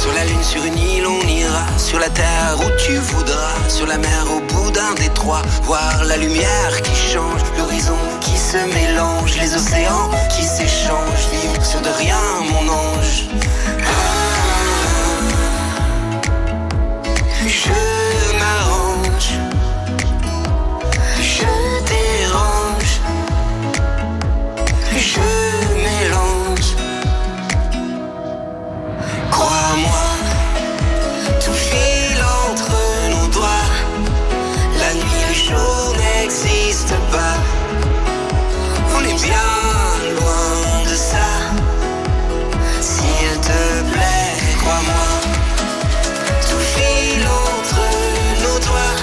Sur 0.00 0.12
la 0.14 0.24
lune, 0.24 0.42
sur 0.42 0.64
une 0.64 0.78
île, 0.78 1.06
on 1.06 1.26
ira. 1.26 1.66
Sur 1.78 1.98
la 1.98 2.08
terre 2.08 2.56
où 2.58 2.70
tu 2.84 2.94
voudras. 2.96 3.56
Sur 3.68 3.86
la 3.86 3.98
mer, 3.98 4.24
au 4.36 4.40
bout 4.52 4.70
d'un 4.70 4.94
détroit. 4.94 5.42
Voir 5.62 6.04
la 6.04 6.16
lumière 6.16 6.82
qui 6.82 6.94
change. 7.12 7.42
L'horizon 7.58 7.98
qui 8.20 8.36
se 8.36 8.58
mélange. 8.74 9.36
Les 9.36 9.54
océans 9.54 10.10
qui 10.34 10.42
s'échangent. 10.42 11.28
Vivre 11.32 11.64
sur 11.64 11.80
de 11.80 11.90
rien, 11.98 12.20
mon 12.50 12.72
ange. 12.72 13.28
Je 17.46 18.09
On 38.94 39.00
est 39.04 39.22
bien 39.22 39.50
loin 40.18 40.84
de 40.88 40.94
ça. 40.94 41.28
S'il 42.80 43.32
te 43.40 43.62
plaît, 43.92 44.32
crois-moi. 44.60 45.06
Tout 46.48 46.64
file 46.74 47.26
entre 47.26 47.82
nos 48.42 48.58
doigts. 48.66 49.00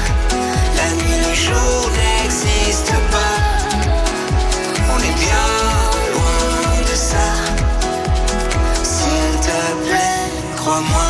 La 0.77 0.87
nuit, 0.97 1.19
le 1.27 1.33
jour 1.35 1.89
n'existe 1.99 2.93
pas. 3.11 3.37
On 4.93 4.99
est 4.99 5.17
bien 5.25 5.47
loin 6.13 6.81
de 6.89 6.95
ça. 6.95 7.27
S'il 8.83 9.31
te 9.47 9.59
plaît, 9.85 10.23
crois-moi. 10.55 11.09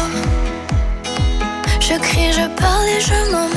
Je 1.79 1.95
crie, 1.99 2.31
je 2.33 2.47
parle 2.61 2.87
et 2.87 3.01
je 3.01 3.31
m'en 3.31 3.56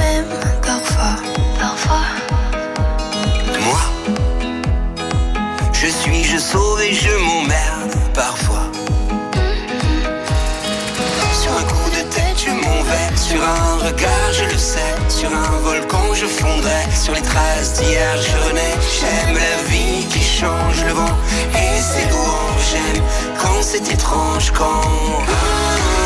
suis, 6.51 6.95
je 6.95 7.17
m'emmerde 7.17 7.95
parfois. 8.15 8.67
Sur 11.41 11.53
un 11.53 11.65
coup 11.65 11.91
de 11.91 12.03
tête, 12.15 12.39
je 12.45 12.51
m'en 12.51 12.83
vais. 12.83 13.17
Sur 13.17 13.43
un 13.43 13.77
regard, 13.87 14.33
je 14.33 14.45
le 14.45 14.59
sais. 14.59 14.95
Sur 15.09 15.31
un 15.33 15.59
volcan, 15.63 16.15
je 16.15 16.27
fondrai. 16.27 16.83
Sur 16.95 17.15
les 17.15 17.23
traces 17.23 17.81
d'hier, 17.81 18.17
je 18.17 18.49
renais. 18.49 18.75
J'aime 18.99 19.37
la 19.37 19.63
vie 19.71 20.05
qui 20.07 20.23
change 20.23 20.85
le 20.87 20.93
vent 20.93 21.17
et 21.55 21.81
ses 21.81 22.09
louanges. 22.11 22.67
J'aime 22.71 23.03
quand 23.41 23.63
c'est 23.63 23.93
étrange, 23.93 24.51
quand. 24.53 26.00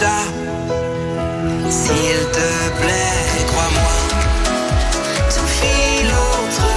S'il 0.00 0.06
te 2.32 2.48
plaît, 2.80 3.44
crois-moi. 3.48 3.96
Tout 5.28 5.46
file 5.46 6.10
entre 6.38 6.68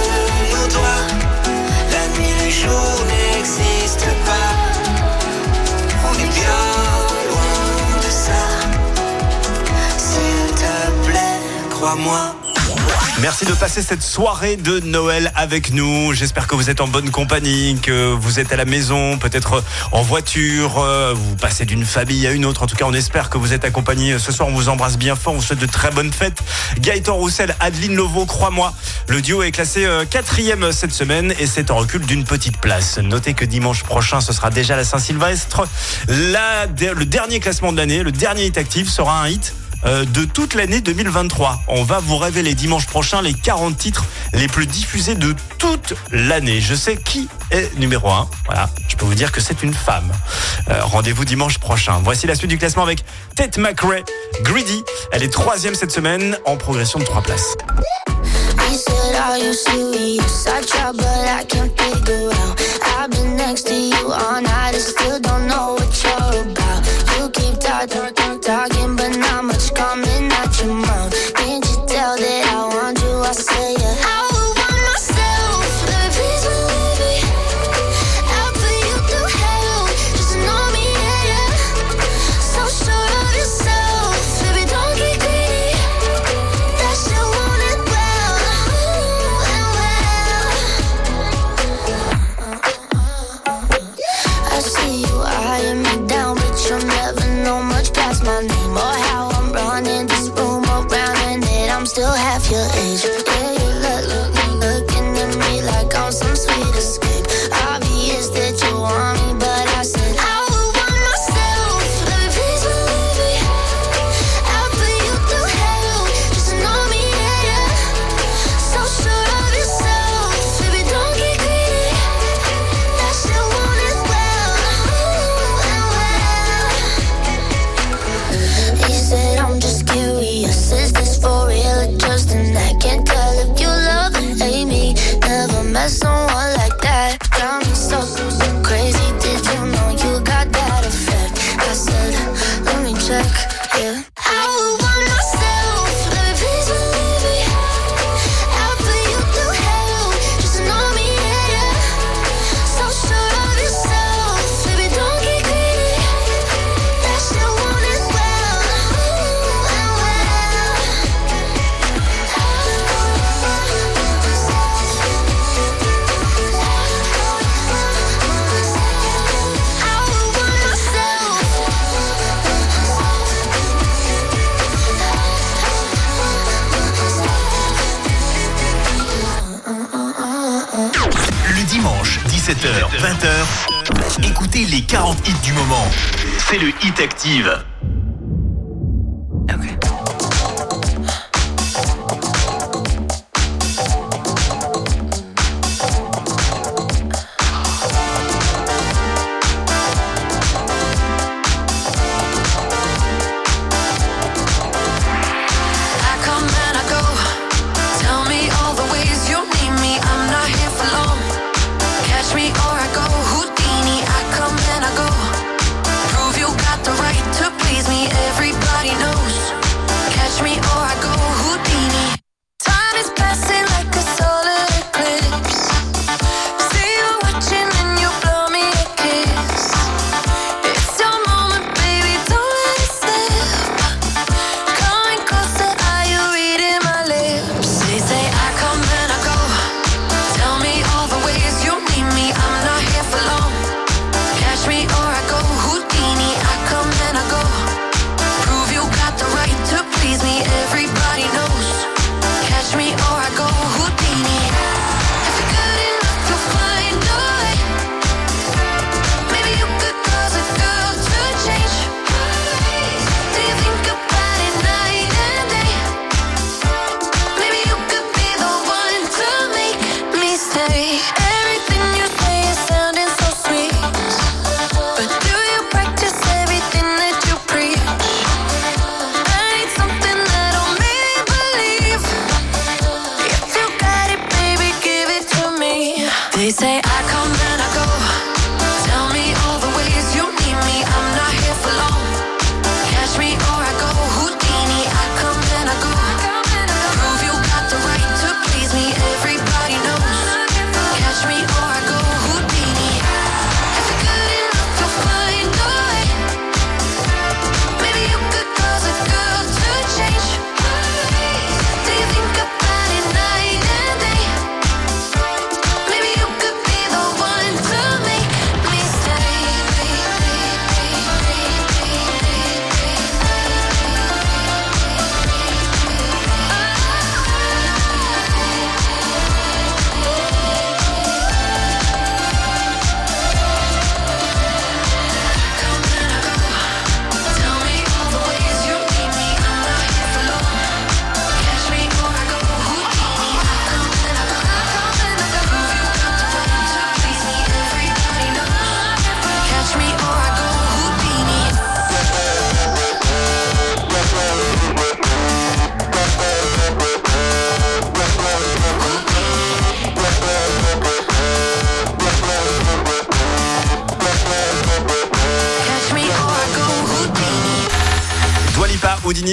nos 0.52 0.68
doigts. 0.74 1.06
La 1.90 2.04
nuit, 2.18 2.34
le 2.44 2.50
jour 2.50 2.92
n'existe 3.08 4.04
pas. 4.26 4.52
On 6.06 6.12
est 6.12 6.32
bien 6.38 6.64
loin 7.30 7.96
de 7.96 8.10
ça. 8.10 8.42
S'il 9.96 10.54
te 10.54 11.08
plaît, 11.08 11.40
crois-moi. 11.70 12.43
Merci 13.24 13.46
de 13.46 13.54
passer 13.54 13.80
cette 13.80 14.02
soirée 14.02 14.56
de 14.56 14.80
Noël 14.80 15.32
avec 15.34 15.72
nous. 15.72 16.12
J'espère 16.12 16.46
que 16.46 16.54
vous 16.54 16.68
êtes 16.68 16.82
en 16.82 16.86
bonne 16.86 17.08
compagnie, 17.08 17.74
que 17.80 18.12
vous 18.12 18.38
êtes 18.38 18.52
à 18.52 18.56
la 18.56 18.66
maison, 18.66 19.16
peut-être 19.16 19.64
en 19.92 20.02
voiture, 20.02 20.78
euh, 20.78 21.14
vous 21.16 21.34
passez 21.34 21.64
d'une 21.64 21.86
famille 21.86 22.26
à 22.26 22.32
une 22.32 22.44
autre. 22.44 22.62
En 22.62 22.66
tout 22.66 22.76
cas, 22.76 22.84
on 22.86 22.92
espère 22.92 23.30
que 23.30 23.38
vous 23.38 23.54
êtes 23.54 23.64
accompagnés. 23.64 24.18
Ce 24.18 24.30
soir, 24.30 24.50
on 24.50 24.52
vous 24.52 24.68
embrasse 24.68 24.98
bien 24.98 25.16
fort. 25.16 25.32
On 25.32 25.36
vous 25.36 25.42
souhaite 25.42 25.58
de 25.58 25.64
très 25.64 25.90
bonnes 25.90 26.12
fêtes. 26.12 26.42
Gaëtan 26.80 27.14
Roussel, 27.14 27.56
Adeline 27.60 27.94
Lovo, 27.94 28.26
crois-moi. 28.26 28.74
Le 29.08 29.22
duo 29.22 29.42
est 29.42 29.52
classé 29.52 29.86
euh, 29.86 30.04
quatrième 30.04 30.70
cette 30.70 30.92
semaine 30.92 31.32
et 31.38 31.46
c'est 31.46 31.70
en 31.70 31.76
recul 31.76 32.04
d'une 32.04 32.24
petite 32.24 32.58
place. 32.58 32.98
Notez 32.98 33.32
que 33.32 33.46
dimanche 33.46 33.84
prochain, 33.84 34.20
ce 34.20 34.34
sera 34.34 34.50
déjà 34.50 34.76
la 34.76 34.84
Saint-Sylvestre. 34.84 35.66
Le 36.08 37.04
dernier 37.04 37.40
classement 37.40 37.72
de 37.72 37.78
l'année, 37.78 38.02
le 38.02 38.12
dernier 38.12 38.44
hit 38.44 38.58
actif 38.58 38.90
sera 38.90 39.22
un 39.22 39.28
hit 39.28 39.54
euh, 39.54 39.63
de 39.84 40.24
toute 40.24 40.54
l'année 40.54 40.80
2023. 40.80 41.60
On 41.68 41.84
va 41.84 42.00
vous 42.00 42.16
révéler 42.16 42.54
dimanche 42.54 42.86
prochain 42.86 43.20
les 43.22 43.34
40 43.34 43.76
titres 43.76 44.04
les 44.32 44.48
plus 44.48 44.66
diffusés 44.66 45.14
de 45.14 45.34
toute 45.58 45.94
l'année. 46.10 46.60
Je 46.60 46.74
sais 46.74 46.96
qui 46.96 47.28
est 47.50 47.76
numéro 47.78 48.08
1. 48.10 48.28
Voilà, 48.46 48.68
je 48.88 48.96
peux 48.96 49.04
vous 49.04 49.14
dire 49.14 49.32
que 49.32 49.40
c'est 49.40 49.62
une 49.62 49.74
femme. 49.74 50.10
Euh, 50.70 50.84
Rendez-vous 50.84 51.24
dimanche 51.24 51.58
prochain. 51.58 52.00
Voici 52.02 52.26
la 52.26 52.34
suite 52.34 52.50
du 52.50 52.58
classement 52.58 52.82
avec 52.82 53.04
Ted 53.36 53.60
McRae, 53.60 54.02
Greedy. 54.42 54.82
Elle 55.12 55.22
est 55.22 55.32
troisième 55.32 55.74
cette 55.74 55.92
semaine 55.92 56.36
en 56.46 56.56
progression 56.56 56.98
de 56.98 57.04
3 57.04 57.22
places. 57.22 57.54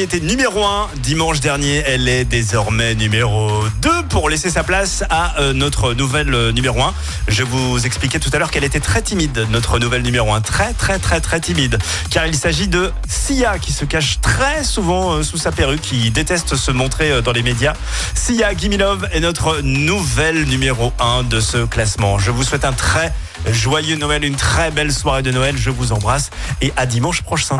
Était 0.02 0.20
numéro 0.20 0.66
1 0.66 0.90
dimanche 1.04 1.42
dernier. 1.42 1.84
Elle 1.86 2.10
est 2.10 2.26
désormais 2.26 2.96
numéro 2.96 3.64
2 3.84 3.90
pour 4.10 4.32
laisser 4.32 4.50
sa 4.50 4.64
place 4.64 5.04
à 5.12 5.40
euh, 5.40 5.54
notre 5.54 5.94
nouvelle 5.94 6.34
euh, 6.34 6.52
numéro 6.52 6.82
1. 6.82 6.92
Je 7.28 7.44
vous 7.44 7.86
expliquais 7.86 8.18
tout 8.18 8.32
à 8.34 8.40
l'heure 8.40 8.50
qu'elle 8.50 8.64
était 8.64 8.80
très 8.80 9.04
timide, 9.04 9.46
notre 9.52 9.78
nouvelle 9.78 10.02
numéro 10.02 10.34
1. 10.34 10.42
Très, 10.42 10.74
très, 10.74 10.98
très, 10.98 11.22
très 11.22 11.40
timide. 11.40 11.78
Car 12.10 12.26
il 12.26 12.36
s'agit 12.36 12.68
de 12.68 12.92
Sia 13.08 13.60
qui 13.60 13.72
se 13.72 13.86
cache 13.86 14.20
très 14.22 14.64
souvent 14.64 15.14
euh, 15.14 15.24
sous 15.24 15.38
sa 15.38 15.52
perruque, 15.52 15.82
qui 15.82 16.10
déteste 16.10 16.56
se 16.56 16.72
montrer 16.72 17.22
dans 17.22 17.32
les 17.32 17.44
médias. 17.44 17.74
Sia 18.16 18.56
Gimilov 18.58 19.08
est 19.12 19.20
notre 19.20 19.62
nouvelle 19.62 20.46
numéro 20.46 20.94
1 21.00 21.24
de 21.24 21.40
ce 21.40 21.66
classement. 21.66 22.18
Je 22.18 22.32
vous 22.32 22.44
souhaite 22.44 22.66
un 22.66 22.74
très 22.74 23.14
joyeux 23.52 23.98
Noël, 23.98 24.26
une 24.26 24.36
très 24.36 24.72
belle 24.72 24.92
soirée 24.92 25.22
de 25.22 25.30
Noël. 25.30 25.58
Je 25.58 25.70
vous 25.70 25.92
embrasse 25.92 26.32
et 26.60 26.74
à 26.76 26.88
dimanche 26.88 27.22
prochain. 27.22 27.60